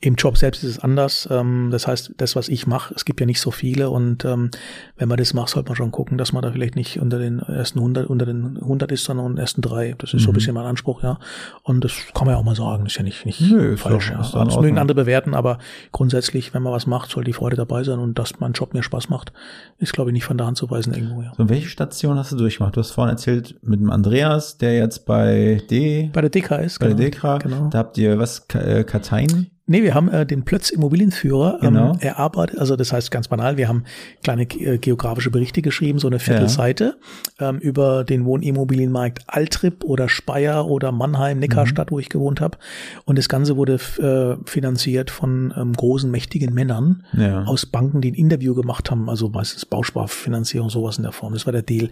[0.00, 1.28] Im Job selbst ist es anders.
[1.30, 4.50] Ähm, das heißt, das, was ich mache, es gibt ja nicht so viele und ähm,
[4.96, 7.40] wenn man das macht, sollte man schon gucken, dass man da vielleicht nicht unter den
[7.40, 9.94] ersten 100, unter den 100 ist, sondern unter den ersten drei.
[9.98, 10.18] Das ist mhm.
[10.18, 10.34] so ein mhm.
[10.34, 11.18] bisschen mein Anspruch, ja.
[11.62, 14.12] Und das kann man ja auch mal sagen, das ist ja nicht, nicht Nö, falsch.
[14.16, 14.44] Doch, ja.
[14.44, 15.58] Das mögen andere bewerten, aber
[15.92, 18.82] grundsätzlich, wenn man was macht, soll die Freude dabei sein und dass mein Job mir
[18.82, 19.32] Spaß macht,
[19.78, 21.32] ist, glaube ich, nicht von der Hand zu weisen irgendwo, ja.
[21.36, 22.76] So, welche Station hast du durchgemacht?
[22.76, 26.10] Du hast vorhin erzählt mit dem Andreas, der jetzt bei D...
[26.12, 26.98] Bei der DK ist, Bei genau.
[26.98, 27.68] der DK, genau.
[27.68, 29.49] Da habt ihr was, äh, Karteien?
[29.70, 31.96] Nee, wir haben äh, den Plötz Immobilienführer ähm, genau.
[32.00, 32.58] erarbeitet.
[32.58, 33.84] Also das heißt ganz banal, wir haben
[34.20, 36.96] kleine äh, geografische Berichte geschrieben, so eine Viertelseite
[37.38, 37.50] ja.
[37.50, 41.94] ähm, über den Wohnimmobilienmarkt Altrip oder Speyer oder Mannheim, Neckarstadt, mhm.
[41.94, 42.58] wo ich gewohnt habe.
[43.04, 47.44] Und das Ganze wurde äh, finanziert von ähm, großen, mächtigen Männern ja.
[47.44, 51.32] aus Banken, die ein Interview gemacht haben, also meistens Bausparfinanzierung, sowas in der Form.
[51.32, 51.90] Das war der Deal.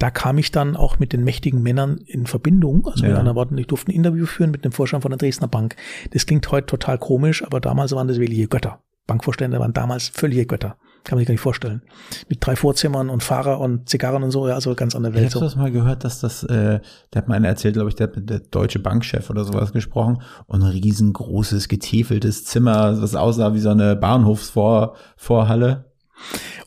[0.00, 2.88] Da kam ich dann auch mit den mächtigen Männern in Verbindung.
[2.88, 3.10] Also ja.
[3.10, 5.76] mit anderen Worten, ich durfte ein Interview führen mit dem Vorstand von der Dresdner Bank.
[6.10, 8.80] Das klingt heute total komisch komisch, aber damals waren das wirkliche Götter.
[9.06, 10.76] Bankvorstände waren damals völlige Götter.
[11.04, 11.82] Kann man sich gar nicht vorstellen.
[12.30, 15.26] Mit drei Vorzimmern und Fahrer und Zigarren und so, ja, also ganz andere Welt.
[15.28, 16.80] Ich habe das mal gehört, dass das, äh,
[17.12, 19.72] der hat mir einer erzählt, glaube ich, der hat mit der deutsche Bankchef oder sowas
[19.72, 25.92] gesprochen und ein riesengroßes, getäfeltes Zimmer, was aussah wie so eine Bahnhofsvorhalle.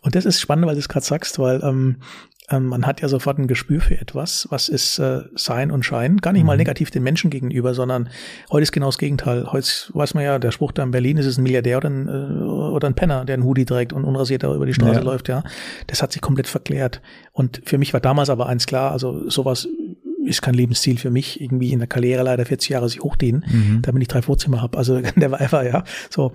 [0.01, 1.97] Und das ist spannend, weil du es gerade sagst, weil ähm,
[2.49, 6.17] ähm, man hat ja sofort ein Gespür für etwas, was ist äh, Sein und Schein.
[6.17, 6.47] Gar nicht mhm.
[6.47, 8.09] mal negativ den Menschen gegenüber, sondern
[8.51, 9.51] heute ist genau das Gegenteil.
[9.51, 12.07] Heute weiß man ja, der Spruch da in Berlin ist es ein Milliardär oder ein,
[12.07, 15.01] äh, oder ein Penner, der einen Hoodie trägt und unrasiert über die Straße ja.
[15.01, 15.43] läuft, ja.
[15.87, 17.01] Das hat sich komplett verklärt.
[17.31, 19.67] Und für mich war damals aber eins klar, also sowas
[20.25, 23.81] ist kein Lebensziel für mich, irgendwie in der Karriere leider 40 Jahre sich hochdehnen, mhm.
[23.81, 24.77] damit ich drei Vorzimmer habe.
[24.77, 26.31] Also der war einfach, ja, so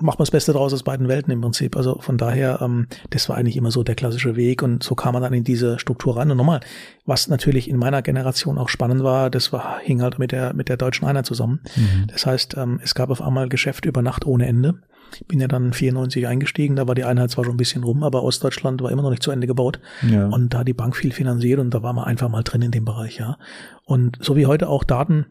[0.00, 1.76] macht man das Beste draus aus beiden Welten im Prinzip.
[1.76, 5.12] Also von daher, ähm, das war eigentlich immer so der klassische Weg und so kam
[5.14, 6.30] man dann in diese Struktur rein.
[6.30, 6.60] Und nochmal,
[7.06, 10.68] was natürlich in meiner Generation auch spannend war, das war, hing halt mit der, mit
[10.68, 11.60] der deutschen Einheit zusammen.
[11.76, 12.06] Mhm.
[12.08, 14.80] Das heißt, ähm, es gab auf einmal Geschäft über Nacht ohne Ende.
[15.14, 18.02] Ich bin ja dann 94 eingestiegen, da war die Einheit zwar schon ein bisschen rum,
[18.02, 19.80] aber Ostdeutschland war immer noch nicht zu Ende gebaut.
[20.08, 20.26] Ja.
[20.26, 22.84] Und da die Bank viel finanziert und da war man einfach mal drin in dem
[22.84, 23.38] Bereich, ja.
[23.84, 25.26] Und so wie heute auch Daten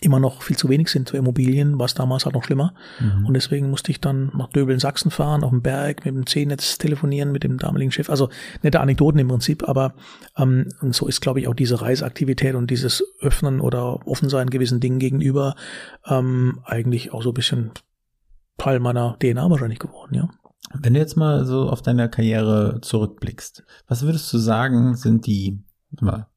[0.00, 2.74] immer noch viel zu wenig sind für Immobilien, war es damals halt noch schlimmer.
[3.00, 3.26] Mhm.
[3.26, 6.26] Und deswegen musste ich dann nach Döbel in Sachsen fahren, auf dem Berg, mit dem
[6.26, 8.08] C-Netz telefonieren, mit dem damaligen Chef.
[8.08, 8.30] Also
[8.62, 9.94] nette Anekdoten im Prinzip, aber
[10.38, 14.80] ähm, und so ist, glaube ich, auch diese Reiseaktivität und dieses Öffnen oder Offensein gewissen
[14.80, 15.54] Dingen gegenüber
[16.06, 17.72] ähm, eigentlich auch so ein bisschen
[18.56, 20.28] Teil meiner DNA wahrscheinlich geworden, ja.
[20.72, 25.58] Wenn du jetzt mal so auf deine Karriere zurückblickst, was würdest du sagen, sind die
[26.00, 26.28] mal,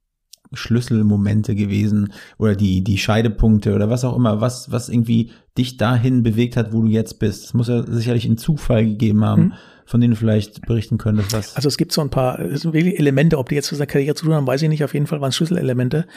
[0.54, 6.24] Schlüsselmomente gewesen oder die, die Scheidepunkte oder was auch immer, was, was irgendwie dich dahin
[6.24, 7.46] bewegt hat, wo du jetzt bist.
[7.46, 9.54] Es muss ja sicherlich einen Zufall gegeben haben, mhm.
[9.86, 11.34] von denen du vielleicht berichten könntest.
[11.34, 14.26] Was also es gibt so ein paar Elemente, ob die jetzt mit der Karriere zu
[14.26, 14.84] tun haben, weiß ich nicht.
[14.84, 16.08] Auf jeden Fall waren es Schlüsselelemente.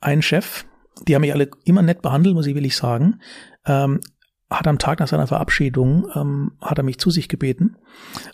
[0.00, 0.64] Ein Chef,
[1.06, 3.20] die haben mich alle immer nett behandelt, muss ich willig sagen.
[3.66, 4.00] Ähm,
[4.50, 7.76] hat am Tag nach seiner Verabschiedung, ähm, hat er mich zu sich gebeten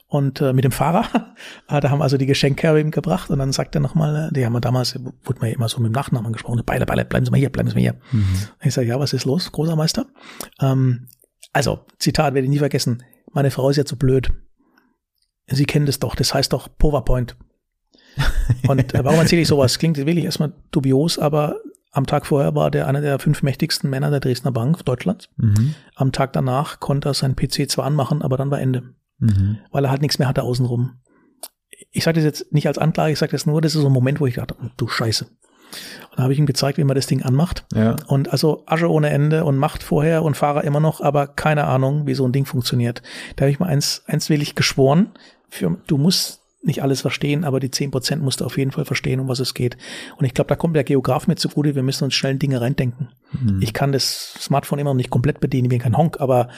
[0.09, 1.34] und äh, mit dem Fahrer,
[1.68, 4.55] äh, da haben also die Geschenkkörbe ihm gebracht und dann sagt er nochmal, die haben
[4.55, 7.30] wir damals, wurde man ja immer so mit dem Nachnamen gesprochen, Beile, Beile, bleiben Sie
[7.30, 7.94] mal hier, bleiben Sie mal hier.
[8.12, 8.26] Mhm.
[8.62, 10.06] Ich sage, ja, was ist los, großer Meister?
[10.60, 11.09] Ähm,
[11.52, 13.02] also, Zitat werde ich nie vergessen,
[13.32, 14.32] meine Frau ist ja zu blöd.
[15.48, 17.36] Sie kennen das doch, das heißt doch PowerPoint.
[18.68, 19.78] Und äh, warum erzähle ich sowas?
[19.78, 21.60] Klingt wirklich erstmal dubios, aber
[21.97, 25.31] am Tag vorher war der einer der fünf mächtigsten Männer der Dresdner Bank Deutschlands.
[25.39, 25.74] Mhm.
[25.94, 28.82] Am Tag danach konnte er sein PC zwar anmachen, aber dann war Ende.
[29.18, 29.59] Mhm.
[29.70, 30.98] Weil er halt nichts mehr hatte außenrum.
[31.90, 33.94] Ich sage das jetzt nicht als Anklage, ich sage das nur, das ist so ein
[33.94, 35.24] Moment, wo ich dachte, du Scheiße.
[35.24, 37.64] Und da habe ich ihm gezeigt, wie man das Ding anmacht.
[37.74, 37.97] Ja.
[38.09, 42.06] Und also Asche ohne Ende und Macht vorher und Fahrer immer noch, aber keine Ahnung,
[42.06, 43.01] wie so ein Ding funktioniert.
[43.36, 45.12] Da habe ich mal eins, eins will ich geschworen,
[45.48, 48.84] für, du musst nicht alles verstehen, aber die zehn Prozent musst du auf jeden Fall
[48.84, 49.76] verstehen, um was es geht.
[50.18, 52.60] Und ich glaube, da kommt der Geograf mit zugute, wir müssen uns schnell in Dinge
[52.60, 53.09] reindenken.
[53.32, 53.60] Mhm.
[53.62, 56.48] Ich kann das Smartphone immer noch nicht komplett bedienen, ich bin kein Honk, aber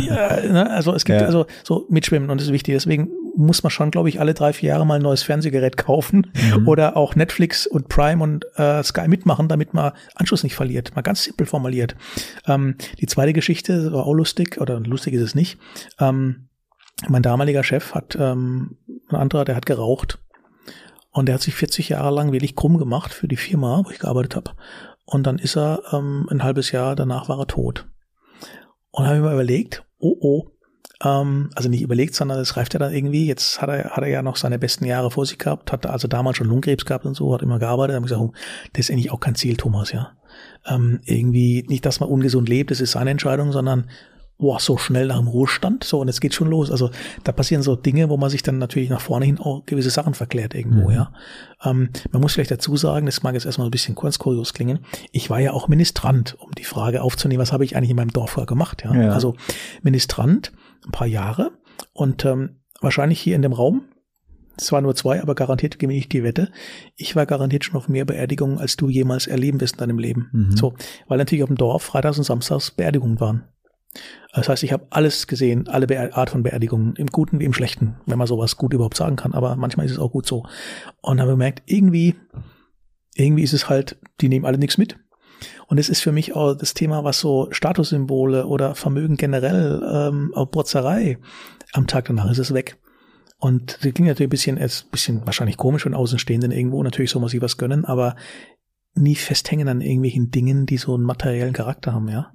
[0.00, 1.26] ja, ne, also es gibt ja.
[1.26, 2.74] also so mitschwimmen und das ist wichtig.
[2.74, 6.32] Deswegen muss man schon, glaube ich, alle drei, vier Jahre mal ein neues Fernsehgerät kaufen
[6.34, 6.68] mhm.
[6.68, 10.94] oder auch Netflix und Prime und äh, Sky mitmachen, damit man Anschluss nicht verliert.
[10.94, 11.96] Mal ganz simpel formuliert.
[12.46, 15.58] Ähm, die zweite Geschichte war auch lustig, oder lustig ist es nicht.
[15.98, 16.48] Ähm,
[17.08, 18.78] mein damaliger Chef hat, ähm,
[19.08, 20.18] ein anderer, der hat geraucht.
[21.10, 23.98] Und der hat sich 40 Jahre lang wirklich krumm gemacht für die Firma, wo ich
[23.98, 24.52] gearbeitet habe.
[25.04, 27.86] Und dann ist er ähm, ein halbes Jahr danach war er tot.
[28.90, 30.50] Und habe ich mir überlegt, oh oh,
[31.04, 33.26] Ähm, also nicht überlegt, sondern es reift ja dann irgendwie.
[33.26, 36.08] Jetzt hat er, hat er ja noch seine besten Jahre vor sich gehabt, hat also
[36.08, 37.92] damals schon Lungenkrebs gehabt und so, hat immer gearbeitet.
[37.92, 38.32] Da habe ich gesagt, oh,
[38.72, 40.16] das ist eigentlich auch kein Ziel, Thomas, ja.
[40.66, 43.88] Ähm, irgendwie nicht, dass man ungesund lebt, das ist seine Entscheidung, sondern
[44.38, 46.70] boah, so schnell nach dem Ruhestand, so und jetzt geht schon los.
[46.70, 46.90] Also
[47.24, 50.14] da passieren so Dinge, wo man sich dann natürlich nach vorne hin auch gewisse Sachen
[50.14, 50.94] verklärt irgendwo, mhm.
[50.94, 51.12] ja.
[51.64, 54.80] Ähm, man muss vielleicht dazu sagen, das mag jetzt erstmal ein bisschen kurz kurios klingen,
[55.10, 58.12] ich war ja auch Ministrant, um die Frage aufzunehmen, was habe ich eigentlich in meinem
[58.12, 58.94] Dorf gemacht, ja.
[58.94, 59.12] ja.
[59.12, 59.34] Also
[59.82, 60.52] Ministrant,
[60.84, 61.52] ein paar Jahre
[61.92, 63.84] und ähm, wahrscheinlich hier in dem Raum,
[64.58, 66.50] zwar nur zwei, aber garantiert gewinne ich die Wette.
[66.96, 70.30] Ich war garantiert schon auf mehr Beerdigungen, als du jemals erleben wirst in deinem Leben.
[70.32, 70.56] Mhm.
[70.56, 70.74] So,
[71.08, 73.44] weil natürlich auf dem Dorf Freitags und Samstags Beerdigungen waren.
[74.32, 77.54] Das heißt, ich habe alles gesehen, alle Be Art von Beerdigungen, im Guten wie im
[77.54, 79.32] Schlechten, wenn man sowas gut überhaupt sagen kann.
[79.32, 80.44] Aber manchmal ist es auch gut so.
[81.00, 82.16] Und habe gemerkt, irgendwie,
[83.14, 84.98] irgendwie ist es halt, die nehmen alle nichts mit.
[85.68, 90.32] Und es ist für mich auch das Thema, was so Statussymbole oder Vermögen generell, ähm,
[90.34, 91.18] auch Brotzerei,
[91.72, 92.78] am Tag danach ist es weg.
[93.38, 96.82] Und das klingt natürlich ein bisschen, ist ein bisschen wahrscheinlich komisch von Außenstehenden irgendwo.
[96.82, 98.16] Natürlich soll man sich was gönnen, aber
[98.94, 102.32] nie festhängen an irgendwelchen Dingen, die so einen materiellen Charakter haben, ja.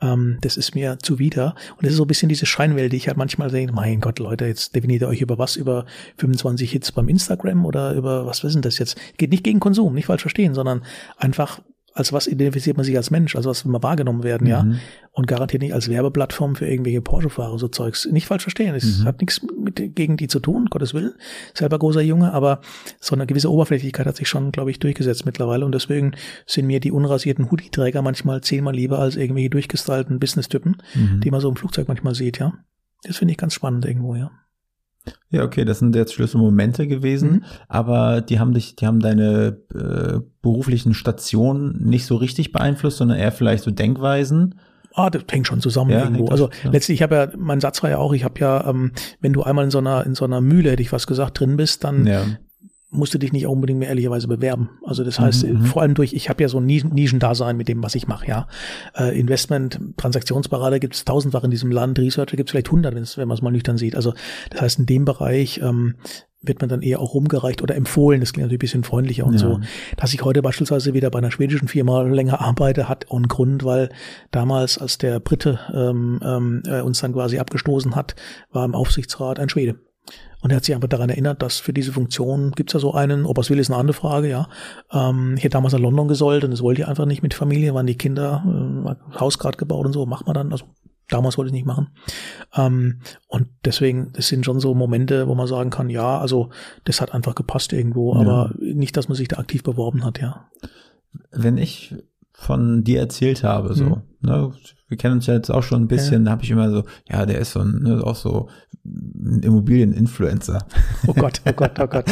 [0.00, 1.54] Ähm, das ist mir zuwider.
[1.76, 4.18] Und das ist so ein bisschen diese Scheinwelt, die ich halt manchmal denke, mein Gott,
[4.18, 5.56] Leute, jetzt definiert ihr euch über was?
[5.56, 5.86] Über
[6.18, 8.96] 25 Hits beim Instagram oder über was wissen das jetzt?
[9.16, 10.82] Geht nicht gegen Konsum, nicht falsch verstehen, sondern
[11.16, 11.60] einfach
[11.92, 14.50] als was identifiziert man sich als Mensch, also was will man wahrgenommen werden, mhm.
[14.50, 14.66] ja.
[15.12, 18.06] Und garantiert nicht als Werbeplattform für irgendwelche Porsche-Fahrer, so Zeugs.
[18.10, 18.74] Nicht falsch verstehen.
[18.74, 19.04] Es mhm.
[19.04, 21.14] hat nichts mit, gegen die zu tun, Gottes Willen.
[21.52, 22.60] Selber großer Junge, aber
[23.00, 25.64] so eine gewisse Oberflächlichkeit hat sich schon, glaube ich, durchgesetzt mittlerweile.
[25.64, 26.12] Und deswegen
[26.46, 31.20] sind mir die unrasierten Hoodie-Träger manchmal zehnmal lieber als irgendwelche durchgestylten Business-Typen, mhm.
[31.20, 32.54] die man so im Flugzeug manchmal sieht, ja.
[33.02, 34.30] Das finde ich ganz spannend irgendwo, ja.
[35.30, 37.44] Ja, okay, das sind jetzt Schlüsselmomente gewesen, mhm.
[37.68, 43.18] aber die haben dich, die haben deine äh, beruflichen Stationen nicht so richtig beeinflusst, sondern
[43.18, 44.56] eher vielleicht so Denkweisen.
[44.94, 46.28] Ah, das hängt schon zusammen ja, irgendwo.
[46.28, 46.70] Also ja.
[46.70, 49.42] letztlich, ich habe ja, mein Satz war ja auch, ich habe ja, ähm, wenn du
[49.42, 52.06] einmal in so einer in so einer Mühle, hätte ich was gesagt, drin bist, dann
[52.06, 52.26] ja
[52.90, 54.70] musst du dich nicht unbedingt mehr ehrlicherweise bewerben.
[54.84, 55.62] Also das heißt, mhm.
[55.62, 58.48] vor allem durch, ich habe ja so ein Nischendasein mit dem, was ich mache, ja.
[58.96, 63.28] Äh, Investment, Transaktionsberater gibt es tausendfach in diesem Land, Researcher gibt es vielleicht hundert, wenn
[63.28, 63.94] man es mal nüchtern sieht.
[63.94, 64.12] Also
[64.50, 65.94] das heißt, in dem Bereich ähm,
[66.42, 68.20] wird man dann eher auch rumgereicht oder empfohlen.
[68.20, 69.38] Das klingt natürlich ein bisschen freundlicher und ja.
[69.38, 69.60] so.
[69.96, 73.64] Dass ich heute beispielsweise wieder bei einer schwedischen Firma länger arbeite, hat auch einen Grund,
[73.64, 73.90] weil
[74.30, 78.16] damals, als der Brite ähm, ähm, äh, uns dann quasi abgestoßen hat,
[78.52, 79.78] war im Aufsichtsrat ein Schwede.
[80.42, 83.26] Und er hat sich aber daran erinnert, dass für diese Funktion gibt's ja so einen,
[83.26, 84.48] ob er es will, ist eine andere Frage, ja.
[84.90, 87.74] Ähm, ich hätte damals nach London gesollt und das wollte ich einfach nicht mit Familie,
[87.74, 88.42] waren die Kinder,
[88.86, 90.64] äh, Haus gerade gebaut und so, macht man dann, also
[91.08, 91.88] damals wollte ich nicht machen.
[92.54, 96.50] Ähm, und deswegen, das sind schon so Momente, wo man sagen kann, ja, also
[96.84, 98.20] das hat einfach gepasst irgendwo, ja.
[98.20, 100.48] aber nicht, dass man sich da aktiv beworben hat, ja.
[101.32, 101.94] Wenn ich
[102.32, 104.02] von dir erzählt habe, so, mhm.
[104.20, 104.52] ne,
[104.88, 106.24] wir kennen uns ja jetzt auch schon ein bisschen, ja.
[106.26, 108.48] da habe ich immer so, ja, der ist so ne, auch so
[109.42, 110.66] Immobilien-Influencer.
[111.06, 112.04] Oh Gott, oh Gott, oh Gott.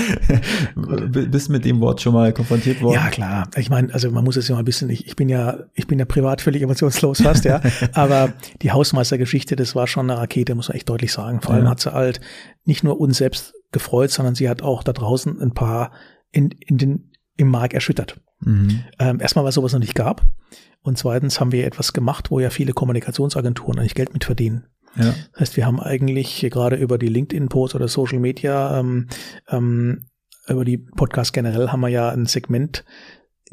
[1.31, 2.95] Bist mit dem Wort schon mal konfrontiert worden?
[2.95, 3.49] Ja, klar.
[3.57, 5.87] Ich meine, also man muss es ja mal ein bisschen, ich, ich bin ja, ich
[5.87, 7.61] bin ja privat völlig emotionslos fast, ja.
[7.93, 8.33] Aber
[8.63, 11.41] die Hausmeistergeschichte, das war schon eine Rakete, muss man echt deutlich sagen.
[11.41, 11.71] Vor allem ja.
[11.71, 12.21] hat sie halt
[12.65, 15.93] nicht nur uns selbst gefreut, sondern sie hat auch da draußen ein paar
[16.31, 18.21] in, in den, im Markt erschüttert.
[18.41, 18.85] Mhm.
[18.99, 20.25] Ähm, erstmal, weil es sowas noch nicht gab.
[20.83, 24.67] Und zweitens haben wir etwas gemacht, wo ja viele Kommunikationsagenturen eigentlich Geld mit verdienen.
[24.97, 25.15] Ja.
[25.33, 29.09] Das heißt, wir haben eigentlich gerade über die LinkedIn-Posts oder Social Media, ähm,
[29.49, 30.07] ähm,
[30.49, 32.85] über die Podcasts generell haben wir ja ein Segment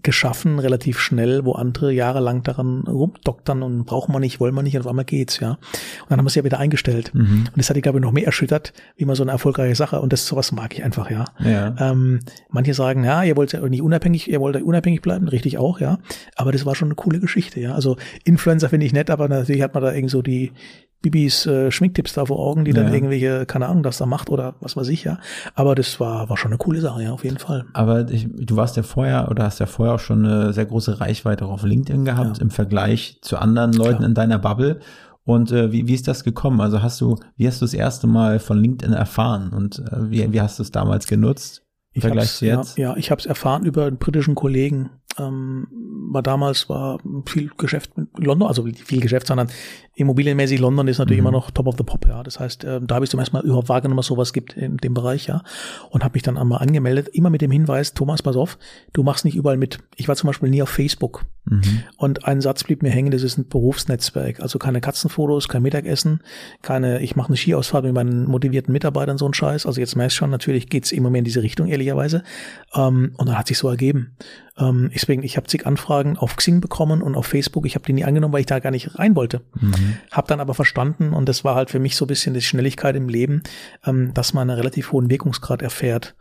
[0.04, 4.76] geschaffen, relativ schnell, wo andere jahrelang daran rumdoktern und brauchen wir nicht, wollen wir nicht,
[4.76, 5.52] und auf einmal geht's, ja.
[5.52, 5.60] Und
[6.10, 7.14] dann haben wir es ja wieder eingestellt.
[7.14, 7.46] Mhm.
[7.48, 10.02] Und das hat die, glaube ich, noch mehr erschüttert, wie man so eine erfolgreiche Sache,
[10.02, 11.26] und das sowas mag ich einfach, ja.
[11.40, 11.76] ja.
[11.80, 15.80] Ähm, manche sagen, ja, ihr wollt ja nicht unabhängig, ihr wollt unabhängig bleiben, richtig auch,
[15.80, 16.00] ja.
[16.36, 17.74] Aber das war schon eine coole Geschichte, ja.
[17.74, 20.52] Also Influencer finde ich nett, aber natürlich hat man da irgendwie so die,
[21.06, 22.94] Bibis äh, Schminktipps da vor Augen, die dann ja.
[22.94, 25.20] irgendwelche, keine Ahnung, das da macht oder was weiß ich, ja.
[25.54, 27.66] Aber das war, war schon eine coole Sache, ja, auf jeden Fall.
[27.74, 31.00] Aber ich, du warst ja vorher oder hast ja vorher auch schon eine sehr große
[31.00, 32.42] Reichweite auch auf LinkedIn gehabt ja.
[32.42, 34.10] im Vergleich zu anderen Leuten Klar.
[34.10, 34.80] in deiner Bubble.
[35.24, 36.62] Und äh, wie, wie ist das gekommen?
[36.62, 40.34] Also hast du, wie hast du das erste Mal von LinkedIn erfahren und äh, wie,
[40.34, 41.64] wie hast du es damals genutzt?
[41.94, 42.78] Im Vergleich zu jetzt?
[42.78, 44.90] Ja, ja ich habe es erfahren über einen britischen Kollegen.
[45.18, 45.68] Ähm,
[46.12, 49.48] war damals war viel Geschäft mit London, also viel Geschäft, sondern
[49.96, 51.28] immobilienmäßig London ist natürlich mhm.
[51.28, 52.22] immer noch top of the pop, ja.
[52.22, 54.78] Das heißt, äh, da habe ich zum ersten Mal überhaupt wahrgenommen, dass sowas gibt in
[54.78, 55.42] dem Bereich, ja.
[55.90, 58.58] Und habe mich dann einmal angemeldet, immer mit dem Hinweis, Thomas, pass auf,
[58.94, 59.80] du machst nicht überall mit.
[59.96, 61.26] Ich war zum Beispiel nie auf Facebook.
[61.46, 61.84] Mhm.
[61.98, 64.42] Und ein Satz blieb mir hängen, das ist ein Berufsnetzwerk.
[64.42, 66.22] Also keine Katzenfotos, kein Mittagessen,
[66.62, 69.66] keine, ich mache eine Skiausfahrt mit meinen motivierten Mitarbeitern, so ein Scheiß.
[69.66, 72.24] Also jetzt merkst du schon, natürlich geht's immer mehr in diese Richtung, ehrlicherweise.
[72.74, 74.16] Ähm, und dann hat sich so ergeben.
[74.58, 77.66] Ähm, deswegen, ich habe zig Anfragen auf Xing bekommen und auf Facebook.
[77.66, 79.42] Ich habe die nie angenommen, weil ich da gar nicht rein wollte.
[79.60, 79.70] Mhm.
[79.70, 79.98] Mhm.
[80.12, 82.96] Hab dann aber verstanden, und das war halt für mich so ein bisschen die Schnelligkeit
[82.96, 83.44] im Leben,
[83.86, 86.16] ähm, dass man einen relativ hohen Wirkungsgrad erfährt.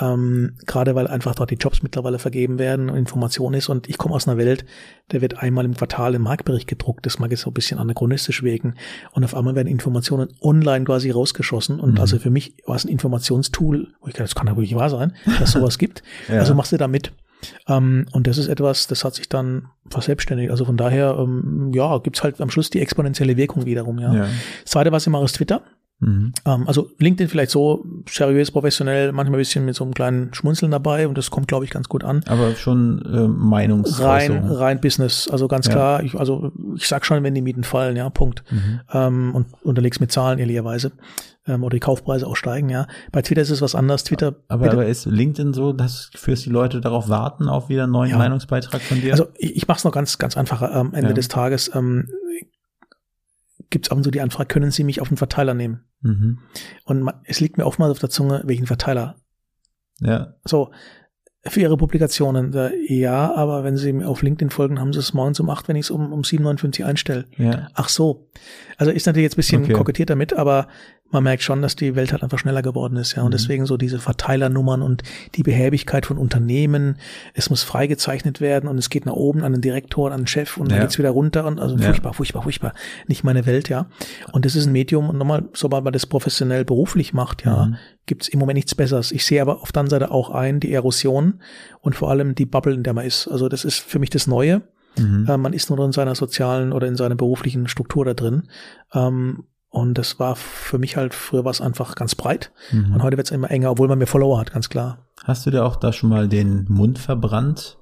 [0.00, 3.68] Ähm, gerade weil einfach dort die Jobs mittlerweile vergeben werden und Information ist.
[3.68, 4.64] Und ich komme aus einer Welt,
[5.10, 7.04] der wird einmal im Quartal im Marktbericht gedruckt.
[7.04, 8.74] Das mag jetzt so ein bisschen anachronistisch wirken.
[9.12, 11.80] Und auf einmal werden Informationen online quasi rausgeschossen.
[11.80, 12.00] Und mhm.
[12.00, 14.90] also für mich war es ein Informationstool, wo ich dachte, das kann ja wirklich wahr
[14.90, 16.02] sein, dass sowas gibt.
[16.28, 16.38] ja.
[16.38, 17.12] Also machst du da mit.
[17.68, 20.50] Ähm, und das ist etwas, das hat sich dann verselbstständigt.
[20.50, 24.14] Also von daher, ähm, ja, gibt's halt am Schluss die exponentielle Wirkung wiederum, ja.
[24.14, 24.28] ja.
[24.62, 25.62] Das zweite, was ich mache, ist Twitter.
[26.00, 26.32] Mhm.
[26.44, 30.70] Ähm, also LinkedIn vielleicht so seriös, professionell, manchmal ein bisschen mit so einem kleinen Schmunzeln
[30.70, 32.22] dabei und das kommt, glaube ich, ganz gut an.
[32.28, 34.38] Aber schon äh, Meinungsäußerung.
[34.38, 35.72] Rein, rein Business, also ganz ja.
[35.72, 36.02] klar.
[36.02, 38.44] Ich, also ich sag schon, wenn die Mieten fallen, ja, Punkt.
[38.50, 38.80] Mhm.
[38.92, 40.92] Ähm, und unterleg's mit Zahlen, ehrlicherweise
[41.48, 42.86] ähm, oder die Kaufpreise auch steigen, ja.
[43.10, 44.04] Bei Twitter ist es was anderes.
[44.04, 44.36] Twitter.
[44.48, 48.10] Aber, aber ist LinkedIn so, dass fürs die Leute darauf warten auf wieder einen neuen
[48.10, 48.18] ja.
[48.18, 49.12] Meinungsbeitrag von dir?
[49.12, 51.14] Also ich, ich mache es noch ganz, ganz einfach am Ende ja.
[51.14, 51.74] des Tages.
[51.74, 52.08] Ähm,
[53.70, 55.84] gibt es ab und zu die Anfrage, können Sie mich auf den Verteiler nehmen?
[56.00, 56.38] Mhm.
[56.84, 59.16] Und man, es liegt mir oftmals auf der Zunge, welchen Verteiler.
[60.00, 60.34] Ja.
[60.44, 60.70] So,
[61.44, 62.50] für Ihre Publikationen.
[62.52, 65.68] Da, ja, aber wenn Sie mir auf LinkedIn folgen, haben Sie es morgens um acht,
[65.68, 67.26] wenn ich es um, um 7,59 einstelle.
[67.36, 67.68] Ja.
[67.74, 68.28] Ach so.
[68.76, 69.72] Also ist natürlich jetzt ein bisschen okay.
[69.72, 70.68] kokettiert damit, aber
[71.10, 73.22] man merkt schon, dass die Welt halt einfach schneller geworden ist, ja.
[73.22, 73.32] Und mhm.
[73.32, 75.02] deswegen so diese Verteilernummern und
[75.34, 76.98] die Behäbigkeit von Unternehmen.
[77.34, 80.56] Es muss freigezeichnet werden und es geht nach oben an den Direktor, an den Chef
[80.56, 80.76] und ja.
[80.76, 82.12] dann geht's wieder runter und also furchtbar, ja.
[82.12, 82.74] furchtbar, furchtbar.
[83.06, 83.86] Nicht meine Welt, ja.
[84.32, 87.76] Und das ist ein Medium und nochmal, sobald man das professionell beruflich macht, ja, mhm.
[88.06, 89.10] gibt's im Moment nichts Besseres.
[89.10, 91.40] Ich sehe aber auf der anderen Seite auch ein, die Erosion
[91.80, 93.28] und vor allem die Bubble, in der man ist.
[93.28, 94.62] Also das ist für mich das Neue.
[94.98, 95.26] Mhm.
[95.26, 98.48] Äh, man ist nur in seiner sozialen oder in seiner beruflichen Struktur da drin.
[98.92, 102.52] Ähm, und das war für mich halt, früher war es einfach ganz breit.
[102.72, 102.94] Mhm.
[102.94, 105.06] Und heute wird es immer enger, obwohl man mehr Follower hat, ganz klar.
[105.24, 107.78] Hast du dir auch da schon mal den Mund verbrannt,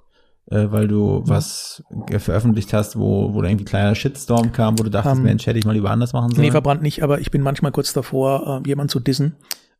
[0.50, 1.28] äh, weil du ja.
[1.28, 1.84] was
[2.18, 5.46] veröffentlicht hast, wo, wo da irgendwie kleiner Shitstorm kam, wo du dachtest, um, ähm, Mensch,
[5.46, 6.42] hätte ich mal lieber anders machen sollen?
[6.42, 9.36] Nee, verbrannt nicht, aber ich bin manchmal kurz davor, äh, jemand zu dissen,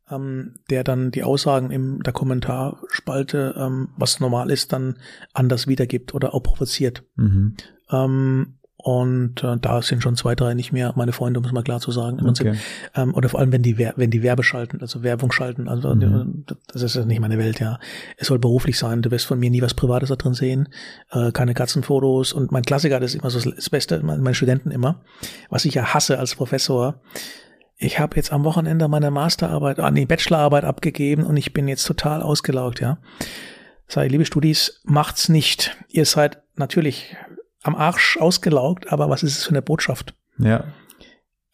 [0.09, 4.95] ähm, der dann die Aussagen in der Kommentarspalte, ähm, was normal ist, dann
[5.33, 7.03] anders wiedergibt oder auch provoziert.
[7.15, 7.55] Mhm.
[7.91, 11.63] Ähm, und äh, da sind schon zwei, drei nicht mehr meine Freunde, um es mal
[11.63, 12.25] klar zu sagen.
[12.29, 12.55] Okay.
[12.95, 16.45] ähm, oder vor allem, wenn die, wenn die Werbe schalten, also Werbung schalten, also mhm.
[16.67, 17.79] das ist ja nicht meine Welt, ja.
[18.17, 19.01] Es soll beruflich sein.
[19.01, 20.69] Du wirst von mir nie was Privates da drin sehen,
[21.11, 22.33] äh, keine Katzenfotos.
[22.33, 25.01] Und mein Klassiker, das ist immer so das Beste, meine Studenten immer,
[25.49, 27.01] was ich ja hasse als Professor.
[27.77, 31.85] Ich habe jetzt am Wochenende meine Masterarbeit, ah nee, Bachelorarbeit abgegeben und ich bin jetzt
[31.85, 32.99] total ausgelaugt, ja.
[33.87, 35.77] Sei, liebe Studis, macht's nicht.
[35.89, 37.15] Ihr seid natürlich
[37.63, 40.13] am Arsch ausgelaugt, aber was ist es für eine Botschaft?
[40.37, 40.65] Ja.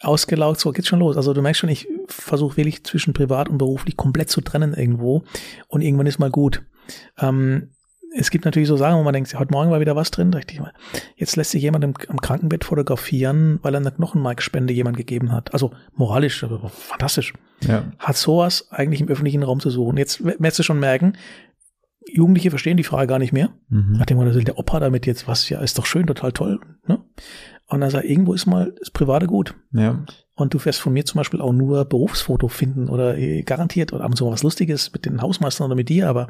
[0.01, 1.15] Ausgelaugt, so geht's schon los.
[1.15, 5.23] Also du merkst schon, ich versuche wirklich zwischen privat und beruflich komplett zu trennen irgendwo
[5.67, 6.63] und irgendwann ist mal gut.
[7.19, 7.69] Ähm,
[8.15, 10.59] es gibt natürlich so Sachen, wo man denkt, heute Morgen war wieder was drin, richtig
[10.59, 10.73] mal.
[11.15, 15.53] Jetzt lässt sich jemand im, am Krankenbett fotografieren, weil er eine Knochenmarkspende jemand gegeben hat.
[15.53, 17.33] Also moralisch, aber fantastisch.
[17.61, 17.85] Ja.
[17.97, 19.97] Hat sowas eigentlich im öffentlichen Raum zu suchen.
[19.97, 21.13] Jetzt wirst du schon merken,
[22.11, 23.49] Jugendliche verstehen die Frage gar nicht mehr.
[23.69, 23.95] Mhm.
[23.97, 26.59] Nachdem man der Opa damit jetzt, was ja, ist doch schön, total toll.
[26.87, 26.99] Ne?
[27.67, 29.55] Und dann sagt, irgendwo ist mal das Private gut.
[29.71, 30.05] Ja.
[30.35, 34.03] Und du wirst von mir zum Beispiel auch nur Berufsfoto finden oder äh, garantiert oder
[34.03, 36.29] ab und zu was Lustiges mit den Hausmeistern oder mit dir, aber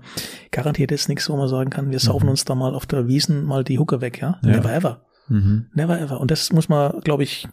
[0.51, 2.31] garantiert ist nichts, wo man sagen kann, wir saufen mhm.
[2.31, 4.39] uns da mal auf der Wiesen mal die Hucke weg, ja?
[4.43, 4.51] ja.
[4.51, 5.05] Never ever.
[5.27, 5.67] Mhm.
[5.73, 6.19] Never ever.
[6.19, 7.47] Und das muss man, glaube ich,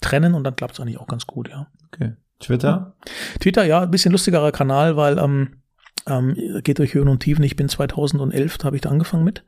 [0.00, 1.68] trennen und dann klappt es eigentlich auch ganz gut, ja.
[1.86, 2.14] Okay.
[2.38, 2.94] Twitter?
[3.40, 5.62] Twitter, ja, ein bisschen lustigerer Kanal, weil ähm,
[6.08, 7.44] ähm, geht durch Höhen und Tiefen.
[7.44, 9.44] Ich bin 2011, da habe ich da angefangen mit,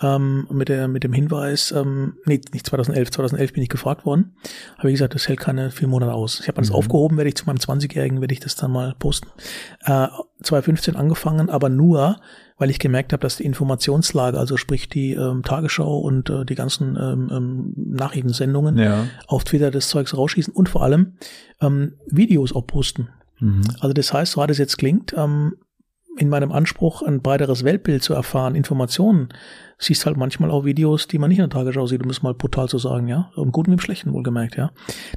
[0.00, 4.34] ähm, mit, der, mit dem Hinweis, ähm, nee, nicht 2011, 2011 bin ich gefragt worden.
[4.78, 6.40] Habe ich gesagt, das hält keine vier Monate aus.
[6.40, 6.76] Ich habe alles mhm.
[6.76, 9.28] aufgehoben, werde ich zu meinem 20-Jährigen, werde ich das dann mal posten.
[9.84, 10.08] Äh,
[10.42, 12.20] 2015 angefangen, aber nur,
[12.56, 16.54] weil ich gemerkt habe, dass die Informationslage, also sprich die ähm, Tagesschau und äh, die
[16.54, 19.06] ganzen ähm, ähm, Nachrichtensendungen ja.
[19.26, 21.14] auf Twitter des Zeugs rausschießen und vor allem
[21.60, 23.08] ähm, Videos auch posten.
[23.38, 23.62] Mhm.
[23.80, 25.56] Also das heißt, so hat es jetzt klingt, ähm,
[26.20, 29.30] in meinem Anspruch, ein breiteres Weltbild zu erfahren, Informationen,
[29.78, 32.34] siehst halt manchmal auch Videos, die man nicht in der Tagesschau sieht, um es mal
[32.34, 33.30] brutal zu sagen, ja.
[33.38, 34.70] Im Guten wie im Schlechten wohlgemerkt, ja.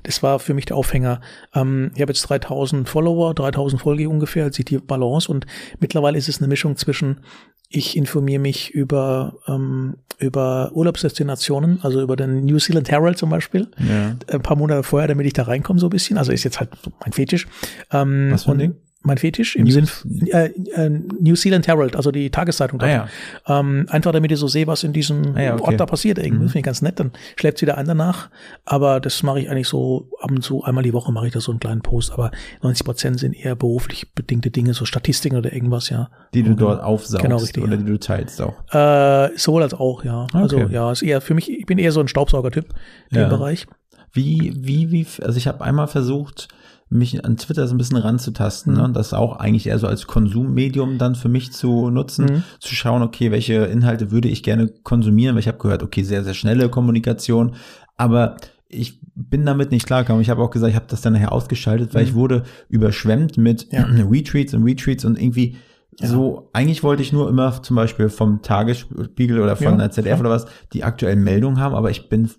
[0.03, 1.19] Das war für mich der Aufhänger.
[1.53, 5.45] Ähm, ich habe jetzt 3000 Follower, 3000 Folge ungefähr, als ich die Balance und
[5.81, 7.19] mittlerweile ist es eine Mischung zwischen
[7.67, 13.67] ich informiere mich über, ähm, über Urlaubsdestinationen, also über den New Zealand Herald zum Beispiel.
[13.80, 14.15] Ja.
[14.31, 16.19] Ein paar Monate vorher, damit ich da reinkomme so ein bisschen.
[16.19, 16.69] Also ist jetzt halt
[17.01, 17.47] mein Fetisch.
[17.91, 18.75] Ähm, Was für ein Ding?
[19.03, 19.88] Mein Fetisch im Sinn
[20.27, 22.81] äh, äh, New Zealand Herald, also die Tageszeitung.
[22.81, 23.07] Ah, ja.
[23.47, 25.63] ähm, einfach damit ich so sehe, was in diesem ah, ja, okay.
[25.63, 26.17] Ort da passiert.
[26.17, 26.39] Irgendwie.
[26.39, 26.43] Mhm.
[26.43, 26.99] Das finde ich ganz nett.
[26.99, 28.30] Dann schleppt wieder ein danach.
[28.65, 31.41] Aber das mache ich eigentlich so ab und zu, einmal die Woche mache ich da
[31.41, 32.13] so einen kleinen Post.
[32.13, 32.31] Aber
[32.61, 36.09] 90 Prozent sind eher beruflich bedingte Dinge, so Statistiken oder irgendwas, ja.
[36.34, 37.77] Die du dort aufsaugst genau, richtig, oder ja.
[37.80, 38.55] die du teilst auch.
[38.73, 40.23] Äh, sowohl als auch, ja.
[40.23, 40.38] Okay.
[40.38, 42.65] Also ja, ist eher für mich, ich bin eher so ein Staubsaugertyp
[43.09, 43.67] in dem Bereich.
[44.13, 46.47] Wie, wie, wie, also ich habe einmal versucht,
[46.93, 48.79] mich an Twitter so ein bisschen ranzutasten mhm.
[48.79, 52.43] ne, und das auch eigentlich eher so als Konsummedium dann für mich zu nutzen, mhm.
[52.59, 56.23] zu schauen, okay, welche Inhalte würde ich gerne konsumieren, weil ich habe gehört, okay, sehr,
[56.23, 57.55] sehr schnelle Kommunikation,
[57.97, 58.37] aber
[58.67, 60.21] ich bin damit nicht klargekommen.
[60.21, 62.09] Ich habe auch gesagt, ich habe das dann nachher ausgeschaltet, weil mhm.
[62.09, 63.83] ich wurde überschwemmt mit ja.
[64.11, 65.57] Retweets und Retweets und irgendwie
[65.99, 66.07] ja.
[66.07, 70.19] so, eigentlich wollte ich nur immer zum Beispiel vom Tagesspiegel oder von ja, der ZDF
[70.19, 72.29] oder was die aktuellen Meldungen haben, aber ich bin,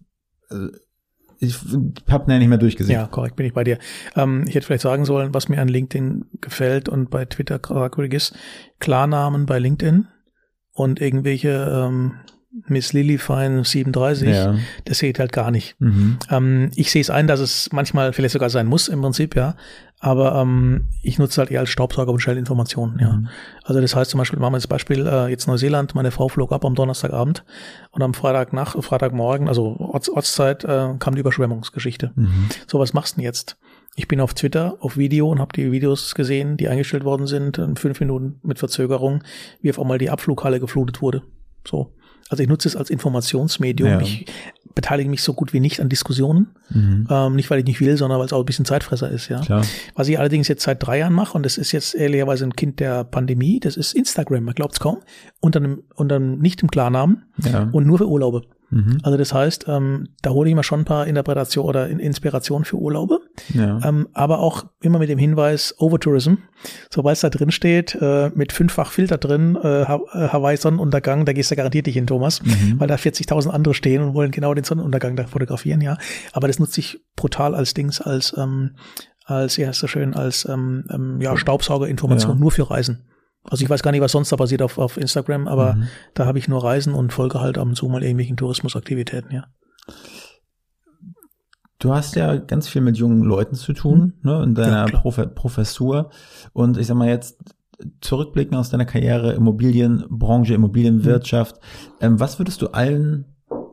[0.51, 0.68] äh,
[1.39, 1.56] ich
[2.09, 2.98] habe ja nicht mehr durchgesehen.
[2.98, 3.78] Ja, korrekt, bin ich bei dir.
[4.16, 8.15] Ähm, ich hätte vielleicht sagen sollen, was mir an LinkedIn gefällt und bei Twitter fragwürdig
[8.15, 8.35] ist,
[8.81, 10.09] Klarnamen bei LinkedIn
[10.73, 12.15] und irgendwelche ähm,
[12.69, 14.55] Miss Lilifine 37, ja.
[14.85, 15.74] das geht halt gar nicht.
[15.81, 16.19] Mhm.
[16.31, 19.56] Ähm, ich sehe es ein, dass es manchmal vielleicht sogar sein muss im Prinzip, ja.
[20.05, 23.14] Aber ähm, ich nutze halt eher als Staubsauger und schnell Informationen, ja.
[23.14, 23.28] Mhm.
[23.62, 26.52] Also das heißt zum Beispiel, machen wir das Beispiel, äh, jetzt Neuseeland, meine Frau flog
[26.52, 27.43] ab am Donnerstagabend
[27.90, 32.12] und am Freitagnacht, Freitagmorgen, also Orts, Ortszeit, äh, kam die Überschwemmungsgeschichte.
[32.16, 32.51] Mhm.
[32.66, 33.56] So, was machst du denn jetzt?
[33.97, 37.56] Ich bin auf Twitter, auf Video und habe die Videos gesehen, die eingestellt worden sind,
[37.56, 39.24] in fünf Minuten mit Verzögerung,
[39.62, 41.22] wie auf einmal die Abflughalle geflutet wurde.
[41.66, 41.94] So.
[42.28, 43.89] Also ich nutze es als Informationsmedium.
[43.89, 44.01] Ja.
[44.01, 44.26] Ich
[44.75, 46.49] beteilige mich so gut wie nicht an Diskussionen.
[46.71, 47.07] Mhm.
[47.11, 49.41] Ähm, nicht, weil ich nicht will, sondern weil es auch ein bisschen Zeitfresser ist, ja.
[49.41, 49.65] Klar.
[49.95, 52.81] Was ich allerdings jetzt seit drei Jahren mache, und das ist jetzt ehrlicherweise ein Kind
[52.81, 54.99] der Pandemie, das ist Instagram, man glaubt es kaum,
[55.41, 57.69] unter einem, unter einem nicht im Klarnamen ja.
[57.73, 58.43] und nur für Urlaube.
[58.75, 58.99] Mhm.
[59.05, 62.77] Also das heißt, ähm, da hole ich mir schon ein paar Interpretationen oder Inspirationen für
[62.77, 63.21] Urlaube,
[63.55, 63.79] ja.
[63.85, 66.35] ähm, aber auch immer mit dem Hinweis Overtourism.
[66.91, 71.33] Sobald es da drin steht, äh, mit fünffach Filter drin, äh, äh, Hawaii Sonnenuntergang, da
[71.33, 72.81] gehst du garantiert nicht hin, Thomas, mhm.
[72.81, 75.97] weil da 40.000 andere stehen und wollen genau den Sonnenuntergang da fotografieren, ja.
[76.33, 78.73] Aber das nutze ich brutal als Dings, als ähm,
[79.25, 82.41] als, ja, ist so schön, als ähm, ähm, ja, Staubsaugerinformation ja.
[82.41, 83.05] nur für Reisen.
[83.45, 85.89] Also ich weiß gar nicht, was sonst da passiert auf, auf Instagram, aber mhm.
[86.15, 89.47] da habe ich nur Reisen und folge halt ab und zu mal irgendwelchen Tourismusaktivitäten, ja.
[91.79, 94.31] Du hast ja ganz viel mit jungen Leuten zu tun, mhm.
[94.31, 96.11] ne, in deiner ja, Prof Professur.
[96.55, 97.39] Und ich sag mal jetzt
[98.01, 101.57] zurückblicken aus deiner Karriere, Immobilienbranche, Immobilienwirtschaft.
[101.57, 101.97] Mhm.
[102.01, 103.27] Ähm, was würdest du allen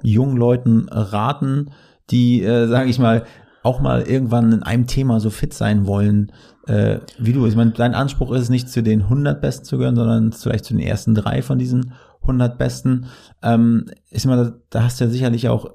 [0.04, 1.72] jungen Leuten raten,
[2.10, 3.24] die, äh, sage ich mal,
[3.64, 6.32] auch mal irgendwann in einem Thema so fit sein wollen,
[6.68, 7.46] äh, wie du.
[7.46, 10.66] Ich meine, dein Anspruch ist es nicht zu den 100 Besten zu gehören, sondern vielleicht
[10.66, 13.08] zu den ersten drei von diesen 100 Besten.
[13.42, 15.72] Ähm, ich meine, da hast du ja sicherlich auch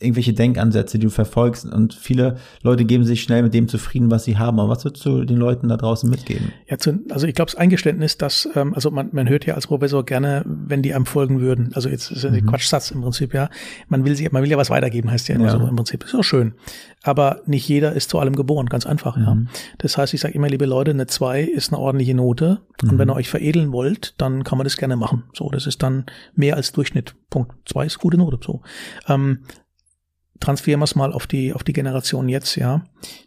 [0.00, 4.24] irgendwelche Denkansätze, die du verfolgst und viele Leute geben sich schnell mit dem zufrieden, was
[4.24, 4.60] sie haben.
[4.60, 6.52] Aber was würdest du den Leuten da draußen mitgeben?
[6.68, 9.66] Ja, zu, also ich glaube, das Eingeständnis, dass, ähm, also man, man hört ja als
[9.66, 11.72] Professor gerne, wenn die einem folgen würden.
[11.74, 12.46] Also jetzt ist ein mhm.
[12.46, 13.50] Quatschsatz im Prinzip, ja.
[13.88, 15.58] Man will sie, man will ja was weitergeben, heißt ja immer ja.
[15.58, 16.04] so im Prinzip.
[16.04, 16.54] Ist auch schön.
[17.02, 19.22] Aber nicht jeder ist zu allem geboren, ganz einfach, mhm.
[19.22, 19.36] ja.
[19.78, 22.60] Das heißt, ich sage immer, liebe Leute, eine 2 ist eine ordentliche Note.
[22.82, 22.90] Mhm.
[22.90, 25.24] Und wenn ihr euch veredeln wollt, dann kann man das gerne machen.
[25.32, 26.06] So, das ist dann
[26.36, 27.16] mehr als Durchschnitt.
[27.30, 27.52] Punkt.
[27.66, 28.38] 2 ist gute Note.
[28.44, 28.62] So.
[29.08, 29.40] Ähm,
[30.40, 32.84] transferieren wir es mal auf die, auf die Generation jetzt, ja.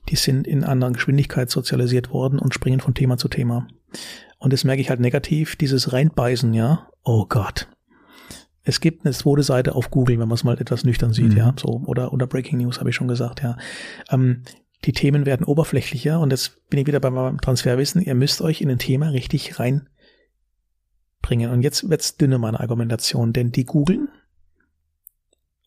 [0.10, 3.68] Die sind in anderen Geschwindigkeit sozialisiert worden und springen von Thema zu Thema.
[4.38, 6.88] Und das merke ich halt negativ, dieses Reinbeißen, ja.
[7.04, 7.68] Oh Gott.
[8.64, 11.38] Es gibt eine zweite Seite auf Google, wenn man es mal etwas nüchtern sieht, mhm.
[11.38, 11.54] ja.
[11.60, 13.58] So, oder, oder Breaking News, habe ich schon gesagt, ja.
[14.10, 14.44] Ähm,
[14.86, 18.02] die Themen werden oberflächlicher und jetzt bin ich wieder beim Transferwissen.
[18.02, 21.52] Ihr müsst euch in ein Thema richtig reinbringen.
[21.52, 24.10] Und jetzt wird's dünne, meine Argumentation, denn die googeln,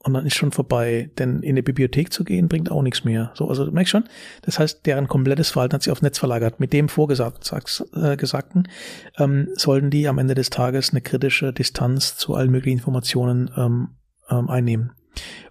[0.05, 1.10] und dann ist schon vorbei.
[1.18, 3.32] Denn in eine Bibliothek zu gehen, bringt auch nichts mehr.
[3.35, 4.05] So, also du merkst schon,
[4.43, 6.60] das heißt, deren komplettes Verhalten hat sich aufs Netz verlagert.
[6.60, 12.35] Mit dem Vorgesagten äh, ähm, sollten die am Ende des Tages eine kritische Distanz zu
[12.35, 13.89] allen möglichen Informationen ähm,
[14.31, 14.93] ähm, einnehmen.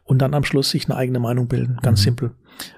[0.03, 1.79] Und dann am Schluss sich eine eigene Meinung bilden.
[1.81, 2.03] Ganz mhm.
[2.03, 2.31] simpel.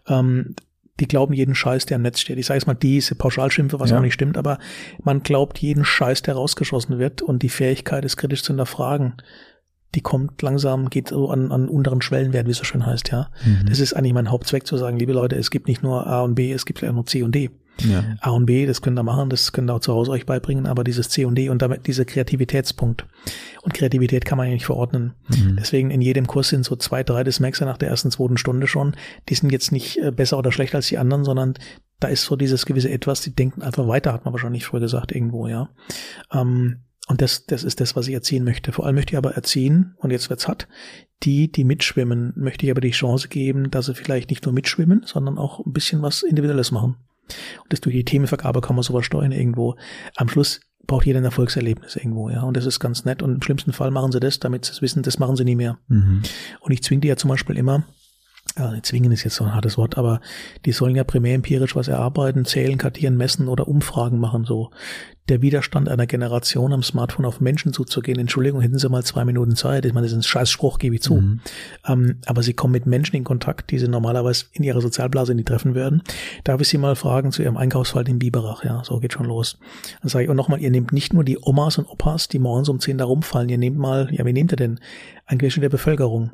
[0.07, 0.55] Ähm,
[1.01, 2.37] die glauben jeden Scheiß, der im Netz steht.
[2.37, 3.97] Ich sage jetzt mal diese Pauschalschimpfe, was ja.
[3.97, 4.59] auch nicht stimmt, aber
[5.03, 9.15] man glaubt jeden Scheiß, der rausgeschossen wird und die Fähigkeit, es kritisch zu hinterfragen,
[9.95, 13.29] die kommt langsam, geht so an, an unteren Schwellenwert, wie es so schön heißt, ja.
[13.45, 13.67] Mhm.
[13.67, 16.35] Das ist eigentlich mein Hauptzweck zu sagen, liebe Leute, es gibt nicht nur A und
[16.35, 17.49] B, es gibt vielleicht nur C und D.
[17.83, 18.03] Ja.
[18.21, 20.65] A und B, das könnt ihr machen, das könnt ihr auch zu Hause euch beibringen,
[20.65, 23.05] aber dieses C und D und damit dieser Kreativitätspunkt.
[23.63, 25.13] Und Kreativität kann man ja nicht verordnen.
[25.27, 25.57] Mhm.
[25.57, 28.37] Deswegen in jedem Kurs sind so zwei, drei, das merkst du nach der ersten, zweiten
[28.37, 28.95] Stunde schon.
[29.27, 31.55] Die sind jetzt nicht äh, besser oder schlechter als die anderen, sondern
[31.99, 35.11] da ist so dieses gewisse Etwas, die denken einfach weiter, hat man wahrscheinlich früher gesagt,
[35.11, 35.69] irgendwo, ja.
[36.31, 38.71] Ähm, und das, das ist das, was ich erziehen möchte.
[38.71, 40.67] Vor allem möchte ich aber erziehen, und jetzt wird's hat,
[41.23, 45.03] die, die mitschwimmen, möchte ich aber die Chance geben, dass sie vielleicht nicht nur mitschwimmen,
[45.05, 46.97] sondern auch ein bisschen was Individuelles machen.
[47.63, 49.75] Und das durch die Themenvergabe kann man sowas steuern irgendwo.
[50.15, 52.43] Am Schluss braucht jeder ein Erfolgserlebnis irgendwo, ja.
[52.43, 53.23] Und das ist ganz nett.
[53.23, 55.79] Und im schlimmsten Fall machen sie das, damit sie wissen, das machen sie nie mehr.
[55.87, 56.21] Mhm.
[56.59, 57.85] Und ich zwinge die ja zum Beispiel immer,
[58.57, 60.21] ja, zwingen ist jetzt so ein hartes Wort, aber
[60.65, 64.71] die sollen ja primär empirisch was erarbeiten, zählen, kartieren, messen oder Umfragen machen, so.
[65.27, 69.55] Der Widerstand einer Generation am Smartphone auf Menschen zuzugehen, Entschuldigung, hätten Sie mal zwei Minuten
[69.55, 69.83] Zeit.
[69.83, 71.15] Ich meine, das ist ein Scheißspruch, gebe ich zu.
[71.15, 71.39] Mhm.
[71.87, 75.43] Ähm, aber Sie kommen mit Menschen in Kontakt, die Sie normalerweise in Ihrer Sozialblase nie
[75.43, 76.03] treffen würden.
[76.43, 78.63] Darf ich Sie mal fragen zu Ihrem Einkaufsverhalten im Biberach?
[78.63, 79.57] Ja, so geht schon los.
[80.01, 82.69] Dann sage ich, und nochmal, ihr nehmt nicht nur die Omas und Opas, die morgens
[82.69, 84.79] um zehn da rumfallen, ihr nehmt mal, ja, wie nehmt ihr denn?
[85.25, 86.33] Ein Querschnitt der Bevölkerung.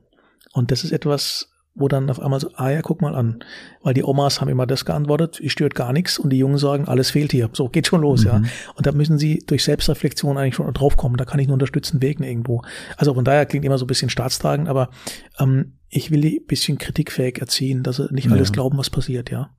[0.52, 3.44] Und das ist etwas, wo dann auf einmal so, ah ja, guck mal an.
[3.82, 6.88] Weil die Omas haben immer das geantwortet, ich stört gar nichts und die Jungen sagen,
[6.88, 7.50] alles fehlt hier.
[7.54, 8.28] So, geht schon los, mhm.
[8.28, 8.42] ja.
[8.76, 11.18] Und da müssen sie durch Selbstreflexion eigentlich schon draufkommen.
[11.18, 12.62] Da kann ich nur unterstützen, wegen irgendwo.
[12.98, 14.90] Also von daher klingt immer so ein bisschen staatstragend, aber
[15.40, 18.34] ähm, ich will die bisschen kritikfähig erziehen, dass sie nicht ja.
[18.34, 19.52] alles glauben, was passiert, ja.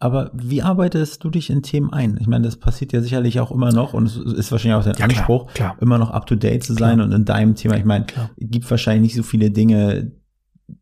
[0.00, 2.18] Aber wie arbeitest du dich in Themen ein?
[2.20, 4.98] Ich meine, das passiert ja sicherlich auch immer noch und es ist wahrscheinlich auch dein
[4.98, 5.76] ja, Anspruch, klar, klar.
[5.82, 7.06] immer noch up to date zu sein klar.
[7.06, 7.76] und in deinem Thema.
[7.76, 8.06] Ich meine,
[8.36, 10.12] es gibt wahrscheinlich nicht so viele Dinge,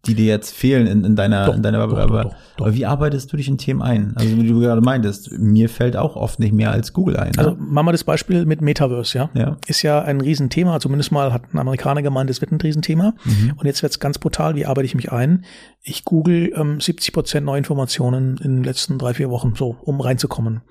[0.06, 2.86] die dir jetzt fehlen in, in deiner, doch, in deiner doch, aber, doch, aber wie
[2.86, 4.12] arbeitest du dich in Themen ein?
[4.16, 7.36] Also wie du gerade meintest, mir fällt auch oft nicht mehr als Google ein.
[7.36, 7.56] Also ne?
[7.59, 9.30] machen wir das Beispiel mit Metaverse, ja?
[9.34, 9.56] ja.
[9.66, 13.14] Ist ja ein Riesenthema, zumindest mal hat ein Amerikaner gemeint, es wird ein Riesenthema.
[13.24, 13.54] Mhm.
[13.56, 15.44] Und jetzt wird's ganz brutal, wie arbeite ich mich ein?
[15.82, 20.62] Ich google ähm, 70 Prozent Neuinformationen in den letzten drei, vier Wochen, so, um reinzukommen.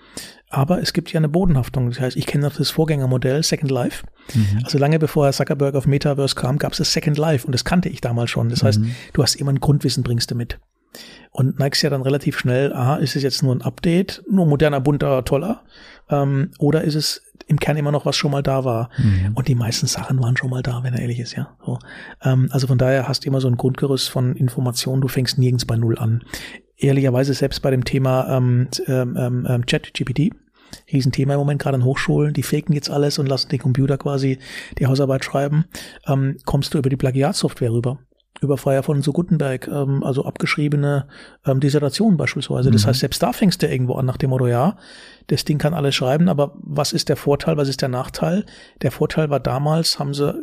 [0.51, 1.89] Aber es gibt ja eine Bodenhaftung.
[1.89, 4.05] Das heißt, ich kenne noch das Vorgängermodell Second Life.
[4.35, 4.59] Mhm.
[4.63, 7.63] Also lange bevor Herr Zuckerberg auf Metaverse kam, gab es das Second Life und das
[7.63, 8.49] kannte ich damals schon.
[8.49, 8.93] Das heißt, mhm.
[9.13, 10.59] du hast immer ein Grundwissen, bringst du mit.
[11.31, 14.81] Und neigst ja dann relativ schnell, aha, ist es jetzt nur ein Update, nur moderner,
[14.81, 15.63] bunter, toller?
[16.09, 18.89] Ähm, oder ist es im Kern immer noch was schon mal da war?
[18.97, 19.31] Mhm.
[19.35, 21.55] Und die meisten Sachen waren schon mal da, wenn er ehrlich ist, ja.
[21.65, 21.79] So.
[22.21, 25.63] Ähm, also von daher hast du immer so ein Grundgerüst von Informationen, du fängst nirgends
[25.63, 26.25] bei Null an
[26.81, 30.31] ehrlicherweise selbst bei dem Thema ähm, ähm, ähm, ähm Chat-GPT,
[30.91, 34.39] Riesenthema im Moment gerade an Hochschulen, die faken jetzt alles und lassen den Computer quasi
[34.79, 35.65] die Hausarbeit schreiben,
[36.07, 37.99] ähm, kommst du über die Plagiatsoftware rüber.
[38.39, 41.07] Über Freier von so Gutenberg, ähm, also abgeschriebene
[41.45, 42.71] ähm, Dissertationen beispielsweise.
[42.71, 42.87] Das mhm.
[42.87, 44.77] heißt, selbst da fängst du irgendwo an nach dem Motto, ja,
[45.27, 48.45] das Ding kann alles schreiben, aber was ist der Vorteil, was ist der Nachteil?
[48.81, 50.33] Der Vorteil war damals, haben sie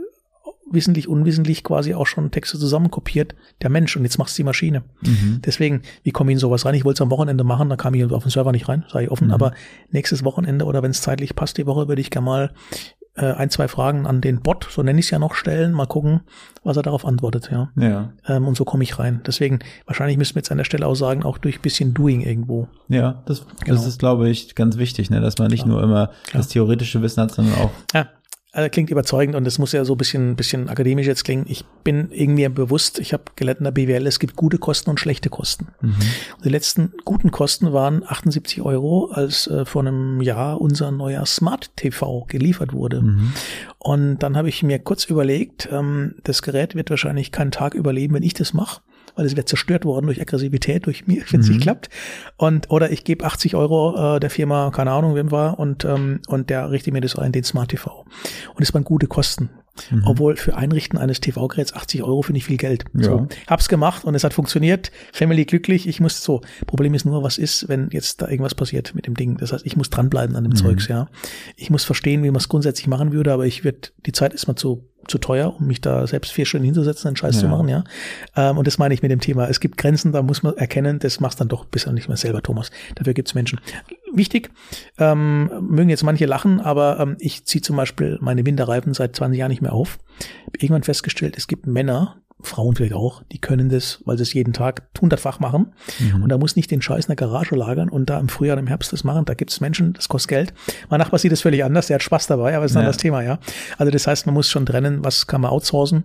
[0.70, 4.82] wissentlich, unwissentlich quasi auch schon Texte zusammenkopiert, der Mensch, und jetzt macht's die Maschine.
[5.02, 5.40] Mhm.
[5.44, 6.74] Deswegen, wie komme ich in sowas rein?
[6.74, 9.06] Ich wollte es am Wochenende machen, da kam ich auf den Server nicht rein, sage
[9.06, 9.34] ich offen, mhm.
[9.34, 9.52] aber
[9.90, 12.50] nächstes Wochenende oder wenn es zeitlich passt, die Woche würde ich gerne mal
[13.18, 15.86] äh, ein, zwei Fragen an den Bot, so nenne ich es ja noch, stellen, mal
[15.86, 16.20] gucken,
[16.62, 17.70] was er darauf antwortet, ja.
[17.76, 18.12] ja.
[18.26, 19.20] Ähm, und so komme ich rein.
[19.26, 22.68] Deswegen, wahrscheinlich müssen wir jetzt an der Stelle auch sagen, auch durch bisschen Doing irgendwo.
[22.88, 23.76] Ja, das, genau.
[23.76, 25.20] das ist, glaube ich, ganz wichtig, ne?
[25.20, 25.74] dass man nicht Klar.
[25.74, 26.42] nur immer Klar.
[26.42, 28.06] das theoretische Wissen hat, sondern auch ja
[28.58, 31.46] also klingt überzeugend und das muss ja so ein bisschen, bisschen akademisch jetzt klingen.
[31.48, 34.98] Ich bin irgendwie bewusst, ich habe gelernt in der BWL, es gibt gute Kosten und
[34.98, 35.68] schlechte Kosten.
[35.80, 35.94] Mhm.
[36.44, 41.70] die letzten guten Kosten waren 78 Euro, als äh, vor einem Jahr unser neuer Smart
[41.76, 43.02] TV geliefert wurde.
[43.02, 43.32] Mhm.
[43.78, 48.14] Und dann habe ich mir kurz überlegt, ähm, das Gerät wird wahrscheinlich keinen Tag überleben,
[48.14, 48.80] wenn ich das mache
[49.18, 51.54] weil es wird zerstört worden durch Aggressivität, durch mir, wenn es mhm.
[51.54, 51.90] nicht klappt.
[52.36, 56.20] Und oder ich gebe 80 Euro äh, der Firma, keine Ahnung, wem war, und ähm,
[56.28, 58.04] und der richtet mir das ein, den Smart TV.
[58.54, 59.50] Und es waren gute Kosten.
[59.90, 60.02] Mhm.
[60.06, 62.84] Obwohl für Einrichten eines TV-Geräts 80 Euro finde ich viel Geld.
[62.94, 63.04] Ja.
[63.04, 64.90] So, hab's gemacht und es hat funktioniert.
[65.12, 65.88] Family glücklich.
[65.88, 66.40] Ich muss so.
[66.66, 69.36] Problem ist nur, was ist, wenn jetzt da irgendwas passiert mit dem Ding.
[69.36, 70.56] Das heißt, ich muss dranbleiben an dem mhm.
[70.56, 71.08] Zeugs, ja.
[71.56, 74.46] Ich muss verstehen, wie man es grundsätzlich machen würde, aber ich wird die Zeit ist
[74.46, 77.40] mal zu zu teuer, um mich da selbst vier Stunden hinzusetzen, einen Scheiß ja.
[77.42, 77.84] zu machen, ja.
[78.36, 79.48] Ähm, und das meine ich mit dem Thema.
[79.48, 82.42] Es gibt Grenzen, da muss man erkennen, das machst dann doch bisher nicht mehr selber,
[82.42, 82.70] Thomas.
[82.94, 83.60] Dafür gibt's Menschen.
[84.12, 84.50] Wichtig,
[84.98, 89.38] ähm, mögen jetzt manche lachen, aber ähm, ich ziehe zum Beispiel meine Winterreifen seit 20
[89.38, 89.98] Jahren nicht mehr auf.
[90.52, 94.52] Irgendwann festgestellt, es gibt Männer, Frauen vielleicht auch, die können das, weil sie es jeden
[94.52, 95.72] Tag hundertfach machen.
[95.98, 96.22] Mhm.
[96.22, 98.62] Und da muss nicht den Scheiß in der Garage lagern und da im Frühjahr und
[98.62, 99.24] im Herbst das machen.
[99.24, 100.54] Da gibt es Menschen, das kostet Geld.
[100.88, 102.80] Mein Nachbar sieht das völlig anders, der hat Spaß dabei, aber ist ein ja.
[102.80, 103.38] anderes Thema, ja.
[103.76, 106.04] Also das heißt, man muss schon trennen, was kann man outsourcen,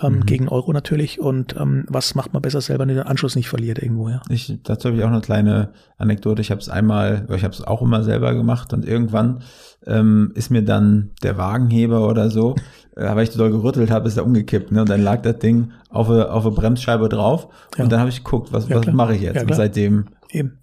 [0.00, 0.26] ähm, mhm.
[0.26, 3.80] gegen Euro natürlich, und ähm, was macht man besser selber, wenn den Anschluss nicht verliert
[3.80, 4.22] irgendwo, ja.
[4.28, 6.42] Ich, dazu habe ich auch eine kleine Anekdote.
[6.42, 9.42] Ich habe es einmal, ich habe es auch immer selber gemacht und irgendwann
[9.86, 12.54] ähm, ist mir dann der Wagenheber oder so
[12.94, 14.72] weil ich doll gerüttelt habe, ist er umgekippt.
[14.72, 14.80] Ne?
[14.82, 17.48] Und dann lag das Ding auf eine, auf eine Bremsscheibe drauf.
[17.76, 17.84] Ja.
[17.84, 19.36] Und dann habe ich geguckt, was, ja, was mache ich jetzt?
[19.36, 20.06] Ja, und seitdem.
[20.30, 20.58] Eben.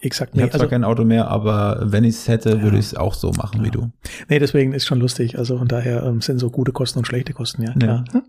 [0.00, 0.32] Exakt.
[0.32, 2.86] Ich nee, habe zwar also, kein Auto mehr, aber wenn ich es hätte, würde ich
[2.86, 3.92] es auch so machen wie du.
[4.28, 5.38] Nee, deswegen ist schon lustig.
[5.38, 7.72] Also von daher ähm, sind so gute Kosten und schlechte Kosten, ja.
[7.72, 8.04] Klar.
[8.12, 8.22] ja.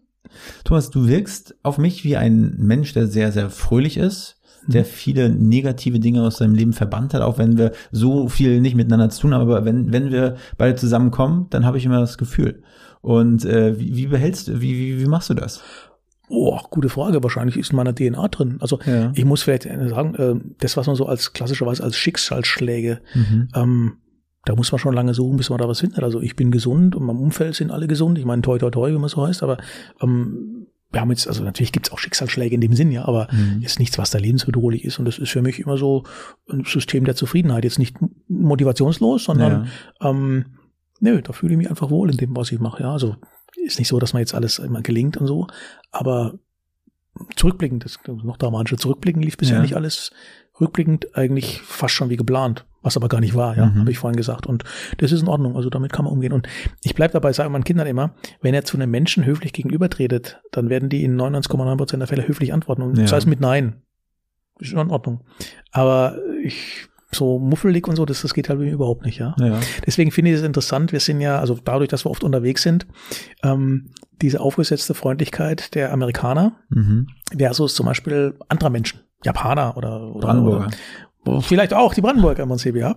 [0.63, 4.37] Thomas, du wirkst auf mich wie ein Mensch, der sehr, sehr fröhlich ist,
[4.67, 4.87] der mhm.
[4.87, 9.09] viele negative Dinge aus seinem Leben verbannt hat, auch wenn wir so viel nicht miteinander
[9.09, 9.41] zu tun haben.
[9.41, 12.61] Aber wenn, wenn wir beide zusammenkommen, dann habe ich immer das Gefühl.
[13.03, 15.61] Und äh, wie, wie behältst du, wie, wie, wie machst du das?
[16.29, 17.21] Oh, gute Frage.
[17.21, 18.57] Wahrscheinlich ist in meiner DNA drin.
[18.61, 19.11] Also ja.
[19.13, 23.49] ich muss vielleicht sagen, äh, das, was man so als klassischerweise als Schicksalsschläge, mhm.
[23.53, 23.93] ähm,
[24.45, 26.01] da muss man schon lange suchen, bis man da was findet.
[26.01, 28.17] Also ich bin gesund und mein Umfeld sind alle gesund.
[28.17, 29.57] Ich meine, toi toi toi, wie man so heißt, aber
[30.01, 33.27] ähm, wir haben jetzt, also natürlich gibt es auch Schicksalsschläge in dem Sinn, ja, aber
[33.33, 33.63] Mhm.
[33.63, 34.97] ist nichts, was da lebensbedrohlich ist.
[34.97, 36.03] Und das ist für mich immer so
[36.49, 37.65] ein System der Zufriedenheit.
[37.65, 37.97] Jetzt nicht
[38.29, 39.67] motivationslos, sondern
[40.01, 40.45] ähm,
[40.99, 42.83] nö, da fühle ich mich einfach wohl in dem, was ich mache.
[42.83, 43.15] Ja, also
[43.55, 45.47] ist nicht so, dass man jetzt alles immer gelingt und so,
[45.91, 46.33] aber
[47.35, 49.61] zurückblickend, das noch dramatischer, zurückblickend lief bisher Ja.
[49.61, 50.11] nicht alles.
[50.59, 53.79] Rückblickend eigentlich fast schon wie geplant, was aber gar nicht war, ja, Mhm.
[53.81, 54.45] habe ich vorhin gesagt.
[54.47, 54.63] Und
[54.97, 56.33] das ist in Ordnung, also damit kann man umgehen.
[56.33, 56.47] Und
[56.83, 60.69] ich bleib dabei, sage meinen Kindern immer, wenn er zu einem Menschen höflich gegenübertretet, dann
[60.69, 62.81] werden die in 99,9 Prozent der Fälle höflich antworten.
[62.83, 63.03] Und Ja.
[63.03, 63.81] das heißt mit Nein.
[64.59, 65.21] Ist schon in Ordnung.
[65.71, 69.35] Aber ich, so muffelig und so, das, das geht halt überhaupt nicht, ja.
[69.39, 69.59] Ja.
[69.85, 72.87] Deswegen finde ich es interessant, wir sind ja, also dadurch, dass wir oft unterwegs sind,
[73.43, 73.89] ähm,
[74.21, 77.07] diese aufgesetzte Freundlichkeit der Amerikaner Mhm.
[77.37, 80.67] versus zum Beispiel anderer Menschen, Japaner oder, oder Brandenburger.
[81.25, 82.95] Oder, vielleicht auch die Brandenburger im Prinzip, ja.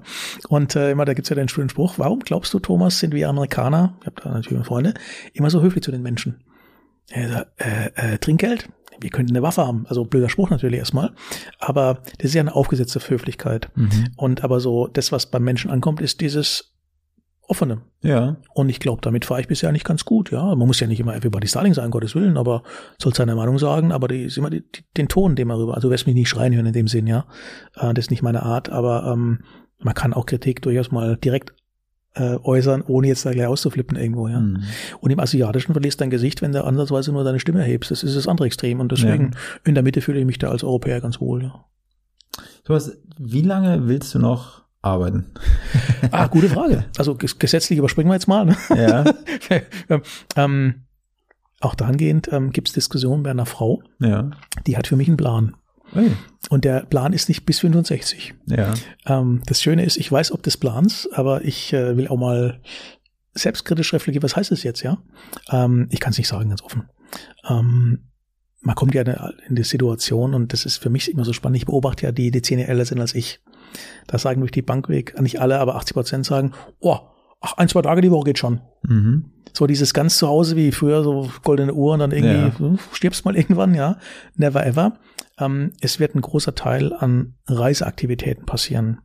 [0.48, 3.28] Und äh, immer, da gibt's ja den schönen Spruch, warum glaubst du, Thomas, sind wir
[3.28, 4.94] Amerikaner, ich habe da natürlich Freunde,
[5.32, 6.42] immer so höflich zu den Menschen?
[7.10, 8.68] Er sagt, äh, äh, Trinkgeld?
[9.00, 9.86] Wir könnten eine Waffe haben.
[9.88, 11.12] Also blöder Spruch natürlich erstmal.
[11.58, 13.70] Aber das ist ja eine aufgesetzte Höflichkeit.
[13.74, 14.08] Mhm.
[14.16, 16.76] Und aber so, das, was beim Menschen ankommt, ist dieses
[17.48, 17.82] Offene.
[18.02, 18.36] Ja.
[18.54, 20.32] Und ich glaube, damit fahre ich bisher nicht ganz gut.
[20.32, 22.62] Ja, man muss ja nicht immer everybody Starling sein, Gottes Willen, aber
[22.98, 25.74] soll seine Meinung sagen, aber die ist immer die, die, den Ton, den man rüber.
[25.74, 27.26] Also du wirst mich nicht schreien hören in dem Sinn, ja.
[27.76, 29.44] Äh, das ist nicht meine Art, aber ähm,
[29.78, 31.54] man kann auch Kritik durchaus mal direkt
[32.16, 34.40] äh, äußern, ohne jetzt da gleich auszuflippen irgendwo, ja.
[34.40, 34.62] Mhm.
[35.00, 37.90] Und im Asiatischen verlierst dein Gesicht, wenn du ansatzweise nur deine Stimme erhebst.
[37.90, 38.80] Das ist das andere Extrem.
[38.80, 39.32] Und deswegen
[39.64, 41.64] in der Mitte fühle ich mich da als Europäer ganz wohl, ja.
[42.64, 45.26] Thomas, wie lange willst du noch arbeiten?
[46.10, 46.84] Ah, gute Frage.
[46.96, 48.44] Also ges gesetzlich überspringen wir jetzt mal.
[48.44, 48.56] Ne?
[48.70, 49.04] Ja.
[50.36, 50.86] ähm,
[51.60, 54.30] auch dahingehend ähm, gibt es Diskussionen bei einer Frau, ja.
[54.66, 55.56] die hat für mich einen Plan.
[56.50, 58.34] Und der Plan ist nicht bis 65.
[58.46, 58.74] Ja.
[59.06, 62.60] Ähm, das Schöne ist, ich weiß ob des Plans, aber ich äh, will auch mal
[63.34, 64.98] selbstkritisch reflektieren, was heißt es jetzt, ja?
[65.50, 66.88] Ähm, ich kann es nicht sagen, ganz offen.
[67.48, 68.08] Ähm,
[68.62, 71.56] man kommt ja in die Situation und das ist für mich immer so spannend.
[71.58, 73.40] Ich beobachte ja die, die zehn älter sind als ich.
[74.06, 76.98] Da sagen durch die Bank weg, nicht alle, aber 80 Prozent sagen, oh,
[77.40, 78.60] ach, ein, zwei Tage die Woche geht schon.
[78.82, 79.26] Mhm.
[79.52, 82.58] So dieses ganz zu Hause wie früher, so goldene Uhr und dann irgendwie Ja.
[82.58, 83.98] hm, stirbst mal irgendwann, ja.
[84.34, 84.98] Never ever.
[85.38, 88.98] Ähm, es wird ein großer Teil an Reiseaktivitäten passieren.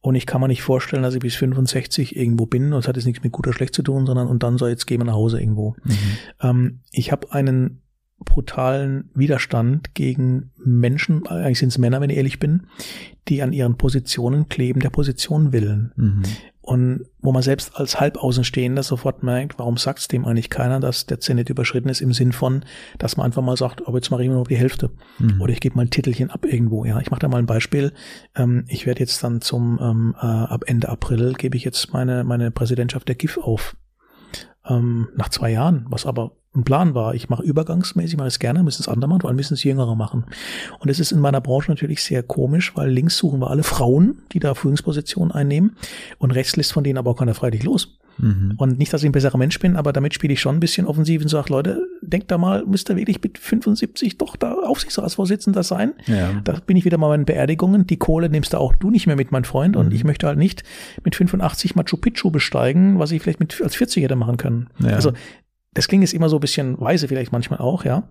[0.00, 2.96] Und ich kann mir nicht vorstellen, dass ich bis 65 irgendwo bin und es hat
[2.96, 5.04] jetzt nichts mit gut oder schlecht zu tun, sondern und dann soll jetzt gehen wir
[5.04, 5.74] nach Hause irgendwo.
[5.84, 5.98] Mhm.
[6.40, 7.82] Ähm, ich habe einen
[8.20, 12.66] brutalen Widerstand gegen Menschen, eigentlich sind es Männer, wenn ich ehrlich bin,
[13.28, 15.92] die an ihren Positionen kleben, der Position willen.
[15.96, 16.22] Mhm.
[16.68, 21.06] Und wo man selbst als Halbaußenstehender sofort merkt, warum sagt es dem eigentlich keiner, dass
[21.06, 22.62] der Zenit überschritten ist im Sinn von,
[22.98, 24.90] dass man einfach mal sagt, aber jetzt mache ich nur noch die Hälfte.
[25.18, 25.40] Mhm.
[25.40, 26.84] Oder ich gebe mal ein Titelchen ab irgendwo.
[26.84, 27.94] Ja, ich mache da mal ein Beispiel.
[28.36, 32.22] Ähm, ich werde jetzt dann zum ähm, äh, ab Ende April gebe ich jetzt meine
[32.22, 33.74] meine Präsidentschaft der GIF auf.
[34.68, 37.14] Ähm, nach zwei Jahren, was aber ein Plan war.
[37.14, 39.94] Ich mache übergangsmäßig, mache es gerne, müssen es andere machen, vor allem müssen es Jüngere
[39.96, 40.24] machen.
[40.80, 44.22] Und es ist in meiner Branche natürlich sehr komisch, weil links suchen wir alle Frauen,
[44.32, 45.76] die da Führungspositionen einnehmen
[46.18, 47.98] und rechts lässt von denen aber auch keiner freilich los.
[48.20, 48.54] Mhm.
[48.56, 50.86] Und nicht, dass ich ein besserer Mensch bin, aber damit spiele ich schon ein bisschen
[50.86, 55.62] offensiv und sage, Leute, denkt da mal, müsst ihr wirklich mit 75 doch da Aufsichtsratsvorsitzender
[55.62, 55.92] sein?
[56.06, 56.32] Ja.
[56.42, 57.86] Da bin ich wieder mal bei den Beerdigungen.
[57.86, 59.76] Die Kohle nimmst du auch du nicht mehr mit, mein Freund.
[59.76, 59.94] Und Mhm.
[59.94, 60.64] ich möchte halt nicht
[61.04, 64.68] mit 85 Machu Picchu besteigen, was ich vielleicht mit als 40 hätte machen können.
[64.80, 64.94] Ja.
[64.94, 65.12] Also
[65.78, 68.08] das klingt jetzt immer so ein bisschen weise vielleicht manchmal auch, ja.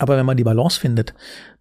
[0.00, 1.14] Aber wenn man die Balance findet,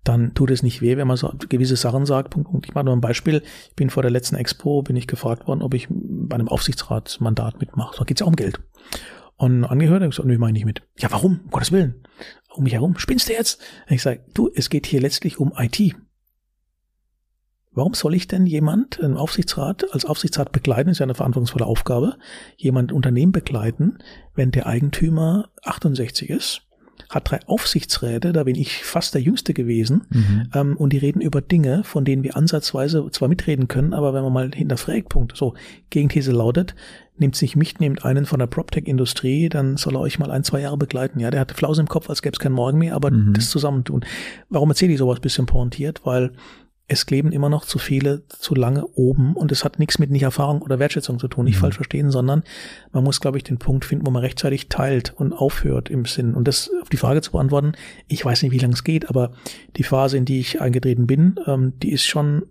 [0.03, 2.31] dann tut es nicht weh, wenn man so gewisse Sachen sagt.
[2.31, 2.65] Punkt, Punkt.
[2.65, 3.43] Ich mache nur ein Beispiel.
[3.69, 7.59] Ich bin vor der letzten Expo, bin ich gefragt worden, ob ich bei einem Aufsichtsratsmandat
[7.59, 7.95] mitmache.
[7.95, 8.59] Da geht es ja um Geld.
[9.37, 10.81] Und angehört, ich gesagt, nö, mach ich nicht mit.
[10.97, 11.41] Ja, warum?
[11.43, 12.07] Um Gottes Willen.
[12.55, 12.97] Um mich herum.
[12.97, 13.61] Spinnst du jetzt?
[13.87, 15.95] Ich sage, du, es geht hier letztlich um IT.
[17.75, 22.15] Warum soll ich denn jemand, einen Aufsichtsrat, als Aufsichtsrat begleiten, ist ja eine verantwortungsvolle Aufgabe,
[22.57, 23.97] jemand Unternehmen begleiten,
[24.33, 26.61] wenn der Eigentümer 68 ist,
[27.09, 30.43] hat drei Aufsichtsräte, da bin ich fast der Jüngste gewesen, Mhm.
[30.53, 34.23] ähm, und die reden über Dinge, von denen wir ansatzweise zwar mitreden können, aber wenn
[34.23, 35.35] man mal hinterfragt, Punkt.
[35.35, 35.53] So,
[35.89, 36.73] Gegenthese lautet,
[37.17, 40.61] nehmt sich mich, nehmt einen von der PropTech-Industrie, dann soll er euch mal ein, zwei
[40.61, 41.19] Jahre begleiten.
[41.19, 43.33] Ja, der hat Flause im Kopf, als gäbe es keinen Morgen mehr, aber Mhm.
[43.33, 44.05] das zusammentun.
[44.49, 46.01] Warum erzähle ich sowas bisschen pointiert?
[46.05, 46.31] Weil
[46.87, 50.21] es kleben immer noch zu viele zu lange oben und es hat nichts mit nicht
[50.21, 51.61] Erfahrung oder Wertschätzung zu tun, nicht Mhm.
[51.61, 52.43] falsch verstehen, sondern
[52.91, 56.35] man muss, glaube ich, den Punkt finden, wo man rechtzeitig teilt und aufhört im Sinn.
[56.35, 57.73] Und das auf die Frage zu beantworten,
[58.07, 59.31] ich weiß nicht, wie lange es geht, aber
[59.77, 62.43] die Phase, in die ich eingetreten bin, ähm, die ist schon,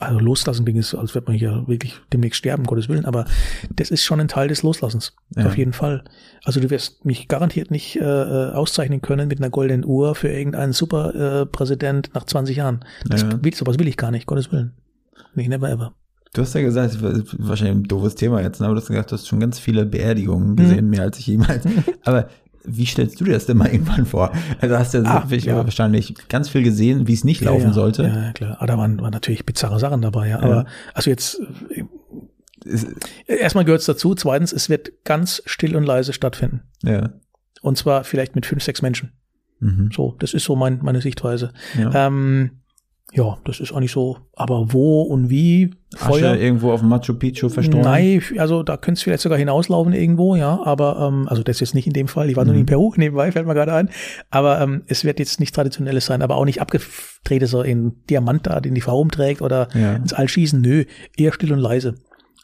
[0.00, 3.26] also loslassen klingt es, als wird man hier wirklich demnächst sterben, Gottes Willen, aber
[3.76, 5.46] das ist schon ein Teil des Loslassens, Ja.
[5.46, 6.04] auf jeden Fall.
[6.44, 10.28] Also du wirst mich garantiert nicht äh, äh, auszeichnen können mit einer goldenen Uhr für
[10.28, 12.84] irgendeinen Superpräsident äh, Präsident nach 20 Jahren.
[13.06, 13.44] Das Ja.
[13.44, 14.72] will, sowas will ich gar nicht, Gottes Willen.
[15.34, 15.92] Nee, never ever.
[16.32, 18.66] Du hast ja gesagt, das ist wahrscheinlich ein doofes Thema jetzt, ne?
[18.66, 21.64] aber du hast gesagt, du hast schon ganz viele Beerdigungen gesehen, mehr als ich jemals.
[22.04, 22.28] Aber
[22.64, 24.32] Wie stellst du dir das denn mal irgendwann vor?
[24.60, 25.56] Also hast du Ah, ja.
[25.56, 28.02] wahrscheinlich ganz viel gesehen, wie es nicht laufen ja, sollte.
[28.04, 28.56] Ja, ja, klar.
[28.58, 30.40] Aber da waren, waren natürlich bizarre Sachen dabei, ja.
[30.40, 31.84] Aber also jetzt äh,
[33.26, 34.14] erstmal gehört es dazu.
[34.14, 36.62] Zweitens, es wird ganz still und leise stattfinden.
[36.82, 37.12] Ja.
[37.62, 39.12] Und zwar vielleicht mit fünf, sechs Menschen.
[39.60, 39.90] Mhm.
[39.94, 41.52] So, das ist so mein, meine Sichtweise.
[41.78, 42.06] Ja.
[42.06, 42.62] Ähm,
[43.12, 44.18] ja, das ist auch nicht so.
[44.36, 45.70] Aber wo und wie?
[45.98, 47.82] Asche irgendwo auf dem Machu Picchu verstreuen.
[47.82, 50.60] Nein, also da könnte es vielleicht sogar hinauslaufen irgendwo, ja.
[50.64, 52.30] Aber ähm, also das jetzt nicht in dem Fall.
[52.30, 52.60] Ich war nur Mhm.
[52.60, 53.90] in Peru nebenbei, fällt mir gerade ein.
[54.30, 58.46] Aber ähm, es wird jetzt nicht traditionelles sein, aber auch nicht abgedrehte so in Diamant
[58.46, 59.94] da, den die Frau umträgt oder Ja.
[59.96, 60.60] ins All schießen.
[60.60, 60.84] Nö,
[61.16, 61.96] eher still und leise.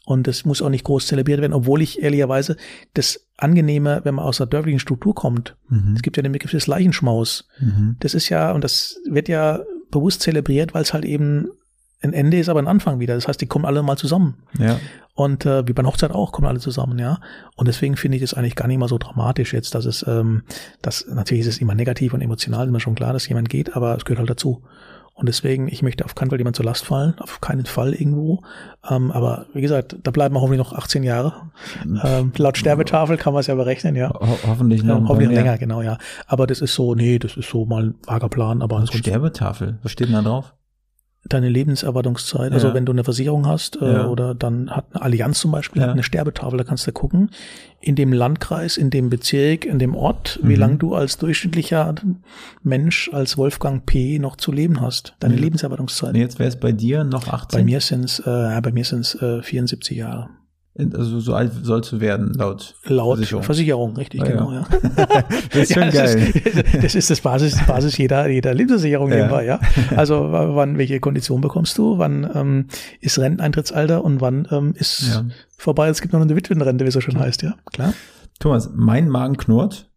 [0.07, 2.57] Und das muss auch nicht groß zelebriert werden, obwohl ich ehrlicherweise
[2.95, 5.57] das Angenehme, wenn man aus der dörflichen Struktur kommt.
[5.69, 5.95] Mhm.
[5.97, 7.49] Es gibt ja den Begriff des Leichenschmaus.
[7.59, 7.97] Mhm.
[7.99, 9.61] Das ist ja, und das wird ja
[9.91, 11.49] bewusst zelebriert, weil es halt eben
[12.03, 13.17] ein Ende ist, aber ein Anfang wieder.
[13.17, 14.37] Das heißt, die kommen alle mal zusammen.
[14.61, 14.79] Ja.
[15.15, 17.19] Und äh, wie bei einer Hochzeit auch, kommen alle zusammen, ja.
[17.57, 20.43] Und deswegen finde ich das eigentlich gar nicht mal so dramatisch jetzt, dass es, ähm,
[20.83, 23.75] das natürlich ist es immer negativ und emotional, ist mir schon klar, dass jemand geht,
[23.75, 24.63] aber es gehört halt dazu.
[25.17, 28.43] Und deswegen, ich möchte auf keinen Fall jemand zur Last fallen, auf keinen Fall irgendwo.
[28.89, 31.51] Ähm, aber wie gesagt, da bleiben wir hoffentlich noch 18 Jahre.
[32.05, 34.11] Ähm, laut Sterbetafel kann man es ja berechnen, ja.
[34.11, 35.97] Ho hoffentlich noch ja paar hoffentlich länger, genau, ja.
[36.27, 39.79] Aber das ist so, nee, das ist so mal ein vager Plan, aber ansonsten Sterbetafel.
[39.83, 40.55] Was steht denn da drauf?
[41.29, 42.53] Deine Lebenserwartungszeit.
[42.53, 42.75] Also Ja.
[42.75, 44.07] wenn du eine Versicherung hast äh, Ja.
[44.07, 45.89] oder dann hat eine Allianz zum Beispiel Ja.
[45.89, 47.31] hat eine Sterbetafel, da kannst du gucken,
[47.81, 50.61] in dem Landkreis, in dem Bezirk, in dem Ort, wie Mhm.
[50.61, 51.95] lang du als durchschnittlicher
[52.63, 54.19] Mensch, als Wolfgang P.
[54.19, 55.15] noch zu leben hast.
[55.21, 55.41] Deine Mhm.
[55.43, 56.11] Lebenserwartungszeit.
[56.15, 57.61] Und jetzt wäre es bei dir noch 18?
[57.61, 60.29] Bei mir sind's, äh, ja, bei mir sind's äh, 74 Jahre.
[60.95, 63.43] Also so alt sollst du werden, laut Laut Versicherung.
[63.43, 64.67] Versicherung, richtig, Ah, genau, ja.
[64.71, 65.25] ja.
[65.51, 66.33] Das ist schon ja, geil.
[66.45, 69.17] Das ist, das ist das Basis, Basis jeder, jeder Lebensversicherung Ja.
[69.17, 69.59] nebenbei, ja.
[69.97, 71.97] Also wann, welche Kondition bekommst du?
[71.97, 72.67] Wann ähm,
[73.01, 75.25] ist Renteneintrittsalter und wann ähm, ist Ja.
[75.57, 75.89] vorbei?
[75.89, 77.55] Es gibt noch eine Witwenrente, wie es so schon heißt, ja.
[77.73, 77.95] Klar.
[78.39, 79.91] Thomas, mein Magen knurrt.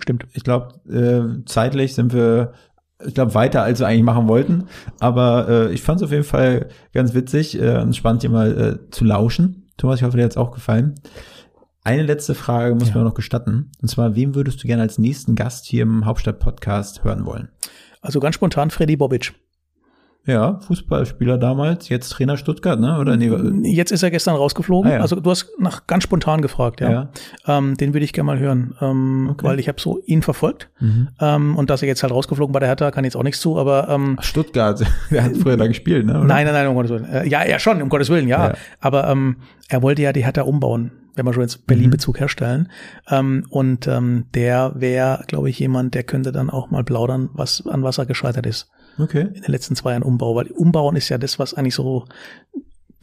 [0.00, 0.26] Stimmt.
[0.32, 2.54] Ich glaube, äh, zeitlich sind wir,
[3.06, 4.64] ich glaube, weiter als wir eigentlich machen wollten.
[5.00, 8.78] Aber äh, ich fand es auf jeden Fall ganz witzig äh, und spannend, dir mal
[8.86, 9.61] äh, zu lauschen.
[9.82, 10.94] Thomas, ich hoffe, dir hat es auch gefallen.
[11.82, 12.94] Eine letzte Frage muss Ja.
[12.94, 13.72] man noch gestatten.
[13.82, 17.48] Und zwar, wem würdest du gerne als nächsten Gast hier im Hauptstadt-Podcast hören wollen?
[18.00, 19.34] Also ganz spontan Freddy Bobic.
[20.24, 22.96] Ja, Fußballspieler damals, jetzt Trainer Stuttgart, ne?
[22.98, 23.28] Oder nee,
[23.74, 24.88] Jetzt ist er gestern rausgeflogen.
[24.90, 25.00] Ah, ja.
[25.00, 26.90] Also du hast nach ganz spontan gefragt, ja.
[26.90, 27.08] Ja.
[27.46, 29.44] Ähm, den würde ich gerne mal hören, ähm, Okay.
[29.44, 30.70] weil ich habe so ihn verfolgt.
[30.78, 31.08] Mhm.
[31.20, 33.58] Ähm, und dass er jetzt halt rausgeflogen bei der Hertha, kann jetzt auch nichts zu,
[33.58, 36.12] aber ähm, Stuttgart, der hat früher da gespielt, ne?
[36.12, 36.24] oder?
[36.24, 37.04] Nein, nein, nein, um Gottes Willen.
[37.04, 38.50] Äh, ja, ja, schon, um Gottes Willen, ja.
[38.50, 38.54] Ja.
[38.78, 39.38] Aber ähm,
[39.68, 42.70] er wollte ja die Hertha umbauen, wenn wir schon jetzt Berlin-Bezug herstellen.
[43.10, 47.66] Ähm, und ähm, der wäre, glaube ich, jemand, der könnte dann auch mal plaudern, was
[47.66, 49.28] an was er gescheitert ist Okay.
[49.34, 50.34] in den letzten zwei Jahren Umbau.
[50.34, 52.04] Weil Umbauen ist ja das, was eigentlich so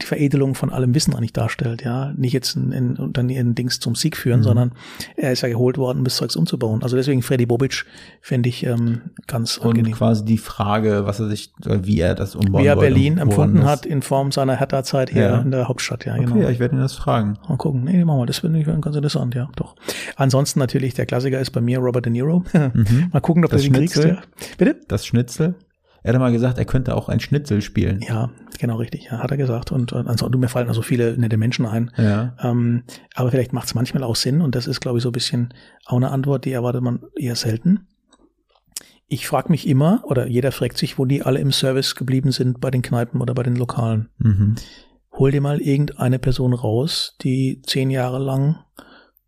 [0.01, 2.13] die Veredelung von allem Wissen eigentlich darstellt, ja.
[2.15, 4.43] Nicht jetzt ein, ein, ein, ein Dings zum Sieg führen, Mhm.
[4.43, 4.71] sondern
[5.17, 6.83] er ist ja geholt worden, um das Zeugs umzubauen.
[6.83, 7.83] Also deswegen Freddy Bobic
[8.21, 9.91] fände ich ähm, ganz Und angenehm.
[9.91, 13.85] quasi die Frage, was er sich, wie er das umbauen Wie er Berlin empfunden hat
[13.85, 15.41] in Form seiner Hertha-Zeit hier Ja.
[15.41, 16.37] in der Hauptstadt, ja, Okay, genau.
[16.43, 17.37] ja, ich werde ihn das fragen.
[17.49, 17.83] Mal gucken.
[17.83, 18.25] Nee, machen wir.
[18.25, 19.75] Das finde ich ganz interessant, ja, doch.
[20.15, 22.45] Ansonsten natürlich, der Klassiker ist bei mir Robert De Niro.
[22.53, 23.55] mal gucken, ob Mhm.
[23.57, 23.97] Das du den kriegst.
[24.01, 24.21] Ja.
[24.57, 24.77] Bitte?
[24.87, 25.55] Das Schnitzel.
[26.03, 28.01] Er hat mal gesagt, er könnte auch ein Schnitzel spielen.
[28.01, 29.71] Ja, genau richtig, ja, hat er gesagt.
[29.71, 31.91] Und, und ansonsten, mir fallen also viele nette Menschen ein.
[31.97, 32.35] Ja.
[32.41, 32.84] Ähm,
[33.15, 35.53] aber vielleicht macht es manchmal auch Sinn und das ist, glaube ich, so ein bisschen
[35.85, 37.88] auch eine Antwort, die erwartet man eher selten.
[39.07, 42.61] Ich frage mich immer, oder jeder fragt sich, wo die alle im Service geblieben sind
[42.61, 44.09] bei den Kneipen oder bei den Lokalen.
[44.19, 44.55] Mhm.
[45.13, 48.59] hol dir mal irgendeine Person raus, die zehn Jahre lang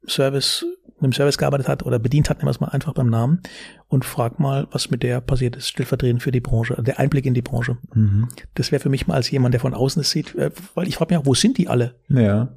[0.08, 0.66] Service,
[1.02, 3.42] mit dem Service gearbeitet hat oder bedient hat, nehmen wir es mal einfach beim Namen,
[3.88, 7.34] und frag mal, was mit der passiert ist, stellvertretend für die Branche, der Einblick in
[7.34, 7.78] die Branche.
[7.94, 8.30] Mhm.
[8.56, 10.96] Das wäre für mich mal als jemand, der von außen es sieht, äh, weil ich
[10.96, 11.96] frage mich auch, wo sind die alle?
[12.08, 12.50] Ja.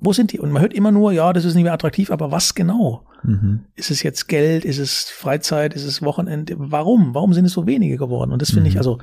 [0.00, 0.38] Wo sind die?
[0.38, 3.02] Und man hört immer nur, ja, das ist nicht mehr attraktiv, aber was genau?
[3.24, 3.60] Mhm.
[3.74, 4.64] Ist es jetzt Geld?
[4.64, 5.74] Ist es Freizeit?
[5.74, 6.54] Ist es Wochenende?
[6.56, 7.14] Warum?
[7.14, 8.30] Warum sind es so wenige geworden?
[8.30, 8.78] Und das finde ich, Mhm.
[8.78, 8.98] also,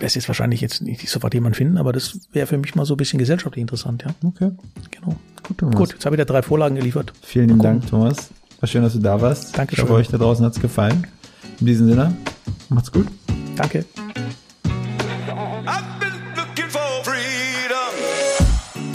[0.00, 2.84] das ist jetzt wahrscheinlich jetzt nicht sofort jemand finden, aber das wäre für mich mal
[2.84, 4.14] so ein bisschen gesellschaftlich interessant, ja.
[4.28, 4.50] Okay.
[4.90, 5.14] Genau.
[5.46, 5.76] Gut, Thomas.
[5.76, 7.12] Gut, jetzt habe ich da drei Vorlagen geliefert.
[7.22, 7.62] Vielen lieben.
[7.62, 8.30] Dank, Thomas.
[8.60, 9.56] War schön, dass du da warst.
[9.56, 9.84] Dankeschön.
[9.84, 11.06] Ich hoffe, euch da draußen hat's gefallen.
[11.60, 12.16] In diesem Sinne,
[12.70, 13.06] macht's gut.
[13.54, 13.84] Danke.